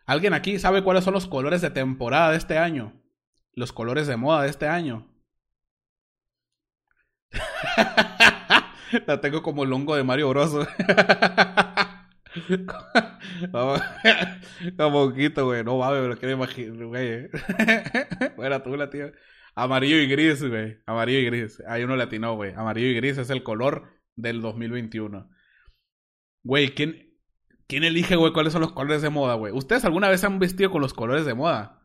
¿Alguien 0.07 0.35
aquí 0.35 0.59
sabe 0.59 0.83
cuáles 0.83 1.05
son 1.05 1.15
los 1.15 1.27
colores 1.27 1.61
de 1.63 1.71
temporada 1.71 2.31
de 2.31 2.37
este 2.37 2.59
año? 2.59 2.93
Los 3.53 3.73
colores 3.73 4.07
de 4.07 4.17
moda 4.17 4.43
de 4.43 4.51
este 4.51 4.69
año. 4.69 5.09
La 9.07 9.21
tengo 9.21 9.43
como 9.43 9.65
el 9.65 9.73
hongo 9.73 9.97
de 9.97 10.05
Mario 10.05 10.29
Bros. 10.29 10.53
como 14.77 15.09
poquito, 15.09 15.47
güey. 15.47 15.65
No 15.65 15.79
mames, 15.79 16.03
me 16.03 16.09
lo 16.09 16.17
quiero 16.17 16.35
imaginar, 16.35 16.87
güey. 16.87 17.29
Fuera 18.37 18.63
tú, 18.63 18.77
la 18.77 18.91
tía. 18.91 19.13
Amarillo 19.55 19.97
y 19.97 20.07
gris, 20.07 20.43
güey. 20.43 20.79
Amarillo 20.87 21.19
y 21.19 21.25
gris. 21.27 21.63
Hay 21.67 21.83
uno 21.83 21.97
latino, 21.97 22.37
güey. 22.37 22.53
Amarillo 22.55 22.89
y 22.89 22.95
gris 22.95 23.19
es 23.19 23.31
el 23.31 23.43
color 23.43 23.96
del 24.17 24.41
2021. 24.41 25.31
Güey, 26.43 26.75
¿quién, 26.75 27.15
¿quién 27.69 27.85
elige, 27.85 28.17
güey, 28.17 28.33
cuáles 28.33 28.53
son 28.53 28.63
los 28.63 28.73
colores 28.73 29.03
de 29.03 29.11
moda, 29.11 29.35
güey? 29.35 29.53
¿Ustedes 29.53 29.85
alguna 29.85 30.09
vez 30.09 30.25
han 30.25 30.39
vestido 30.39 30.71
con 30.71 30.81
los 30.81 30.95
colores 30.95 31.25
de 31.25 31.35
moda? 31.35 31.83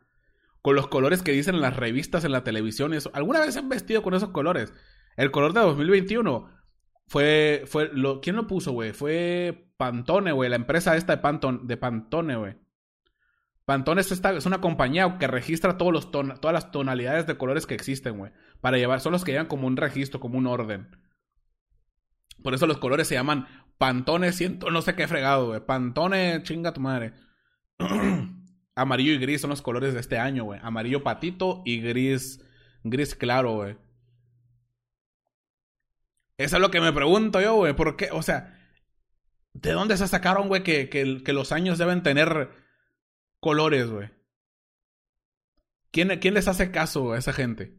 Con 0.62 0.76
los 0.76 0.88
colores 0.88 1.22
que 1.22 1.32
dicen 1.32 1.56
en 1.56 1.62
las 1.62 1.76
revistas, 1.76 2.24
en 2.24 2.32
la 2.32 2.44
televisión 2.44 2.94
y 2.94 2.98
eso. 2.98 3.12
¿Alguna 3.14 3.40
vez 3.42 3.58
han 3.58 3.70
vestido 3.70 4.02
con 4.02 4.14
esos 4.14 4.30
colores? 4.30 4.74
El 5.18 5.32
color 5.32 5.54
de 5.54 5.62
2021 5.62 6.50
fue, 7.08 7.64
fue 7.66 7.90
lo, 7.94 8.22
¿quién 8.22 8.36
lo 8.36 8.48
puso, 8.48 8.72
güey? 8.72 8.94
Fue 8.94 9.74
Pantone, 9.78 10.32
güey, 10.32 10.50
la 10.50 10.56
empresa 10.56 10.96
esta 10.96 11.16
de, 11.16 11.22
Pantone, 11.22 11.60
de 11.64 11.78
Pantone, 11.78 12.36
güey. 12.36 12.56
Pantone 13.66 14.02
es, 14.02 14.12
esta, 14.12 14.34
es 14.34 14.46
una 14.46 14.62
compañía 14.62 15.18
que 15.18 15.28
registra 15.28 15.78
todos 15.78 15.92
los 15.92 16.12
todas 16.12 16.54
las 16.54 16.72
tonalidades 16.72 17.26
de 17.28 17.38
colores 17.38 17.66
que 17.66 17.74
existen, 17.74 18.18
güey. 18.18 18.32
Para 18.62 18.78
llevar, 18.78 19.02
son 19.02 19.12
los 19.12 19.24
que 19.24 19.32
llevan 19.32 19.48
como 19.48 19.68
un 19.68 19.78
registro, 19.78 20.20
como 20.20 20.38
un 20.38 20.48
orden. 20.48 21.01
Por 22.44 22.54
eso 22.54 22.68
los 22.68 22.78
colores 22.78 23.08
se 23.08 23.16
llaman 23.16 23.48
Pantone, 23.78 24.32
siento, 24.32 24.70
no 24.70 24.82
sé 24.82 24.96
qué 24.96 25.08
fregado, 25.08 25.48
güey. 25.48 25.66
Pantone, 25.66 26.44
chinga 26.44 26.74
tu 26.74 26.82
madre. 26.82 27.14
Amarillo 28.76 29.14
y 29.14 29.18
gris 29.18 29.42
son 29.42 29.50
los 29.50 29.62
colores 29.62 29.94
de 29.94 30.00
este 30.00 30.18
año, 30.18 30.44
güey. 30.44 30.60
Amarillo 30.64 31.04
patito 31.04 31.62
y 31.66 31.82
gris, 31.82 32.44
gris 32.84 33.16
claro, 33.16 33.56
güey. 33.56 33.78
Eso 36.38 36.56
es 36.56 36.62
lo 36.62 36.72
que 36.72 36.82
me 36.82 36.94
pregunto 36.94 37.42
yo, 37.42 37.56
güey. 37.56 37.76
¿Por 37.76 37.96
qué? 37.96 38.10
O 38.12 38.22
sea, 38.22 38.60
¿de 39.54 39.72
dónde 39.72 39.98
se 39.98 40.08
sacaron, 40.08 40.48
güey, 40.48 40.64
que, 40.64 40.90
que, 40.90 41.24
que 41.24 41.34
los 41.34 41.52
años 41.52 41.78
deben 41.78 42.04
tener 42.04 42.50
colores, 43.40 43.90
güey? 43.90 44.10
¿Quién, 45.92 46.20
¿Quién 46.20 46.34
les 46.34 46.48
hace 46.48 46.72
caso 46.72 47.14
a 47.14 47.18
esa 47.18 47.34
gente? 47.34 47.78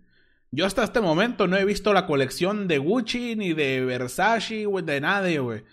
Yo 0.54 0.66
hasta 0.66 0.84
este 0.84 1.00
momento 1.00 1.48
no 1.48 1.56
he 1.56 1.64
visto 1.64 1.94
la 1.94 2.06
colección 2.06 2.68
de 2.68 2.76
Gucci 2.76 3.36
ni 3.36 3.54
de 3.54 3.82
Versace, 3.86 4.66
güey, 4.66 4.84
de 4.84 5.00
nadie, 5.00 5.38
güey. 5.38 5.64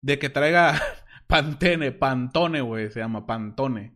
De 0.00 0.18
que 0.18 0.30
traiga 0.30 0.80
Pantene, 1.26 1.92
Pantone, 1.92 2.62
güey, 2.62 2.90
se 2.90 3.00
llama 3.00 3.26
Pantone. 3.26 3.94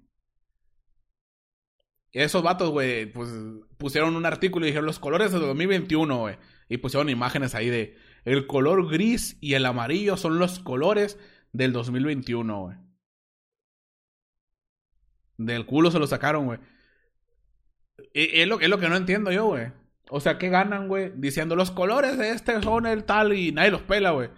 Esos 2.13 2.43
vatos, 2.43 2.71
güey, 2.71 3.07
pues 3.07 3.31
pusieron 3.79 4.15
un 4.15 4.27
artículo 4.27 4.67
y 4.67 4.69
dijeron 4.69 4.87
los 4.87 4.99
colores 4.99 5.33
de 5.33 5.39
2021, 5.39 6.19
güey. 6.19 6.37
Y 6.69 6.79
pusieron 6.79 7.09
imágenes 7.09 7.55
ahí 7.55 7.71
de 7.71 7.97
el 8.25 8.47
color 8.47 8.91
gris 8.91 9.39
y 9.41 9.55
el 9.55 9.65
amarillo 9.65 10.19
son 10.19 10.39
los 10.39 10.59
colores 10.59 11.19
del 11.53 11.73
2021, 11.73 12.61
güey. 12.61 12.77
Del 15.39 15.65
culo 15.65 15.91
se 15.91 15.99
lo 15.99 16.07
sacaron, 16.07 16.45
güey. 16.45 16.59
Lo, 18.47 18.61
es 18.61 18.69
lo 18.69 18.79
que 18.79 18.89
no 18.89 18.97
entiendo 18.97 19.33
yo, 19.33 19.47
güey. 19.47 19.86
O 20.09 20.21
sea, 20.21 20.39
¿qué 20.39 20.49
ganan, 20.49 20.89
güey? 20.89 21.13
Diciendo 21.17 21.57
los 21.57 21.71
colores 21.71 22.17
de 22.19 22.31
este 22.31 22.63
son 22.63 22.87
el 22.87 23.05
tal 23.05 23.33
y 23.33 23.53
nadie 23.53 23.71
los 23.71 23.83
pela, 23.83 24.11
güey. 24.11 24.31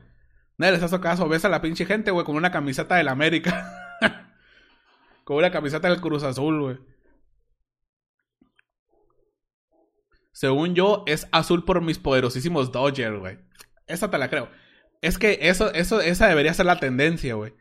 Nadie 0.57 0.73
les 0.73 0.83
hace 0.83 1.01
caso. 1.01 1.29
Ves 1.29 1.45
a 1.45 1.49
la 1.49 1.61
pinche 1.61 1.87
gente, 1.87 2.11
güey, 2.11 2.25
con 2.25 2.37
una 2.37 2.51
camiseta 2.51 2.97
del 2.97 3.09
América. 3.09 3.97
con 5.25 5.37
una 5.37 5.51
camiseta 5.51 5.89
del 5.89 6.01
Cruz 6.01 6.23
Azul, 6.23 6.61
güey. 6.61 6.79
Según 10.33 10.75
yo, 10.75 11.03
es 11.07 11.27
azul 11.33 11.65
por 11.65 11.81
mis 11.81 11.99
poderosísimos 11.99 12.71
Dodgers, 12.71 13.19
güey. 13.19 13.39
Esa 13.87 14.11
te 14.11 14.19
la 14.19 14.31
creo. 14.31 14.49
Es 15.01 15.19
que 15.19 15.39
eso, 15.43 15.73
eso, 15.73 16.01
esa 16.01 16.29
debería 16.29 16.55
ser 16.55 16.67
la 16.67 16.81
tendencia, 16.81 17.35
güey. 17.35 17.55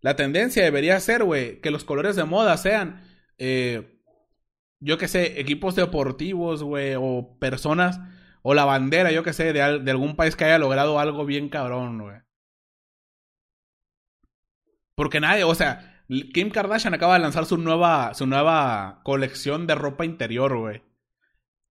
La 0.00 0.16
tendencia 0.16 0.64
debería 0.64 0.98
ser, 1.00 1.22
güey, 1.22 1.60
que 1.60 1.70
los 1.70 1.84
colores 1.84 2.16
de 2.16 2.24
moda 2.24 2.56
sean, 2.56 3.04
eh, 3.38 4.01
yo 4.82 4.98
qué 4.98 5.08
sé, 5.08 5.40
equipos 5.40 5.74
deportivos, 5.76 6.62
güey, 6.62 6.94
o 6.98 7.36
personas, 7.38 8.00
o 8.42 8.54
la 8.54 8.64
bandera, 8.64 9.12
yo 9.12 9.22
qué 9.22 9.32
sé, 9.32 9.52
de, 9.52 9.78
de 9.80 9.90
algún 9.90 10.16
país 10.16 10.36
que 10.36 10.44
haya 10.44 10.58
logrado 10.58 10.98
algo 10.98 11.24
bien 11.24 11.48
cabrón, 11.48 12.00
güey. 12.02 12.16
Porque 14.94 15.20
nadie, 15.20 15.44
o 15.44 15.54
sea, 15.54 16.04
Kim 16.34 16.50
Kardashian 16.50 16.94
acaba 16.94 17.14
de 17.14 17.20
lanzar 17.20 17.46
su 17.46 17.56
nueva, 17.56 18.14
su 18.14 18.26
nueva 18.26 19.00
colección 19.04 19.66
de 19.66 19.74
ropa 19.74 20.04
interior, 20.04 20.56
güey. 20.56 20.82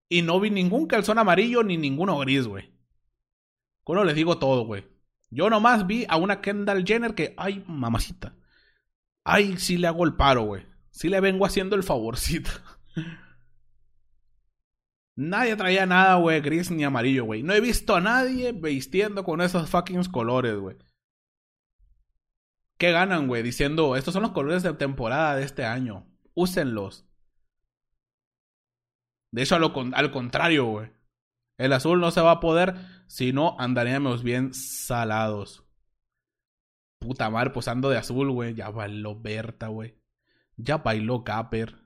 Y 0.10 0.22
no 0.24 0.40
vi 0.40 0.50
ningún 0.50 0.88
calzón 0.88 1.20
amarillo 1.20 1.64
ni 1.64 1.78
ninguno 1.78 2.18
gris, 2.20 2.48
güey. 2.48 2.72
Bueno, 3.86 4.06
les 4.06 4.16
digo 4.16 4.38
todo, 4.38 4.66
güey. 4.66 4.88
Yo 5.30 5.50
nomás 5.50 5.86
vi 5.86 6.06
a 6.08 6.16
una 6.16 6.40
Kendall 6.40 6.86
Jenner 6.86 7.14
que, 7.14 7.34
ay, 7.38 7.64
mamacita. 7.68 8.36
Ay, 9.24 9.58
sí 9.58 9.78
le 9.78 9.88
hago 9.88 10.06
el 10.06 10.16
paro, 10.16 10.44
güey. 10.44 10.66
Sí 10.92 11.10
le 11.10 11.20
vengo 11.20 11.46
haciendo 11.46 11.76
el 11.76 11.84
favorcito. 11.84 12.52
Nadie 15.16 15.56
traía 15.56 15.86
nada, 15.86 16.16
güey, 16.16 16.42
gris 16.42 16.72
ni 16.72 16.84
amarillo, 16.84 17.26
güey. 17.26 17.44
No 17.44 17.54
he 17.54 17.62
visto 17.62 17.96
a 17.96 18.02
nadie 18.02 18.54
vistiendo 18.54 19.24
con 19.24 19.42
esos 19.42 19.70
fucking 19.70 20.04
colores, 20.06 20.58
güey. 20.58 20.78
¿Qué 22.78 22.92
ganan, 22.92 23.28
güey? 23.28 23.44
Diciendo, 23.44 23.96
estos 23.96 24.14
son 24.14 24.24
los 24.24 24.32
colores 24.32 24.64
de 24.64 24.74
temporada 24.74 25.36
de 25.36 25.44
este 25.44 25.66
año. 25.66 26.08
Úsenlos. 26.34 27.06
De 29.32 29.44
hecho, 29.44 29.56
al 29.56 30.12
contrario, 30.12 30.66
güey. 30.66 30.92
El 31.58 31.74
azul 31.74 32.00
no 32.00 32.10
se 32.10 32.22
va 32.22 32.32
a 32.32 32.40
poder, 32.40 32.76
si 33.06 33.34
no 33.34 33.56
andaríamos 33.60 34.24
bien 34.24 34.54
salados. 34.56 35.64
Puta 37.00 37.30
madre, 37.30 37.52
posando 37.52 37.90
de 37.90 37.98
azul, 37.98 38.32
güey. 38.32 38.56
Ya 38.56 38.70
bailó 38.70 39.20
Berta, 39.20 39.68
güey. 39.68 40.02
Ya 40.58 40.78
bailó 40.78 41.24
Caper. 41.24 41.81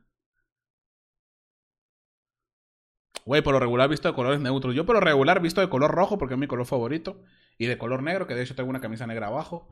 Güey, 3.25 3.41
por 3.41 3.53
lo 3.53 3.59
regular 3.59 3.89
visto 3.89 4.07
de 4.07 4.13
colores 4.13 4.39
neutros. 4.39 4.75
Yo 4.75 4.85
por 4.85 4.95
lo 4.95 5.01
regular 5.01 5.41
visto 5.41 5.59
de 5.59 5.69
color 5.69 5.91
rojo 5.91 6.17
porque 6.17 6.35
es 6.35 6.39
mi 6.39 6.47
color 6.47 6.65
favorito. 6.67 7.23
Y 7.57 7.65
de 7.65 7.77
color 7.77 8.03
negro, 8.03 8.27
que 8.27 8.35
de 8.35 8.43
hecho 8.43 8.55
tengo 8.55 8.69
una 8.69 8.81
camisa 8.81 9.07
negra 9.07 9.27
abajo. 9.27 9.67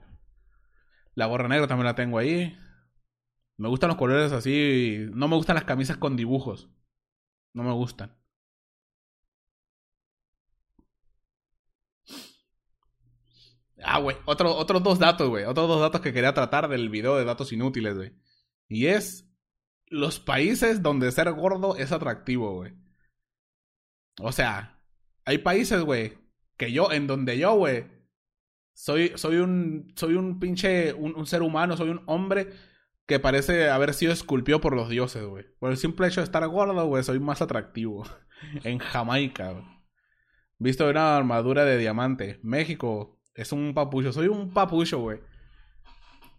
La 1.16 1.28
gorra 1.28 1.48
negra 1.48 1.68
también 1.68 1.86
la 1.86 1.96
tengo 1.96 2.18
ahí. 2.18 2.58
Me 3.58 3.70
gustan 3.70 3.90
los 3.90 3.98
colores 3.98 4.32
así. 4.32 5.06
No 5.14 5.28
me 5.28 5.36
gustan 5.36 5.56
las 5.56 5.66
camisas 5.66 5.98
con 5.98 6.16
dibujos. 6.16 6.70
No 7.54 7.64
me 7.64 7.72
gustan. 7.74 8.18
Ah, 13.84 14.00
güey. 14.00 14.18
Otro, 14.26 14.56
otros 14.56 14.82
dos 14.82 14.98
datos, 15.00 15.30
güey. 15.30 15.46
Otros 15.46 15.68
dos 15.68 15.82
datos 15.82 16.02
que 16.02 16.14
quería 16.14 16.34
tratar 16.34 16.70
del 16.70 16.90
video 16.90 17.18
de 17.18 17.26
datos 17.26 17.52
inútiles, 17.52 17.96
güey. 17.96 18.14
Y 18.68 18.88
es 18.88 19.30
los 19.88 20.20
países 20.20 20.82
donde 20.82 21.12
ser 21.12 21.32
gordo 21.34 21.76
es 21.76 21.92
atractivo, 21.92 22.56
güey. 22.56 22.83
O 24.20 24.32
sea, 24.32 24.80
hay 25.26 25.40
países, 25.40 25.82
güey, 25.82 26.18
que 26.58 26.72
yo, 26.72 26.92
en 26.92 27.08
donde 27.08 27.38
yo, 27.38 27.56
güey, 27.56 27.86
soy, 28.74 29.14
soy 29.16 29.38
un, 29.38 29.94
soy 29.96 30.16
un 30.16 30.40
pinche, 30.40 30.94
un, 30.94 31.26
ser 31.26 31.42
humano, 31.42 31.78
soy 31.78 31.90
un 31.90 32.02
hombre 32.06 32.50
que 33.06 33.20
parece 33.20 33.70
haber 33.70 33.94
sido 33.94 34.14
esculpido 34.14 34.62
por 34.62 34.76
los 34.76 34.90
dioses, 34.90 35.24
güey. 35.26 35.46
Por 35.60 35.72
el 35.72 35.78
simple 35.78 36.08
hecho 36.08 36.22
de 36.22 36.26
estar 36.26 36.48
gordo, 36.48 36.86
güey, 36.86 37.04
soy 37.04 37.20
más 37.20 37.42
atractivo. 37.42 38.06
en 38.64 38.80
Jamaica. 38.80 39.64
Visto 40.58 40.90
una 40.90 41.18
armadura 41.18 41.66
de 41.66 41.78
diamante. 41.78 42.40
México 42.44 43.20
es 43.34 43.52
un 43.52 43.74
papucho. 43.74 44.14
Soy 44.14 44.28
un 44.28 44.54
papucho, 44.54 45.00
güey. 45.00 45.20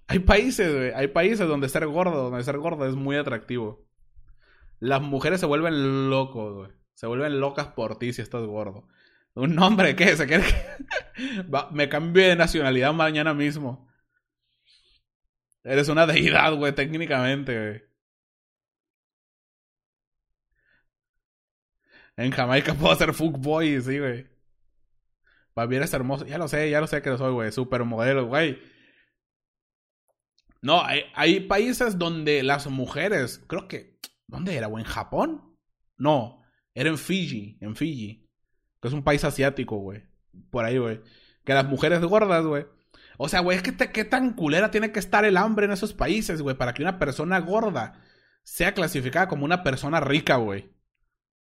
Hay 0.06 0.20
países, 0.20 0.74
güey. 0.74 0.92
Hay 0.92 1.08
países 1.08 1.46
donde 1.46 1.68
ser 1.68 1.86
gordo, 1.86 2.30
donde 2.30 2.44
ser 2.44 2.58
gordo 2.58 2.86
es 2.86 2.94
muy 2.94 3.16
atractivo. 3.16 3.86
Las 4.80 5.02
mujeres 5.02 5.40
se 5.40 5.46
vuelven 5.46 6.10
locos, 6.10 6.54
güey. 6.54 6.70
Se 6.94 7.06
vuelven 7.06 7.40
locas 7.40 7.68
por 7.68 7.98
ti 7.98 8.12
si 8.12 8.22
estás 8.22 8.42
gordo. 8.42 8.88
¿Un 9.34 9.54
nombre 9.54 9.96
qué? 9.96 10.16
¿Se 10.16 10.26
quiere 10.26 10.44
que... 10.44 11.44
me 11.72 11.88
cambio 11.88 12.26
de 12.28 12.36
nacionalidad 12.36 12.92
mañana 12.92 13.34
mismo. 13.34 13.88
Eres 15.64 15.88
una 15.88 16.06
deidad, 16.06 16.54
güey, 16.54 16.74
técnicamente, 16.74 17.58
güey. 17.58 17.82
En 22.16 22.30
Jamaica 22.30 22.74
puedo 22.80 22.94
ser 22.94 23.12
fuckboy, 23.12 23.80
sí, 23.80 23.98
güey. 23.98 24.26
Bien, 25.68 25.82
es 25.82 25.94
hermoso. 25.94 26.26
Ya 26.26 26.38
lo 26.38 26.48
sé, 26.48 26.70
ya 26.70 26.80
lo 26.80 26.86
sé 26.86 27.02
que 27.02 27.10
lo 27.10 27.18
soy, 27.18 27.32
güey. 27.32 27.52
Supermodelo, 27.52 28.26
güey. 28.26 28.60
No, 30.62 30.82
hay, 30.82 31.04
hay, 31.14 31.40
países 31.40 31.98
donde 31.98 32.42
las 32.42 32.66
mujeres, 32.68 33.44
creo 33.46 33.68
que, 33.68 33.98
¿dónde 34.26 34.56
era, 34.56 34.66
güey? 34.66 34.82
¿En 34.82 34.90
Japón? 34.90 35.56
No, 35.98 36.43
era 36.74 36.88
en 36.88 36.98
Fiji, 36.98 37.56
en 37.60 37.76
Fiji. 37.76 38.28
Que 38.80 38.88
es 38.88 38.94
un 38.94 39.04
país 39.04 39.24
asiático, 39.24 39.76
güey. 39.76 40.04
Por 40.50 40.64
ahí, 40.64 40.78
güey. 40.78 41.00
Que 41.44 41.54
las 41.54 41.66
mujeres 41.66 42.00
gordas, 42.02 42.44
güey. 42.44 42.66
O 43.16 43.28
sea, 43.28 43.40
güey, 43.40 43.56
es 43.56 43.62
que 43.62 43.92
qué 43.92 44.04
tan 44.04 44.34
culera 44.34 44.70
tiene 44.70 44.92
que 44.92 44.98
estar 44.98 45.24
el 45.24 45.36
hambre 45.36 45.66
en 45.66 45.72
esos 45.72 45.94
países, 45.94 46.42
güey, 46.42 46.56
para 46.56 46.74
que 46.74 46.82
una 46.82 46.98
persona 46.98 47.38
gorda 47.38 48.02
sea 48.42 48.74
clasificada 48.74 49.28
como 49.28 49.44
una 49.44 49.62
persona 49.62 50.00
rica, 50.00 50.36
güey. 50.36 50.72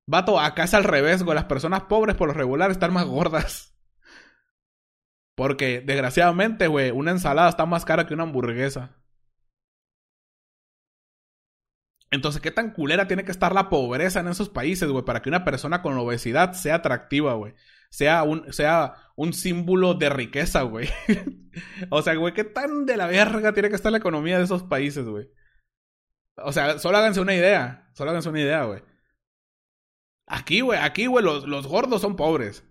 Vato, 0.06 0.40
acá 0.40 0.64
es 0.64 0.74
al 0.74 0.84
revés, 0.84 1.22
güey. 1.22 1.34
Las 1.34 1.44
personas 1.44 1.82
pobres 1.82 2.16
por 2.16 2.28
lo 2.28 2.34
regular 2.34 2.70
están 2.70 2.92
más 2.92 3.04
gordas. 3.04 3.76
Porque, 5.34 5.80
desgraciadamente, 5.80 6.66
güey, 6.66 6.90
una 6.90 7.10
ensalada 7.10 7.50
está 7.50 7.66
más 7.66 7.84
cara 7.84 8.06
que 8.06 8.14
una 8.14 8.22
hamburguesa. 8.22 8.97
Entonces, 12.10 12.40
¿qué 12.40 12.50
tan 12.50 12.72
culera 12.72 13.06
tiene 13.06 13.24
que 13.24 13.30
estar 13.30 13.52
la 13.54 13.68
pobreza 13.68 14.20
en 14.20 14.28
esos 14.28 14.48
países, 14.48 14.88
güey? 14.88 15.04
Para 15.04 15.20
que 15.20 15.28
una 15.28 15.44
persona 15.44 15.82
con 15.82 15.96
obesidad 15.98 16.52
sea 16.54 16.76
atractiva, 16.76 17.34
güey. 17.34 17.54
Sea 17.90 18.22
un, 18.22 18.52
sea 18.52 18.94
un 19.16 19.32
símbolo 19.32 19.94
de 19.94 20.08
riqueza, 20.08 20.62
güey. 20.62 20.88
o 21.90 22.02
sea, 22.02 22.14
güey, 22.14 22.32
¿qué 22.32 22.44
tan 22.44 22.86
de 22.86 22.96
la 22.96 23.06
verga 23.06 23.52
tiene 23.52 23.68
que 23.68 23.76
estar 23.76 23.92
la 23.92 23.98
economía 23.98 24.38
de 24.38 24.44
esos 24.44 24.62
países, 24.62 25.06
güey? 25.06 25.28
O 26.36 26.52
sea, 26.52 26.78
solo 26.78 26.98
háganse 26.98 27.20
una 27.20 27.34
idea. 27.34 27.90
Solo 27.92 28.10
háganse 28.10 28.28
una 28.28 28.40
idea, 28.40 28.64
güey. 28.64 28.82
Aquí, 30.26 30.60
güey, 30.60 30.78
aquí, 30.78 31.06
güey, 31.06 31.24
los, 31.24 31.46
los 31.46 31.66
gordos 31.66 32.00
son 32.02 32.16
pobres. 32.16 32.64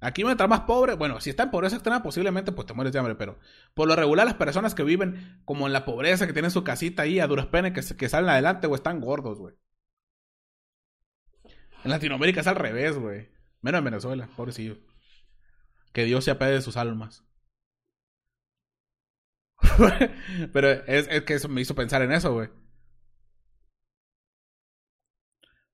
Aquí 0.00 0.24
mientras 0.24 0.48
más 0.48 0.60
pobre, 0.60 0.94
bueno, 0.94 1.20
si 1.20 1.28
está 1.28 1.42
en 1.44 1.50
pobreza 1.50 1.76
extrema, 1.76 2.02
posiblemente 2.02 2.52
pues 2.52 2.66
te 2.66 2.72
mueres 2.72 2.92
de 2.92 2.98
hambre, 2.98 3.16
pero 3.16 3.38
por 3.74 3.86
lo 3.86 3.94
regular 3.94 4.26
las 4.26 4.34
personas 4.34 4.74
que 4.74 4.82
viven 4.82 5.42
como 5.44 5.66
en 5.66 5.74
la 5.74 5.84
pobreza, 5.84 6.26
que 6.26 6.32
tienen 6.32 6.50
su 6.50 6.64
casita 6.64 7.02
ahí 7.02 7.20
a 7.20 7.26
duras 7.26 7.46
penas, 7.46 7.72
que, 7.72 8.08
salen 8.08 8.30
adelante, 8.30 8.66
güey, 8.66 8.78
están 8.78 9.00
gordos, 9.00 9.38
güey. 9.38 9.54
En 11.84 11.90
Latinoamérica 11.90 12.40
es 12.40 12.46
al 12.46 12.56
revés, 12.56 12.98
güey. 12.98 13.28
Menos 13.60 13.78
en 13.80 13.84
Venezuela, 13.84 14.28
pobrecillo. 14.36 14.78
Que 15.92 16.04
Dios 16.04 16.24
se 16.24 16.30
apede 16.30 16.52
de 16.52 16.62
sus 16.62 16.76
almas. 16.78 17.24
pero 20.52 20.70
es 20.70 21.08
que 21.22 21.34
eso 21.34 21.48
me 21.48 21.60
hizo 21.60 21.74
pensar 21.74 22.00
en 22.02 22.12
eso, 22.12 22.32
güey. 22.32 22.48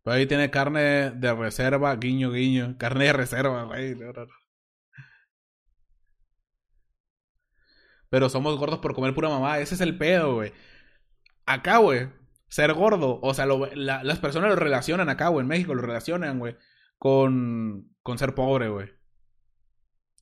Pero 0.06 0.18
ahí 0.18 0.26
tiene 0.26 0.52
carne 0.52 1.10
de 1.10 1.34
reserva, 1.34 1.96
guiño, 1.96 2.30
guiño. 2.30 2.76
Carne 2.78 3.06
de 3.06 3.12
reserva, 3.12 3.64
güey. 3.64 3.96
Pero 8.08 8.28
somos 8.28 8.56
gordos 8.56 8.78
por 8.78 8.94
comer 8.94 9.14
pura 9.14 9.30
mamá. 9.30 9.58
Ese 9.58 9.74
es 9.74 9.80
el 9.80 9.98
pedo, 9.98 10.34
güey. 10.34 10.52
Acá, 11.44 11.78
güey. 11.78 12.08
Ser 12.46 12.72
gordo. 12.72 13.18
O 13.20 13.34
sea, 13.34 13.46
las 13.46 14.18
personas 14.20 14.50
lo 14.50 14.54
relacionan 14.54 15.08
acá, 15.08 15.26
güey. 15.26 15.42
En 15.42 15.48
México 15.48 15.74
lo 15.74 15.82
relacionan, 15.82 16.38
güey. 16.38 16.56
Con, 16.98 17.90
ser 18.16 18.32
pobre, 18.36 18.68
güey. 18.68 18.88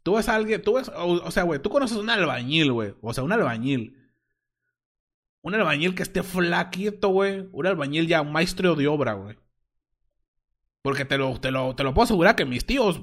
Tú 0.02 0.14
ves 0.14 0.30
a 0.30 0.34
alguien, 0.34 0.62
tú 0.62 0.76
ves, 0.76 0.90
o, 0.96 1.30
sea, 1.30 1.42
güey, 1.42 1.60
tú 1.60 1.68
conoces 1.68 1.98
un 1.98 2.08
albañil, 2.08 2.72
güey. 2.72 2.94
O 3.02 3.12
sea, 3.12 3.22
un 3.22 3.32
albañil. 3.32 3.98
Un 5.42 5.54
albañil 5.54 5.94
que 5.94 6.04
esté 6.04 6.22
flaquito, 6.22 7.10
güey. 7.10 7.50
Un 7.52 7.66
albañil 7.66 8.06
ya, 8.06 8.22
maestro 8.22 8.76
de 8.76 8.88
obra, 8.88 9.12
güey. 9.12 9.43
Porque 10.84 11.06
te 11.06 11.16
lo, 11.16 11.40
te 11.40 11.50
lo, 11.50 11.74
te 11.74 11.82
lo 11.82 11.94
puedo 11.94 12.04
asegurar 12.04 12.36
que 12.36 12.44
mis 12.44 12.66
tíos 12.66 13.00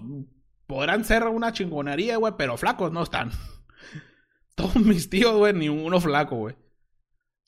podrán 0.67 1.03
ser 1.03 1.23
una 1.23 1.51
chingonería, 1.51 2.17
güey, 2.17 2.35
pero 2.37 2.55
flacos 2.55 2.91
no 2.91 3.01
están. 3.01 3.31
Todos 4.55 4.75
mis 4.75 5.09
tíos, 5.09 5.35
güey, 5.35 5.51
ni 5.53 5.67
uno 5.67 5.99
flaco, 5.99 6.35
güey. 6.35 6.55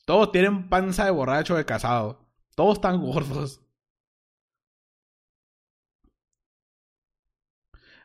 Todos 0.06 0.32
tienen 0.32 0.70
panza 0.70 1.06
de 1.06 1.12
borracho 1.12 1.56
de 1.56 1.66
casado. 1.66 2.34
Todos 2.56 2.78
están 2.78 3.00
gordos. 3.00 3.62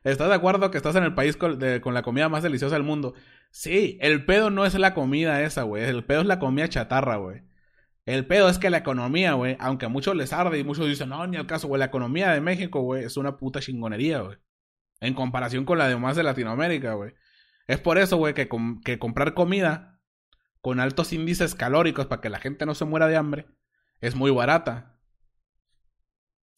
¿Estás 0.04 0.28
de 0.28 0.34
acuerdo 0.34 0.70
que 0.70 0.76
estás 0.76 0.96
en 0.96 1.04
el 1.04 1.14
país 1.14 1.34
con, 1.38 1.58
con, 1.80 1.94
la 1.94 2.02
comida 2.02 2.28
más 2.28 2.42
deliciosa 2.42 2.74
del 2.74 2.84
mundo? 2.84 3.14
Sí, 3.50 3.96
el 4.02 4.26
pedo 4.26 4.50
no 4.50 4.66
es 4.66 4.74
la 4.74 4.92
comida 4.92 5.40
esa, 5.44 5.62
güey. 5.62 5.84
El 5.84 6.04
pedo 6.04 6.20
es 6.20 6.26
la 6.26 6.38
comida 6.38 6.68
chatarra, 6.68 7.16
güey. 7.16 7.42
El 8.08 8.24
pedo 8.26 8.48
es 8.48 8.58
que 8.58 8.70
la 8.70 8.78
economía, 8.78 9.34
güey, 9.34 9.58
aunque 9.60 9.84
a 9.84 9.90
muchos 9.90 10.16
les 10.16 10.32
arde 10.32 10.58
y 10.58 10.64
muchos 10.64 10.86
dicen, 10.86 11.10
no, 11.10 11.26
ni 11.26 11.36
al 11.36 11.46
caso, 11.46 11.68
güey, 11.68 11.78
la 11.78 11.84
economía 11.84 12.30
de 12.30 12.40
México, 12.40 12.80
güey, 12.80 13.04
es 13.04 13.18
una 13.18 13.36
puta 13.36 13.60
chingonería, 13.60 14.20
güey. 14.20 14.38
En 15.00 15.12
comparación 15.12 15.66
con 15.66 15.76
la 15.76 15.88
demás 15.88 16.16
de 16.16 16.22
Latinoamérica, 16.22 16.94
güey. 16.94 17.12
Es 17.66 17.78
por 17.80 17.98
eso, 17.98 18.16
güey, 18.16 18.32
que, 18.32 18.48
que 18.82 18.98
comprar 18.98 19.34
comida 19.34 20.00
con 20.62 20.80
altos 20.80 21.12
índices 21.12 21.54
calóricos 21.54 22.06
para 22.06 22.22
que 22.22 22.30
la 22.30 22.38
gente 22.38 22.64
no 22.64 22.74
se 22.74 22.86
muera 22.86 23.08
de 23.08 23.16
hambre 23.18 23.46
es 24.00 24.14
muy 24.14 24.30
barata. 24.30 24.98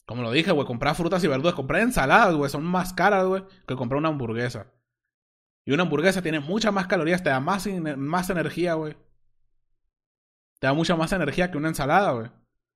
Como 0.05 0.23
lo 0.23 0.31
dije, 0.31 0.51
güey, 0.51 0.65
comprar 0.65 0.95
frutas 0.95 1.21
y 1.25 1.27
verduras, 1.27 1.53
comprar 1.53 1.81
ensaladas, 1.81 2.33
güey, 2.33 2.49
son 2.49 2.63
más 2.63 2.93
caras, 2.93 3.25
güey, 3.25 3.43
que 3.67 3.75
comprar 3.75 3.97
una 3.97 4.07
hamburguesa. 4.07 4.71
Y 5.65 5.73
una 5.73 5.83
hamburguesa 5.83 6.21
tiene 6.21 6.39
muchas 6.39 6.71
más 6.71 6.87
calorías, 6.87 7.21
te 7.21 7.29
da 7.29 7.41
más, 7.41 7.67
más 7.97 8.29
energía, 8.29 8.75
güey. 8.75 8.95
Te 10.61 10.67
da 10.67 10.73
mucha 10.73 10.95
más 10.95 11.11
energía 11.11 11.49
que 11.49 11.57
una 11.57 11.69
ensalada, 11.69 12.11
güey. 12.11 12.29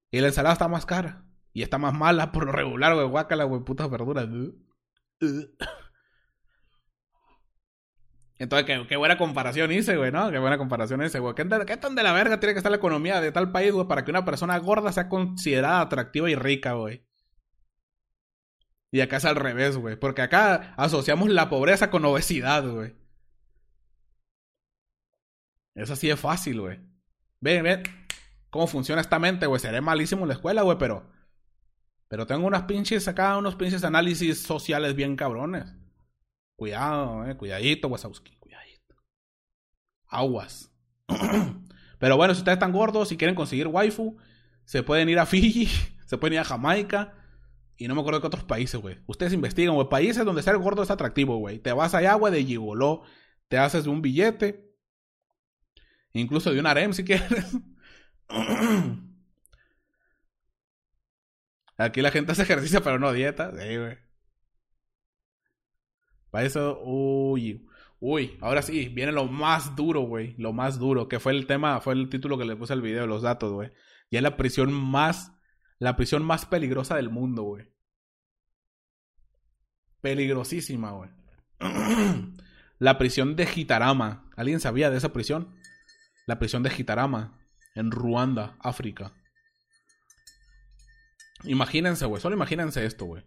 Y 0.09 0.19
la 0.19 0.25
ensalada 0.29 0.53
está 0.53 0.67
más 0.67 0.87
cara. 0.87 1.23
Y 1.53 1.61
está 1.61 1.77
más 1.77 1.93
mala 1.93 2.31
por 2.31 2.47
lo 2.47 2.51
regular, 2.51 2.95
güey. 2.95 3.07
Guácala, 3.07 3.43
güey. 3.43 3.61
Putas 3.63 3.87
verduras. 3.91 4.27
Entonces, 8.39 8.87
qué, 8.89 8.97
buena 8.97 9.19
comparación 9.19 9.71
hice, 9.71 9.97
güey, 9.97 10.11
¿no? 10.11 10.31
Qué 10.31 10.39
buena 10.39 10.57
comparación 10.57 11.03
hice, 11.03 11.19
güey. 11.19 11.35
¿Qué, 11.35 11.47
¿Qué, 11.67 11.77
tan 11.77 11.93
de 11.93 12.01
la 12.01 12.11
verga 12.11 12.39
tiene 12.39 12.53
que 12.53 12.57
estar 12.59 12.71
la 12.71 12.77
economía 12.77 13.21
de 13.21 13.31
tal 13.31 13.51
país, 13.51 13.71
güey, 13.71 13.87
para 13.87 14.03
que 14.03 14.09
una 14.09 14.25
persona 14.25 14.57
gorda 14.57 14.91
sea 14.91 15.07
considerada 15.07 15.81
atractiva 15.81 16.27
y 16.27 16.33
rica, 16.33 16.73
güey? 16.73 17.05
Y 18.91 19.01
acá 19.01 19.17
es 19.17 19.25
al 19.25 19.35
revés, 19.35 19.77
güey. 19.77 19.95
Porque 19.95 20.23
acá 20.23 20.73
asociamos 20.75 21.29
la 21.29 21.49
pobreza 21.49 21.91
con 21.91 22.03
obesidad, 22.03 22.67
güey. 22.67 22.95
Eso 25.75 25.93
así 25.93 26.09
es 26.09 26.19
fácil, 26.19 26.61
güey. 26.61 26.94
Ven, 27.45 27.63
ven 27.63 27.83
cómo 28.49 28.65
funciona 28.65 29.01
esta 29.01 29.19
mente, 29.19 29.45
güey. 29.45 29.59
Seré 29.59 29.79
malísimo 29.79 30.23
en 30.23 30.29
la 30.29 30.33
escuela, 30.33 30.63
güey, 30.63 30.79
pero. 30.79 31.05
Pero 32.07 32.25
tengo 32.25 32.47
unas 32.47 32.63
pinches 32.63 33.07
acá, 33.07 33.37
unos 33.37 33.55
pinches 33.55 33.83
análisis 33.83 34.41
sociales 34.41 34.95
bien 34.95 35.15
cabrones. 35.15 35.75
Cuidado, 36.55 37.23
eh. 37.29 37.37
Cuidadito, 37.37 37.87
Wasowski. 37.87 38.35
Cuidadito. 38.37 38.95
Aguas. 40.07 40.71
pero 41.99 42.17
bueno, 42.17 42.33
si 42.33 42.39
ustedes 42.39 42.55
están 42.55 42.71
gordos, 42.71 43.09
si 43.09 43.17
quieren 43.17 43.35
conseguir 43.35 43.67
waifu, 43.67 44.17
se 44.63 44.81
pueden 44.81 45.07
ir 45.09 45.19
a 45.19 45.27
Fiji, 45.27 45.67
se 46.07 46.17
pueden 46.17 46.33
ir 46.33 46.39
a 46.39 46.45
Jamaica. 46.45 47.13
Y 47.77 47.87
no 47.87 47.93
me 47.93 48.01
acuerdo 48.01 48.19
de 48.19 48.21
qué 48.21 48.27
otros 48.27 48.45
países, 48.45 48.81
güey. 48.81 48.97
Ustedes 49.05 49.33
investigan, 49.33 49.75
güey. 49.75 49.87
Países 49.87 50.25
donde 50.25 50.41
ser 50.41 50.57
gordo 50.57 50.81
es 50.81 50.89
atractivo, 50.89 51.37
güey. 51.37 51.59
Te 51.59 51.73
vas 51.73 51.93
allá, 51.93 52.15
güey, 52.15 52.33
de 52.33 52.43
gigoló. 52.43 53.03
Te 53.49 53.59
haces 53.59 53.85
un 53.85 54.01
billete 54.01 54.64
Incluso 56.15 56.53
de 56.53 56.59
un 56.61 56.65
harem 56.65 56.93
si 56.93 57.03
quieres. 57.03 57.57
Aquí 61.77 62.01
la 62.01 62.11
gente 62.11 62.31
hace 62.31 62.43
ejercicio, 62.43 62.81
pero 62.81 62.97
no 62.99 63.11
dieta. 63.11 63.51
Sí, 63.51 63.77
güey. 63.77 63.97
Para 66.31 66.45
eso, 66.45 66.79
uy. 66.83 67.67
Uy, 67.99 68.37
ahora 68.39 68.61
sí, 68.61 68.87
viene 68.87 69.11
lo 69.11 69.25
más 69.25 69.75
duro, 69.75 70.01
güey. 70.01 70.35
Lo 70.37 70.53
más 70.53 70.79
duro, 70.79 71.09
que 71.09 71.19
fue 71.19 71.33
el 71.33 71.47
tema, 71.47 71.81
fue 71.81 71.93
el 71.93 72.07
título 72.07 72.37
que 72.37 72.45
le 72.45 72.55
puse 72.55 72.71
al 72.71 72.81
video, 72.81 73.07
los 73.07 73.21
datos, 73.21 73.51
güey. 73.51 73.73
Y 74.09 74.15
es 74.15 74.23
la 74.23 74.37
prisión 74.37 74.71
más, 74.71 75.33
la 75.79 75.97
prisión 75.97 76.23
más 76.23 76.45
peligrosa 76.45 76.95
del 76.95 77.09
mundo, 77.09 77.43
güey. 77.43 77.67
Peligrosísima, 79.99 80.91
güey. 80.91 81.09
la 82.79 82.97
prisión 82.97 83.35
de 83.35 83.47
Gitarama. 83.47 84.29
¿Alguien 84.37 84.61
sabía 84.61 84.89
de 84.89 84.97
esa 84.97 85.11
prisión? 85.11 85.55
La 86.25 86.39
prisión 86.39 86.63
de 86.63 86.69
Gitarama, 86.69 87.39
en 87.75 87.91
Ruanda, 87.91 88.57
África. 88.59 89.13
Imagínense, 91.43 92.05
güey. 92.05 92.21
Solo 92.21 92.35
imagínense 92.35 92.85
esto, 92.85 93.05
güey. 93.05 93.23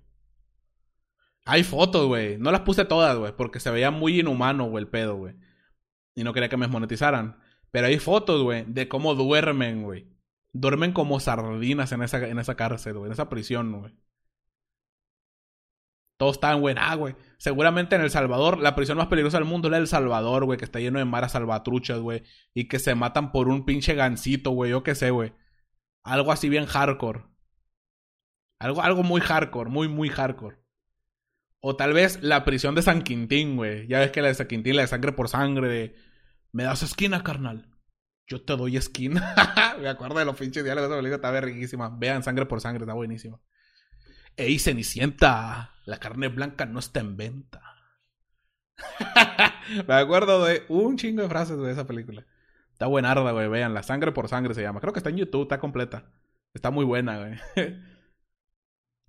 Hay 1.45 1.65
fotos, 1.65 2.07
güey. 2.07 2.39
No 2.39 2.51
las 2.51 2.63
puse 2.63 2.85
todas, 2.85 3.17
güey, 3.17 3.35
porque 3.37 3.61
se 3.61 3.71
veía 3.71 3.91
muy 3.91 4.21
inhumano, 4.21 4.65
güey, 4.69 4.85
el 4.85 4.91
pedo, 4.91 5.17
güey. 5.17 5.37
Y 6.15 6.25
no 6.25 6.33
quería 6.33 6.49
que 6.49 6.57
me 6.57 6.67
monetizaran. 6.67 7.41
Pero 7.71 7.87
hay 7.87 7.99
fotos, 7.99 8.43
güey, 8.43 8.65
de 8.67 8.89
cómo 8.89 9.15
duermen, 9.15 9.83
güey. 9.83 10.09
Duermen 10.53 10.93
como 10.93 11.21
sardinas 11.21 11.93
en 11.93 12.03
esa, 12.03 12.27
en 12.27 12.39
esa 12.39 12.57
cárcel, 12.57 12.95
güey, 12.95 13.07
en 13.07 13.13
esa 13.13 13.29
prisión, 13.29 13.81
güey. 13.81 13.95
Todos 16.19 16.37
están, 16.37 16.61
güey, 16.61 16.75
ah, 16.79 16.97
güey. 16.97 17.14
Seguramente 17.39 17.95
en 17.95 18.03
El 18.03 18.11
Salvador, 18.11 18.59
la 18.59 18.75
prisión 18.75 18.99
más 18.99 19.07
peligrosa 19.07 19.39
del 19.39 19.47
mundo 19.47 19.69
es 19.69 19.73
la 19.73 19.79
El 19.79 19.87
Salvador, 19.87 20.45
güey, 20.45 20.59
que 20.59 20.64
está 20.64 20.81
lleno 20.81 20.99
de 20.99 21.05
maras 21.05 21.33
salvatruchas, 21.33 22.01
güey. 22.01 22.25
Y 22.55 22.66
que 22.66 22.81
se 22.81 22.97
matan 22.97 23.31
por 23.31 23.49
un 23.49 23.64
pinche 23.64 23.95
gancito, 23.95 24.51
güey, 24.51 24.73
yo 24.73 24.83
qué 24.83 24.97
sé, 24.97 25.11
güey. 25.11 25.33
Algo 26.03 26.33
así 26.33 26.49
bien 26.49 26.66
hardcore. 26.66 27.25
Algo, 28.59 28.83
algo 28.83 29.05
muy 29.05 29.21
hardcore, 29.21 29.71
muy, 29.71 29.87
muy 29.87 30.09
hardcore. 30.09 30.59
O 31.61 31.77
tal 31.77 31.93
vez 31.93 32.21
la 32.21 32.45
prisión 32.45 32.75
de 32.75 32.83
San 32.83 33.03
Quintín, 33.03 33.57
güey. 33.57 33.87
Ya 33.87 34.01
ves 34.01 34.11
que 34.11 34.21
la 34.21 34.29
de 34.29 34.35
San 34.35 34.49
Quintín, 34.49 34.75
la 34.75 34.83
de 34.83 34.89
sangre 34.89 35.12
por 35.12 35.29
sangre, 35.29 35.69
de... 35.69 35.97
Me 36.51 36.64
das 36.64 36.83
esquina, 36.83 37.23
carnal. 37.23 37.71
Yo 38.27 38.43
te 38.45 38.57
doy 38.57 38.77
esquina. 38.77 39.35
Me 39.81 39.89
acuerdo 39.89 40.19
de 40.19 40.25
los 40.25 40.37
pinches 40.37 40.64
diálogos 40.64 40.89
de 40.89 40.95
esa 40.95 41.01
película, 41.01 41.16
estaba 41.16 41.41
riquísima. 41.41 41.97
Vean 41.97 42.25
sangre 42.25 42.47
por 42.47 42.61
sangre, 42.61 42.83
está 42.83 42.95
buenísima. 42.95 43.41
Ey, 44.39 44.61
Cenicienta, 44.61 45.74
la 45.84 45.99
carne 45.99 46.28
blanca 46.28 46.64
no 46.64 46.78
está 46.78 47.01
en 47.01 47.16
venta. 47.16 47.61
Me 49.89 49.95
acuerdo 49.95 50.45
de 50.45 50.64
un 50.68 50.97
chingo 50.97 51.22
de 51.22 51.28
frases 51.28 51.59
de 51.59 51.72
esa 51.72 51.89
película. 51.89 52.24
Está 52.72 52.86
buenarda, 52.86 53.32
güey. 53.32 53.49
Vean, 53.49 53.74
la 53.74 53.82
sangre 53.82 54.12
por 54.12 54.28
sangre 54.28 54.55
se 54.55 54.62
llama. 54.62 54.78
Creo 54.80 54.93
que 54.93 55.01
está 55.01 55.11
en 55.11 55.16
YouTube, 55.16 55.43
está 55.43 55.59
completa. 55.59 56.12
Está 56.55 56.70
muy 56.70 56.84
buena, 56.84 57.18
güey. 57.18 57.34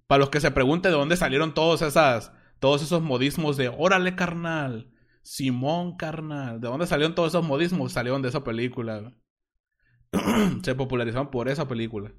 Para 0.07 0.19
los 0.19 0.31
que 0.31 0.41
se 0.41 0.49
pregunten 0.49 0.91
de 0.91 0.97
dónde 0.97 1.15
salieron 1.15 1.53
todas 1.53 1.83
esas 1.83 2.31
todos 2.59 2.81
esos 2.81 3.03
modismos 3.03 3.55
de 3.55 3.69
órale 3.69 4.15
carnal, 4.15 4.91
Simón 5.21 5.95
carnal, 5.95 6.59
¿de 6.59 6.67
dónde 6.67 6.87
salieron 6.87 7.13
todos 7.13 7.29
esos 7.29 7.45
modismos? 7.45 7.93
Salieron 7.93 8.23
de 8.23 8.29
esa 8.29 8.43
película. 8.43 9.13
Se 10.63 10.73
popularizaron 10.73 11.29
por 11.29 11.49
esa 11.49 11.67
película. 11.67 12.11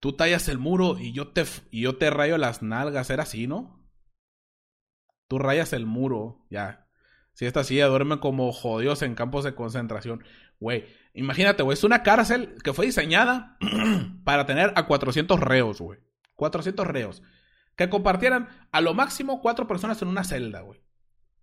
Tú 0.00 0.12
tallas 0.12 0.48
el 0.48 0.58
muro 0.58 0.96
y 0.98 1.12
yo 1.12 1.28
te, 1.28 1.44
y 1.70 1.82
yo 1.82 1.96
te 1.96 2.10
rayo 2.10 2.38
las 2.38 2.62
nalgas. 2.62 3.10
¿Era 3.10 3.24
así, 3.24 3.46
no? 3.46 3.84
Tú 5.28 5.38
rayas 5.38 5.72
el 5.72 5.86
muro, 5.86 6.46
ya. 6.50 6.88
Si 7.32 7.46
esta 7.46 7.64
silla 7.64 7.86
duerme 7.86 8.18
como 8.18 8.52
jodidos 8.52 9.02
en 9.02 9.14
campos 9.14 9.44
de 9.44 9.54
concentración. 9.54 10.24
Güey, 10.60 10.86
imagínate, 11.14 11.62
güey, 11.62 11.74
es 11.74 11.84
una 11.84 12.02
cárcel 12.02 12.56
que 12.64 12.72
fue 12.72 12.86
diseñada 12.86 13.56
para 14.24 14.46
tener 14.46 14.72
a 14.74 14.86
400 14.86 15.38
reos, 15.38 15.80
güey. 15.80 16.00
400 16.34 16.86
reos. 16.86 17.22
Que 17.76 17.88
compartieran 17.88 18.48
a 18.72 18.80
lo 18.80 18.94
máximo 18.94 19.40
cuatro 19.40 19.68
personas 19.68 20.02
en 20.02 20.08
una 20.08 20.24
celda, 20.24 20.62
güey. 20.62 20.80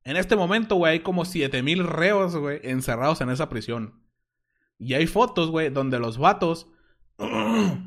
En 0.04 0.18
este 0.18 0.36
momento, 0.36 0.76
güey, 0.76 0.94
hay 0.94 1.00
como 1.00 1.26
7000 1.26 1.86
reos, 1.86 2.36
güey, 2.36 2.60
encerrados 2.64 3.22
en 3.22 3.30
esa 3.30 3.50
prisión. 3.50 4.04
Y 4.78 4.94
hay 4.94 5.08
fotos, 5.08 5.50
güey, 5.50 5.70
donde 5.70 6.00
los 6.00 6.18
vatos. 6.18 6.68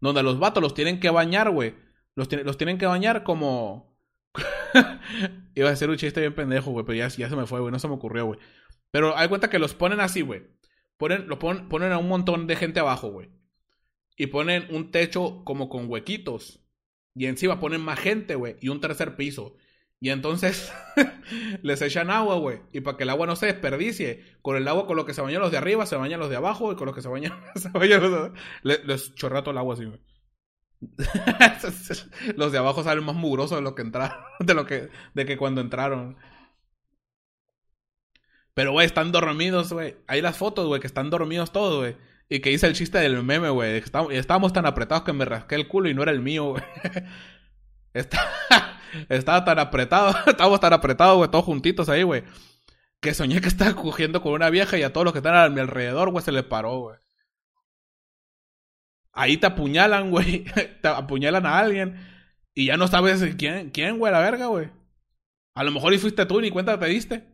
donde 0.00 0.22
los 0.22 0.38
vatos 0.38 0.62
los 0.62 0.74
tienen 0.74 1.00
que 1.00 1.10
bañar, 1.10 1.50
güey. 1.50 1.74
Los, 2.14 2.28
los, 2.32 2.56
tienen 2.56 2.78
que 2.78 2.86
bañar 2.86 3.22
como. 3.22 3.96
Iba 5.54 5.70
a 5.70 5.76
ser 5.76 5.90
un 5.90 5.96
chiste 5.96 6.20
bien 6.20 6.34
pendejo, 6.34 6.70
güey, 6.70 6.84
pero 6.84 6.96
ya, 6.96 7.08
ya 7.08 7.28
se 7.28 7.36
me 7.36 7.46
fue, 7.46 7.60
güey, 7.60 7.72
no 7.72 7.78
se 7.78 7.88
me 7.88 7.94
ocurrió, 7.94 8.26
güey. 8.26 8.38
Pero 8.90 9.16
hay 9.16 9.28
cuenta 9.28 9.50
que 9.50 9.58
los 9.58 9.74
ponen 9.74 10.00
así, 10.00 10.22
güey. 10.22 10.42
Ponen, 10.96 11.28
lo 11.28 11.38
ponen 11.38 11.92
a 11.92 11.98
un 11.98 12.08
montón 12.08 12.46
de 12.46 12.56
gente 12.56 12.80
abajo, 12.80 13.08
güey 13.10 13.30
y 14.20 14.26
ponen 14.26 14.66
un 14.68 14.90
techo 14.90 15.42
como 15.46 15.70
con 15.70 15.90
huequitos. 15.90 16.60
Y 17.14 17.24
encima 17.24 17.58
ponen 17.58 17.80
más 17.80 17.98
gente, 17.98 18.34
güey, 18.34 18.56
y 18.60 18.68
un 18.68 18.78
tercer 18.78 19.16
piso. 19.16 19.56
Y 20.00 20.08
entonces 20.08 20.72
les 21.62 21.82
echan 21.82 22.10
agua, 22.10 22.36
güey. 22.36 22.60
Y 22.72 22.80
para 22.80 22.96
que 22.96 23.02
el 23.04 23.10
agua 23.10 23.26
no 23.26 23.36
se 23.36 23.46
desperdicie, 23.46 24.24
con 24.40 24.56
el 24.56 24.66
agua 24.66 24.86
con 24.86 24.96
lo 24.96 25.04
que 25.04 25.12
se 25.12 25.20
bañan 25.20 25.42
los 25.42 25.50
de 25.50 25.58
arriba, 25.58 25.84
se 25.84 25.96
bañan 25.96 26.20
los 26.20 26.30
de 26.30 26.36
abajo, 26.36 26.72
y 26.72 26.76
con 26.76 26.86
lo 26.86 26.94
que 26.94 27.02
se 27.02 27.08
bañan, 27.08 27.38
se 27.54 27.68
los 27.70 27.82
de... 27.82 28.32
Les, 28.62 28.84
les 28.86 29.14
chorrea 29.14 29.42
todo 29.42 29.52
el 29.52 29.58
agua 29.58 29.74
así, 29.74 29.84
güey. 29.84 30.00
los 32.36 32.52
de 32.52 32.58
abajo 32.58 32.82
salen 32.82 33.04
más 33.04 33.14
mugrosos 33.14 33.58
de 33.58 33.62
lo 33.62 33.74
que 33.74 33.82
entraron, 33.82 34.16
de 34.40 34.54
lo 34.54 34.64
que, 34.64 34.88
de 35.14 35.26
que 35.26 35.36
cuando 35.36 35.60
entraron. 35.60 36.16
Pero, 38.54 38.72
güey, 38.72 38.86
están 38.86 39.12
dormidos, 39.12 39.72
güey. 39.72 39.96
Hay 40.06 40.22
las 40.22 40.36
fotos, 40.36 40.66
güey, 40.66 40.80
que 40.80 40.86
están 40.86 41.10
dormidos 41.10 41.52
todos, 41.52 41.78
güey. 41.80 41.96
Y 42.28 42.40
que 42.40 42.52
hice 42.52 42.66
el 42.66 42.74
chiste 42.74 42.98
del 42.98 43.22
meme, 43.22 43.50
güey. 43.50 43.82
Estábamos 44.12 44.52
tan 44.52 44.66
apretados 44.66 45.04
que 45.04 45.12
me 45.12 45.24
rasqué 45.24 45.56
el 45.56 45.68
culo 45.68 45.88
y 45.88 45.94
no 45.94 46.02
era 46.02 46.12
el 46.12 46.20
mío, 46.20 46.52
güey. 46.52 46.62
Estaba 47.92 49.44
tan 49.44 49.58
apretado, 49.58 50.14
estábamos 50.26 50.60
tan 50.60 50.72
apretados, 50.72 51.16
güey, 51.16 51.30
todos 51.30 51.44
juntitos 51.44 51.88
ahí, 51.88 52.02
güey. 52.02 52.24
Que 53.00 53.14
soñé 53.14 53.40
que 53.40 53.48
estaba 53.48 53.74
cogiendo 53.74 54.20
con 54.22 54.32
una 54.32 54.50
vieja 54.50 54.78
y 54.78 54.82
a 54.82 54.92
todos 54.92 55.04
los 55.04 55.12
que 55.12 55.20
están 55.20 55.34
a 55.34 55.48
mi 55.48 55.60
alrededor, 55.60 56.10
güey, 56.10 56.24
se 56.24 56.32
le 56.32 56.42
paró, 56.42 56.78
güey. 56.80 56.98
Ahí 59.12 59.36
te 59.36 59.46
apuñalan, 59.46 60.10
güey. 60.10 60.44
Te 60.82 60.88
apuñalan 60.88 61.44
a 61.46 61.58
alguien. 61.58 61.96
Y 62.54 62.66
ya 62.66 62.76
no 62.76 62.88
sabes 62.88 63.34
quién, 63.36 63.70
quién, 63.70 63.98
güey, 63.98 64.12
la 64.12 64.20
verga, 64.20 64.46
güey. 64.46 64.70
A 65.54 65.64
lo 65.64 65.72
mejor 65.72 65.92
y 65.94 65.98
fuiste 65.98 66.26
tú 66.26 66.40
ni 66.40 66.50
cuenta 66.50 66.78
te 66.78 66.86
diste. 66.86 67.24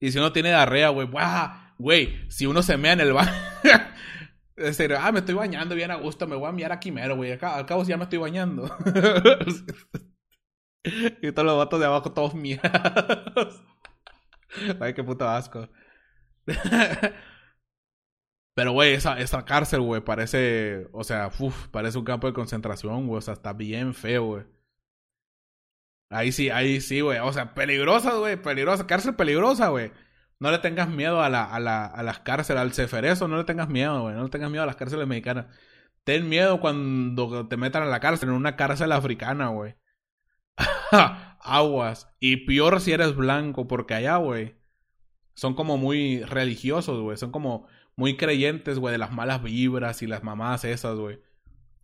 Y 0.00 0.10
si 0.10 0.18
uno 0.18 0.32
tiene 0.32 0.50
diarrea, 0.50 0.88
güey, 0.90 1.08
güey, 1.78 2.30
si 2.30 2.46
uno 2.46 2.62
se 2.62 2.76
mea 2.76 2.92
en 2.92 3.00
el 3.00 3.12
baño. 3.12 3.32
Es 4.56 4.76
decir, 4.76 4.94
ah, 4.94 5.12
me 5.12 5.20
estoy 5.20 5.34
bañando 5.34 5.74
bien 5.74 5.90
a 5.90 5.96
gusto, 5.96 6.26
me 6.26 6.36
voy 6.36 6.48
a 6.48 6.52
miar 6.52 6.72
aquí 6.72 6.90
mero, 6.90 7.16
güey. 7.16 7.32
Al 7.32 7.66
cabo 7.66 7.84
ya 7.84 7.98
me 7.98 8.04
estoy 8.04 8.18
bañando. 8.18 8.74
y 11.22 11.32
todos 11.32 11.46
los 11.46 11.58
vatos 11.58 11.78
de 11.78 11.86
abajo 11.86 12.12
todos 12.12 12.34
miados. 12.34 13.62
Ay, 14.80 14.94
qué 14.94 15.04
puto 15.04 15.28
asco. 15.28 15.68
Pero, 18.54 18.72
güey, 18.72 18.94
esa, 18.94 19.18
esa 19.20 19.44
cárcel, 19.44 19.82
güey, 19.82 20.02
parece, 20.02 20.88
o 20.92 21.04
sea, 21.04 21.30
uf, 21.38 21.68
parece 21.68 21.98
un 21.98 22.04
campo 22.04 22.26
de 22.26 22.32
concentración, 22.32 23.06
güey. 23.06 23.18
O 23.18 23.20
sea, 23.20 23.34
está 23.34 23.52
bien 23.52 23.92
feo, 23.92 24.24
güey. 24.24 24.44
Ahí 26.08 26.32
sí, 26.32 26.50
ahí 26.50 26.80
sí, 26.80 27.00
güey. 27.00 27.18
O 27.18 27.32
sea, 27.32 27.54
peligrosa, 27.54 28.14
güey. 28.14 28.40
Peligrosa. 28.40 28.86
Cárcel 28.86 29.16
peligrosa, 29.16 29.68
güey. 29.68 29.92
No 30.38 30.50
le 30.50 30.58
tengas 30.58 30.88
miedo 30.88 31.22
a, 31.22 31.28
la, 31.30 31.44
a, 31.44 31.60
la, 31.60 31.86
a 31.86 32.02
las 32.02 32.20
cárceles, 32.20 32.60
al 32.60 32.72
ceferezo. 32.72 33.28
No 33.28 33.36
le 33.38 33.44
tengas 33.44 33.68
miedo, 33.68 34.02
güey. 34.02 34.14
No 34.14 34.24
le 34.24 34.28
tengas 34.28 34.50
miedo 34.50 34.62
a 34.62 34.66
las 34.66 34.76
cárceles 34.76 35.06
mexicanas. 35.06 35.46
Ten 36.04 36.28
miedo 36.28 36.60
cuando 36.60 37.48
te 37.48 37.56
metan 37.56 37.82
a 37.82 37.86
la 37.86 38.00
cárcel, 38.00 38.28
en 38.28 38.34
una 38.34 38.56
cárcel 38.56 38.92
africana, 38.92 39.48
güey. 39.48 39.76
Aguas. 41.40 42.14
Y 42.20 42.38
peor 42.46 42.80
si 42.80 42.92
eres 42.92 43.16
blanco, 43.16 43.66
porque 43.66 43.94
allá, 43.94 44.16
güey, 44.16 44.56
son 45.34 45.54
como 45.54 45.78
muy 45.78 46.22
religiosos, 46.22 47.00
güey. 47.00 47.16
Son 47.16 47.32
como 47.32 47.66
muy 47.96 48.16
creyentes, 48.16 48.78
güey, 48.78 48.92
de 48.92 48.98
las 48.98 49.12
malas 49.12 49.42
vibras 49.42 50.02
y 50.02 50.06
las 50.06 50.22
mamás 50.22 50.64
esas, 50.64 50.96
güey. 50.96 51.20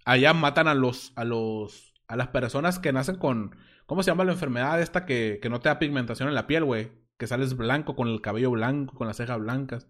Allá 0.04 0.34
matan 0.34 0.68
a 0.68 0.74
los, 0.74 1.12
a 1.16 1.24
los, 1.24 1.94
a 2.06 2.16
las 2.16 2.28
personas 2.28 2.78
que 2.78 2.92
nacen 2.92 3.16
con, 3.16 3.56
¿Cómo 3.86 4.02
se 4.02 4.10
llama 4.10 4.24
la 4.24 4.32
enfermedad 4.32 4.80
esta 4.80 5.04
que, 5.04 5.38
que 5.42 5.50
no 5.50 5.60
te 5.60 5.68
da 5.68 5.78
pigmentación 5.78 6.28
en 6.28 6.34
la 6.34 6.46
piel, 6.46 6.64
güey? 6.64 6.92
Que 7.18 7.26
sales 7.26 7.56
blanco, 7.56 7.94
con 7.96 8.08
el 8.08 8.20
cabello 8.20 8.50
blanco, 8.50 8.94
con 8.94 9.06
las 9.06 9.16
cejas 9.16 9.38
blancas. 9.38 9.88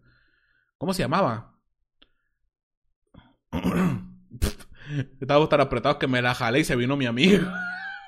¿Cómo 0.78 0.94
se 0.94 1.02
llamaba? 1.02 1.58
Estaba 5.20 5.48
tan 5.48 5.60
apretado 5.60 5.98
que 5.98 6.06
me 6.08 6.22
la 6.22 6.34
jalé 6.34 6.60
y 6.60 6.64
se 6.64 6.76
vino 6.76 6.96
mi 6.96 7.06
amigo. 7.06 7.46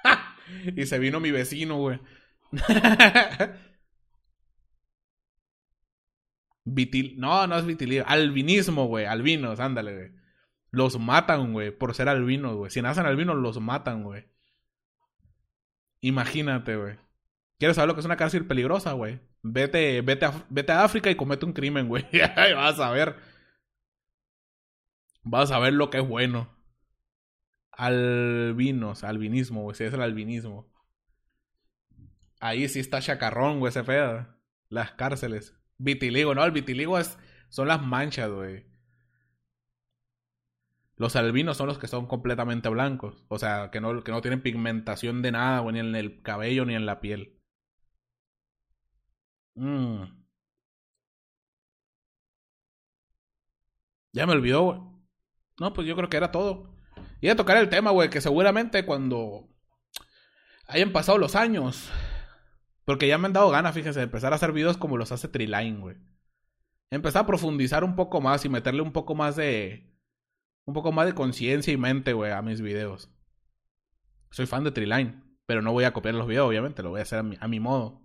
y 0.77 0.87
se 0.87 0.99
vino 0.99 1.21
mi 1.21 1.31
vecino, 1.31 1.79
güey. 1.79 2.01
Vitil... 6.65 7.19
No, 7.19 7.47
no 7.47 7.59
es 7.59 7.67
vitiligo. 7.67 8.05
Albinismo, 8.07 8.87
güey. 8.87 9.05
Albinos, 9.07 9.61
ándale, 9.61 9.95
güey. 9.95 10.13
Los 10.71 10.99
matan, 10.99 11.53
güey, 11.53 11.71
por 11.71 11.95
ser 11.95 12.09
albinos, 12.09 12.57
güey. 12.57 12.71
Si 12.71 12.83
nacen 12.83 13.07
albinos, 13.07 13.37
los 13.37 13.61
matan, 13.61 14.03
güey. 14.03 14.27
Imagínate, 16.01 16.77
güey. 16.77 16.99
¿Quieres 17.59 17.77
saber 17.77 17.89
lo 17.89 17.95
que 17.95 18.01
es 18.01 18.07
una 18.07 18.17
cárcel 18.17 18.47
peligrosa, 18.47 18.93
güey? 18.93 19.21
Vete, 19.43 20.01
vete, 20.03 20.27
a, 20.27 20.47
vete 20.49 20.73
a 20.73 20.85
África 20.85 21.11
y 21.11 21.15
comete 21.15 21.47
un 21.47 21.53
crimen, 21.53 21.89
güey. 21.89 22.05
vas 22.55 22.81
a 22.81 22.91
ver. 22.91 23.17
Vas 25.23 25.51
a 25.51 25.59
ver 25.59 25.73
lo 25.73 25.91
que 25.91 25.99
es 25.99 26.09
bueno. 26.09 26.55
Albinos, 27.71 29.05
albinismo, 29.05 29.63
güey. 29.63 29.77
Si 29.77 29.85
es 29.85 29.95
el 29.95 30.03
albinismo. 30.03 30.73
Ahí 32.41 32.69
sí 32.69 32.81
está 32.81 33.01
chacarrón, 33.01 33.61
güey, 33.61 33.71
ese 33.71 33.85
pedo. 33.85 34.27
Las 34.69 34.93
cárceles. 34.93 35.57
Vitiligo, 35.79 36.35
¿no? 36.35 36.45
El 36.45 36.53
vitiligo 36.53 36.99
es, 36.99 37.19
son 37.49 37.69
las 37.69 37.83
manchas, 37.83 38.31
güey. 38.31 38.67
Los 40.97 41.17
albinos 41.17 41.57
son 41.57 41.67
los 41.67 41.79
que 41.79 41.89
son 41.89 42.07
completamente 42.07 42.69
blancos. 42.69 43.25
O 43.29 43.39
sea, 43.39 43.71
que 43.71 43.81
no, 43.81 44.03
que 44.05 44.13
no 44.13 44.21
tienen 44.21 44.43
pigmentación 44.43 45.23
de 45.23 45.33
nada, 45.33 45.61
güey, 45.61 45.75
ni 45.75 45.81
en 45.81 45.95
el 45.97 46.23
cabello 46.23 46.65
ni 46.65 46.75
en 46.75 46.87
la 46.87 47.01
piel. 47.01 47.41
Mm. 49.57 50.05
Ya 54.13 54.27
me 54.27 54.33
olvidó, 54.33 54.63
güey. 54.63 54.81
No, 55.61 55.73
pues 55.73 55.87
yo 55.87 55.97
creo 55.97 56.09
que 56.09 56.17
era 56.17 56.33
todo. 56.33 56.75
Y 57.21 57.29
a 57.29 57.37
tocar 57.37 57.57
el 57.57 57.69
tema, 57.69 57.91
güey, 57.91 58.11
que 58.11 58.21
seguramente 58.21 58.85
cuando 58.85 59.49
hayan 60.69 60.93
pasado 60.93 61.19
los 61.19 61.37
años. 61.37 61.91
Porque 62.85 63.09
ya 63.09 63.19
me 63.19 63.27
han 63.27 63.33
dado 63.33 63.51
ganas, 63.51 63.75
fíjense, 63.75 64.01
de 64.01 64.05
empezar 64.05 64.33
a 64.33 64.37
hacer 64.37 64.53
videos 64.53 64.77
como 64.77 64.97
los 64.99 65.13
hace 65.13 65.29
Triline, 65.29 65.81
güey. 65.81 65.97
Empezar 66.91 67.23
a 67.23 67.27
profundizar 67.27 67.83
un 67.83 67.97
poco 67.97 68.21
más 68.21 68.45
y 68.45 68.49
meterle 68.49 68.83
un 68.83 68.93
poco 68.93 69.15
más 69.15 69.37
de. 69.37 69.93
Un 70.67 70.75
poco 70.75 70.93
más 70.93 71.07
de 71.07 71.15
conciencia 71.15 71.73
y 71.73 71.77
mente, 71.77 72.13
güey, 72.13 72.33
a 72.33 72.43
mis 72.43 72.61
videos. 72.61 73.11
Soy 74.31 74.47
fan 74.47 74.65
de 74.65 74.71
Triline, 74.73 75.23
pero 75.47 75.63
no 75.63 75.73
voy 75.73 75.85
a 75.85 75.93
copiar 75.93 76.15
los 76.15 76.27
videos, 76.27 76.49
obviamente, 76.49 76.83
lo 76.83 76.91
voy 76.91 77.01
a 77.01 77.03
hacer 77.05 77.19
a 77.19 77.49
mi 77.49 77.61
modo 77.61 78.04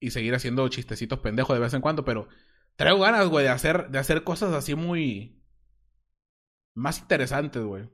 y 0.00 0.10
seguir 0.10 0.34
haciendo 0.34 0.68
chistecitos 0.68 1.20
pendejos 1.20 1.54
de 1.56 1.60
vez 1.60 1.74
en 1.74 1.80
cuando, 1.80 2.04
pero 2.04 2.28
traigo 2.76 3.00
ganas, 3.00 3.28
güey, 3.28 3.44
de 3.44 3.50
hacer, 3.50 3.88
de 3.90 3.98
hacer 3.98 4.24
cosas 4.24 4.52
así 4.54 4.74
muy... 4.74 5.42
más 6.74 7.00
interesantes, 7.00 7.62
güey. 7.62 7.88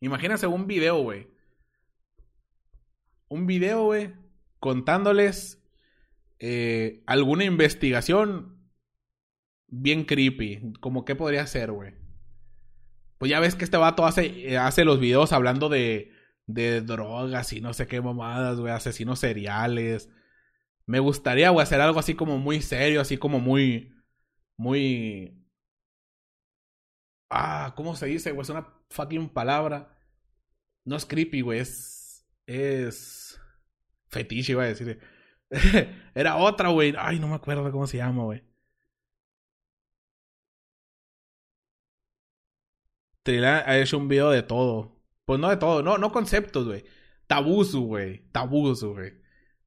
Imagínense 0.00 0.46
un 0.46 0.66
video, 0.66 1.02
güey. 1.02 1.28
Un 3.28 3.46
video, 3.46 3.84
güey, 3.84 4.12
contándoles 4.58 5.62
eh, 6.38 7.02
alguna 7.06 7.44
investigación 7.44 8.70
bien 9.68 10.04
creepy. 10.04 10.72
Como 10.80 11.04
qué 11.04 11.14
podría 11.14 11.46
ser, 11.46 11.70
güey. 11.70 11.94
Pues 13.18 13.30
ya 13.30 13.38
ves 13.38 13.54
que 13.54 13.64
este 13.64 13.76
vato 13.76 14.06
hace, 14.06 14.56
hace 14.56 14.84
los 14.84 14.98
videos 14.98 15.32
hablando 15.32 15.68
de 15.68 16.09
de 16.54 16.80
drogas 16.82 17.52
y 17.52 17.60
no 17.60 17.72
sé 17.74 17.86
qué 17.86 18.00
mamadas, 18.00 18.60
güey, 18.60 18.72
asesinos 18.72 19.20
seriales. 19.20 20.10
Me 20.86 21.00
gustaría, 21.00 21.50
güey, 21.50 21.62
hacer 21.62 21.80
algo 21.80 22.00
así 22.00 22.14
como 22.14 22.38
muy 22.38 22.62
serio, 22.62 23.00
así 23.00 23.16
como 23.18 23.40
muy, 23.40 23.94
muy... 24.56 25.36
Ah, 27.30 27.72
¿cómo 27.76 27.94
se 27.96 28.06
dice, 28.06 28.32
güey? 28.32 28.42
Es 28.42 28.50
una 28.50 28.66
fucking 28.90 29.28
palabra. 29.30 29.96
No 30.84 30.96
es 30.96 31.06
creepy, 31.06 31.42
güey, 31.42 31.60
es... 31.60 32.26
Es... 32.46 33.40
Fetiche, 34.08 34.52
iba 34.52 34.64
a 34.64 34.66
decir. 34.66 35.00
Era 36.14 36.36
otra, 36.36 36.70
güey. 36.70 36.94
Ay, 36.98 37.18
no 37.20 37.28
me 37.28 37.36
acuerdo 37.36 37.70
cómo 37.72 37.86
se 37.86 37.98
llama, 37.98 38.24
güey. 38.24 38.42
Trila 43.22 43.64
ha 43.66 43.78
hecho 43.78 43.96
un 43.98 44.08
video 44.08 44.30
de 44.30 44.42
todo. 44.42 44.99
Pues 45.30 45.38
no 45.38 45.48
de 45.48 45.58
todo, 45.58 45.80
no, 45.84 45.96
no 45.96 46.10
conceptos, 46.10 46.66
güey. 46.66 46.84
Tabús, 47.28 47.76
güey. 47.76 48.28
Tabús, 48.32 48.82
güey. 48.82 49.12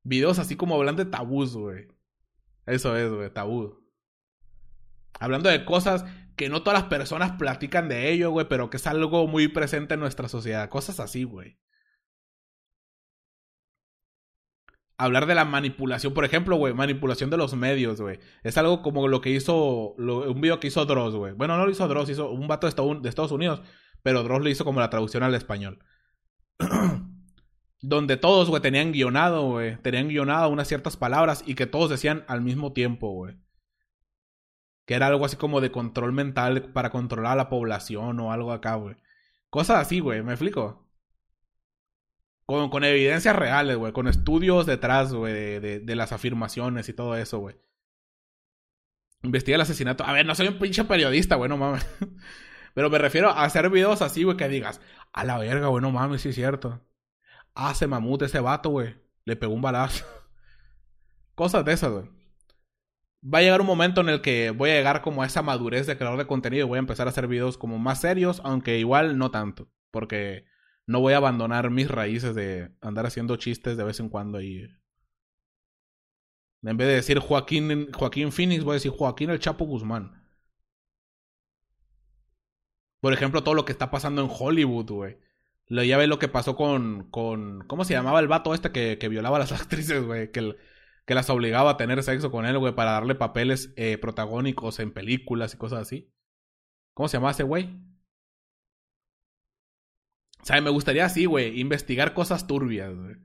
Videos 0.04 0.38
así 0.38 0.58
como 0.58 0.76
hablando 0.76 1.06
de 1.06 1.10
tabús, 1.10 1.56
güey. 1.56 1.88
Eso 2.66 2.98
es, 2.98 3.10
güey, 3.10 3.30
tabú. 3.30 3.82
Hablando 5.22 5.48
de 5.50 5.64
cosas 5.64 6.04
que 6.36 6.50
no 6.50 6.64
todas 6.64 6.82
las 6.82 6.90
personas 6.90 7.38
platican 7.40 7.88
de 7.88 8.12
ello, 8.12 8.32
güey, 8.32 8.50
pero 8.50 8.70
que 8.70 8.76
es 8.76 8.86
algo 8.88 9.26
muy 9.26 9.48
presente 9.48 9.94
en 9.94 10.02
nuestra 10.02 10.28
sociedad. 10.28 10.68
Cosas 10.68 11.00
así, 11.00 11.24
güey. 11.24 11.58
Hablar 14.98 15.28
de 15.28 15.36
la 15.36 15.46
manipulación, 15.46 16.14
por 16.14 16.26
ejemplo, 16.26 16.58
güey, 16.58 16.74
manipulación 16.74 17.30
de 17.30 17.38
los 17.38 17.56
medios, 17.56 18.02
güey. 18.02 18.20
Es 18.44 18.58
algo 18.58 18.82
como 18.82 19.08
lo 19.08 19.22
que 19.22 19.30
hizo, 19.30 19.94
un 19.94 20.42
video 20.42 20.60
que 20.60 20.68
hizo 20.68 20.86
Dross, 20.86 21.16
güey. 21.16 21.32
Bueno, 21.32 21.56
no 21.56 21.66
lo 21.66 21.72
hizo 21.72 21.88
Dross, 21.88 22.10
hizo 22.10 22.32
un 22.32 22.50
vato 22.50 22.68
de 22.68 23.08
Estados 23.08 23.32
Unidos 23.32 23.62
pero 24.04 24.24
Dross 24.24 24.44
lo 24.44 24.50
hizo 24.50 24.66
como 24.66 24.82
la 24.82 24.90
traducción 24.90 25.24
al 25.24 25.34
español. 25.34 25.80
Donde 27.82 28.18
todos, 28.18 28.50
güey, 28.50 28.62
tenían 28.62 28.92
guionado, 28.92 29.50
güey. 29.50 29.78
Tenían 29.82 30.10
guionado 30.10 30.50
unas 30.50 30.68
ciertas 30.68 30.98
palabras 30.98 31.44
y 31.46 31.56
que 31.56 31.66
todos 31.66 31.90
decían 31.90 32.24
al 32.28 32.42
mismo 32.42 32.74
tiempo, 32.74 33.10
güey. 33.10 33.38
Que 34.86 34.96
era 34.96 35.08
algo 35.08 35.26
así 35.26 35.38
como 35.38 35.62
de 35.62 35.72
control 35.72 36.12
mental 36.12 36.72
para 36.74 36.92
controlar 36.92 37.34
a 37.34 37.36
la 37.36 37.50
población 37.50 38.20
o 38.20 38.32
algo 38.32 38.52
acá, 38.52 38.76
güey. 38.76 38.96
Cosas 39.50 39.80
así, 39.80 40.00
güey, 40.00 40.22
¿me 40.22 40.34
explico? 40.34 40.90
Con, 42.46 42.70
con 42.70 42.84
evidencias 42.84 43.36
reales, 43.36 43.78
güey. 43.78 43.94
Con 43.94 44.08
estudios 44.08 44.66
detrás, 44.66 45.14
güey, 45.14 45.34
de, 45.34 45.60
de, 45.60 45.80
de, 45.80 45.96
las 45.96 46.12
afirmaciones 46.12 46.90
y 46.90 46.94
todo 46.94 47.16
eso, 47.16 47.40
güey. 47.40 47.56
Investiga 49.24 49.56
el 49.56 49.62
asesinato. 49.62 50.04
A 50.06 50.12
ver, 50.12 50.26
no 50.26 50.36
soy 50.36 50.48
un 50.50 50.60
pinche 50.60 50.84
periodista, 50.84 51.36
güey, 51.36 51.50
no 51.50 51.58
mames. 51.58 51.86
Pero 52.74 52.90
me 52.90 52.98
refiero 52.98 53.30
a 53.30 53.44
hacer 53.44 53.70
videos 53.70 54.02
así, 54.02 54.24
güey, 54.24 54.38
que 54.38 54.50
digas, 54.50 54.82
a 55.14 55.24
la 55.24 55.38
verga, 55.38 55.68
güey, 55.68 55.82
no 55.82 55.92
mames, 55.92 56.22
sí 56.22 56.30
es 56.30 56.36
cierto. 56.36 56.82
Hace 57.54 57.88
mamut 57.88 58.24
ese 58.24 58.40
vato, 58.40 58.70
güey. 58.70 58.96
Le 59.26 59.36
pegó 59.36 59.54
un 59.54 59.62
balazo. 59.62 60.06
Cosas 61.36 61.64
de 61.66 61.74
esas, 61.74 61.92
güey. 61.92 62.10
Va 63.24 63.40
a 63.40 63.42
llegar 63.42 63.62
un 63.62 63.68
momento 63.68 64.02
en 64.02 64.10
el 64.10 64.22
que 64.22 64.52
voy 64.52 64.72
a 64.72 64.74
llegar 64.74 65.02
como 65.02 65.24
a 65.24 65.26
esa 65.26 65.42
madurez 65.42 65.88
de 65.88 65.98
creador 65.98 66.20
de 66.20 66.28
contenido 66.28 66.66
y 66.66 66.70
voy 66.70 66.78
a 66.78 66.80
empezar 66.80 67.08
a 67.08 67.12
hacer 67.12 67.28
videos 67.28 67.58
como 67.58 67.80
más 67.80 68.02
serios, 68.02 68.42
aunque 68.44 68.80
igual 68.80 69.18
no 69.18 69.32
tanto. 69.32 69.70
Porque 69.92 70.46
no 70.88 71.00
voy 71.00 71.14
a 71.14 71.18
abandonar 71.18 71.70
mis 71.70 71.90
raíces 71.90 72.36
de 72.36 72.72
andar 72.82 73.06
haciendo 73.06 73.38
chistes 73.38 73.78
de 73.78 73.84
vez 73.84 74.00
en 74.00 74.10
cuando 74.10 74.42
y. 74.42 74.68
En 76.64 76.78
vez 76.78 76.88
de 76.88 76.96
decir 76.96 77.20
Joaquín, 77.20 77.92
Joaquín 77.94 78.32
Phoenix, 78.32 78.64
voy 78.64 78.72
a 78.72 78.76
decir 78.76 78.92
Joaquín 78.92 79.30
el 79.30 79.40
Chapo 79.40 79.66
Guzmán. 79.66 80.23
Por 83.04 83.12
ejemplo, 83.12 83.44
todo 83.44 83.54
lo 83.54 83.66
que 83.66 83.74
está 83.74 83.92
pasando 83.92 84.22
en 84.22 84.30
Hollywood, 84.32 84.90
güey. 84.90 85.18
Ya 85.68 85.98
ves 85.98 86.08
lo 86.08 86.20
que 86.20 86.30
pasó 86.30 86.56
con, 86.56 87.10
con. 87.12 87.68
¿Cómo 87.68 87.84
se 87.84 87.94
llamaba 87.94 88.22
el 88.22 88.30
vato 88.30 88.54
este 88.54 88.72
que, 88.72 88.98
que 88.98 89.10
violaba 89.10 89.36
a 89.36 89.40
las 89.42 89.52
actrices, 89.62 90.06
güey? 90.06 90.32
Que, 90.32 90.56
que 91.06 91.14
las 91.14 91.30
obligaba 91.30 91.72
a 91.72 91.76
tener 91.76 92.02
sexo 92.02 92.32
con 92.32 92.46
él, 92.46 92.58
güey, 92.58 92.74
para 92.74 92.92
darle 92.92 93.16
papeles 93.16 93.74
eh, 93.76 93.98
protagónicos 93.98 94.80
en 94.80 94.94
películas 94.94 95.54
y 95.54 95.58
cosas 95.58 95.82
así. 95.82 96.14
¿Cómo 96.94 97.10
se 97.10 97.18
llamaba 97.18 97.32
ese 97.32 97.44
güey? 97.44 97.78
O 100.42 100.46
sea, 100.46 100.62
me 100.62 100.70
gustaría 100.70 101.04
así, 101.04 101.26
güey, 101.26 101.60
investigar 101.60 102.14
cosas 102.14 102.48
turbias, 102.48 102.96
güey. 102.96 103.18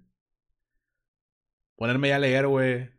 Ponerme 1.77 2.09
ya 2.09 2.17
a 2.17 2.19
leer, 2.19 2.49
güey. 2.49 2.91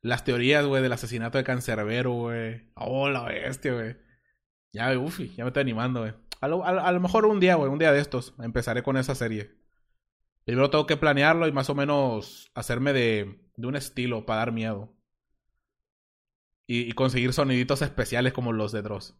Las 0.00 0.24
teorías, 0.24 0.64
güey, 0.64 0.82
del 0.82 0.94
asesinato 0.94 1.36
de 1.36 1.44
Cancerbero, 1.44 2.12
güey. 2.12 2.70
Oh, 2.74 3.10
la 3.10 3.24
bestia, 3.24 3.74
güey. 3.74 4.09
Ya, 4.72 4.92
ya 4.92 5.44
me 5.44 5.48
estoy 5.48 5.60
animando, 5.60 6.00
güey. 6.00 6.14
A 6.40 6.48
lo, 6.48 6.64
a, 6.64 6.92
lo 6.92 7.00
mejor 7.00 7.26
un 7.26 7.40
día, 7.40 7.56
güey, 7.56 7.70
un 7.70 7.78
día 7.78 7.92
de 7.92 8.00
estos, 8.00 8.34
empezaré 8.38 8.82
con 8.82 8.96
esa 8.96 9.14
serie. 9.14 9.54
Primero 10.44 10.70
tengo 10.70 10.86
que 10.86 10.96
planearlo 10.96 11.46
y 11.46 11.52
más 11.52 11.68
o 11.68 11.74
menos 11.74 12.50
hacerme 12.54 12.92
de, 12.92 13.50
de 13.56 13.66
un 13.66 13.76
estilo 13.76 14.24
para 14.24 14.38
dar 14.38 14.52
miedo. 14.52 14.96
Y, 16.66 16.88
y, 16.88 16.92
conseguir 16.92 17.32
soniditos 17.32 17.82
especiales 17.82 18.32
como 18.32 18.52
los 18.52 18.72
de 18.72 18.82
Dross. 18.82 19.16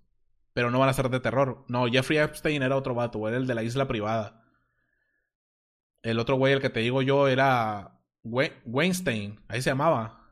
Pero 0.52 0.70
no 0.70 0.78
van 0.78 0.88
a 0.88 0.92
ser 0.94 1.10
de 1.10 1.20
terror. 1.20 1.64
No, 1.68 1.86
Jeffrey 1.88 2.18
Epstein 2.18 2.62
era 2.62 2.76
otro 2.76 2.94
vato, 2.94 3.18
güey, 3.18 3.34
el 3.34 3.46
de 3.46 3.54
la 3.54 3.62
isla 3.62 3.88
privada. 3.88 4.44
El 6.02 6.18
otro 6.18 6.36
güey, 6.36 6.54
el 6.54 6.60
que 6.60 6.70
te 6.70 6.80
digo 6.80 7.02
yo, 7.02 7.28
era 7.28 8.00
Weinstein. 8.22 9.40
Ahí 9.48 9.62
se 9.62 9.70
llamaba. 9.70 10.28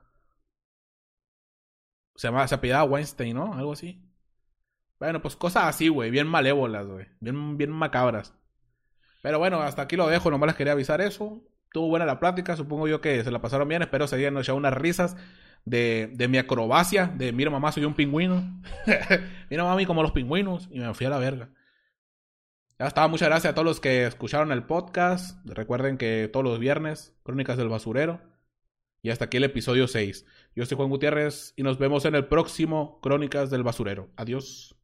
Se 2.16 2.28
llamaba, 2.28 2.48
se 2.48 2.54
apellidaba 2.54 2.84
Weinstein, 2.84 3.34
¿no? 3.36 3.54
Algo 3.54 3.72
así. 3.72 4.07
Bueno, 4.98 5.22
pues 5.22 5.36
cosas 5.36 5.64
así, 5.64 5.88
güey, 5.88 6.10
bien 6.10 6.26
malévolas, 6.26 6.86
güey, 6.86 7.06
bien, 7.20 7.56
bien 7.56 7.70
macabras. 7.70 8.34
Pero 9.22 9.38
bueno, 9.38 9.60
hasta 9.60 9.82
aquí 9.82 9.96
lo 9.96 10.08
dejo, 10.08 10.30
nomás 10.30 10.48
les 10.48 10.56
quería 10.56 10.72
avisar 10.72 11.00
eso. 11.00 11.42
Tuvo 11.72 11.88
buena 11.88 12.06
la 12.06 12.18
plática, 12.18 12.56
supongo 12.56 12.88
yo 12.88 13.00
que 13.00 13.22
se 13.22 13.30
la 13.30 13.40
pasaron 13.40 13.68
bien, 13.68 13.82
espero 13.82 14.06
se 14.06 14.16
hayan 14.16 14.36
echado 14.38 14.56
unas 14.56 14.74
risas 14.74 15.16
de, 15.64 16.10
de 16.14 16.28
mi 16.28 16.38
acrobacia, 16.38 17.06
de 17.14 17.32
mira 17.32 17.50
mamá, 17.50 17.72
soy 17.72 17.84
un 17.84 17.94
pingüino. 17.94 18.62
mira 19.50 19.64
mami, 19.64 19.86
como 19.86 20.02
los 20.02 20.12
pingüinos, 20.12 20.68
y 20.72 20.80
me 20.80 20.94
fui 20.94 21.06
a 21.06 21.10
la 21.10 21.18
verga. 21.18 21.50
Ya 22.78 22.86
está, 22.86 23.08
muchas 23.08 23.28
gracias 23.28 23.50
a 23.50 23.54
todos 23.54 23.66
los 23.66 23.80
que 23.80 24.06
escucharon 24.06 24.52
el 24.52 24.64
podcast. 24.64 25.44
Recuerden 25.44 25.98
que 25.98 26.28
todos 26.32 26.44
los 26.44 26.60
viernes, 26.60 27.18
Crónicas 27.24 27.56
del 27.56 27.68
Basurero. 27.68 28.20
Y 29.02 29.10
hasta 29.10 29.26
aquí 29.26 29.36
el 29.38 29.44
episodio 29.44 29.88
6. 29.88 30.24
Yo 30.54 30.64
soy 30.64 30.76
Juan 30.76 30.88
Gutiérrez 30.88 31.54
y 31.56 31.64
nos 31.64 31.78
vemos 31.78 32.04
en 32.04 32.14
el 32.14 32.26
próximo 32.26 33.00
Crónicas 33.00 33.50
del 33.50 33.64
Basurero. 33.64 34.10
Adiós. 34.16 34.77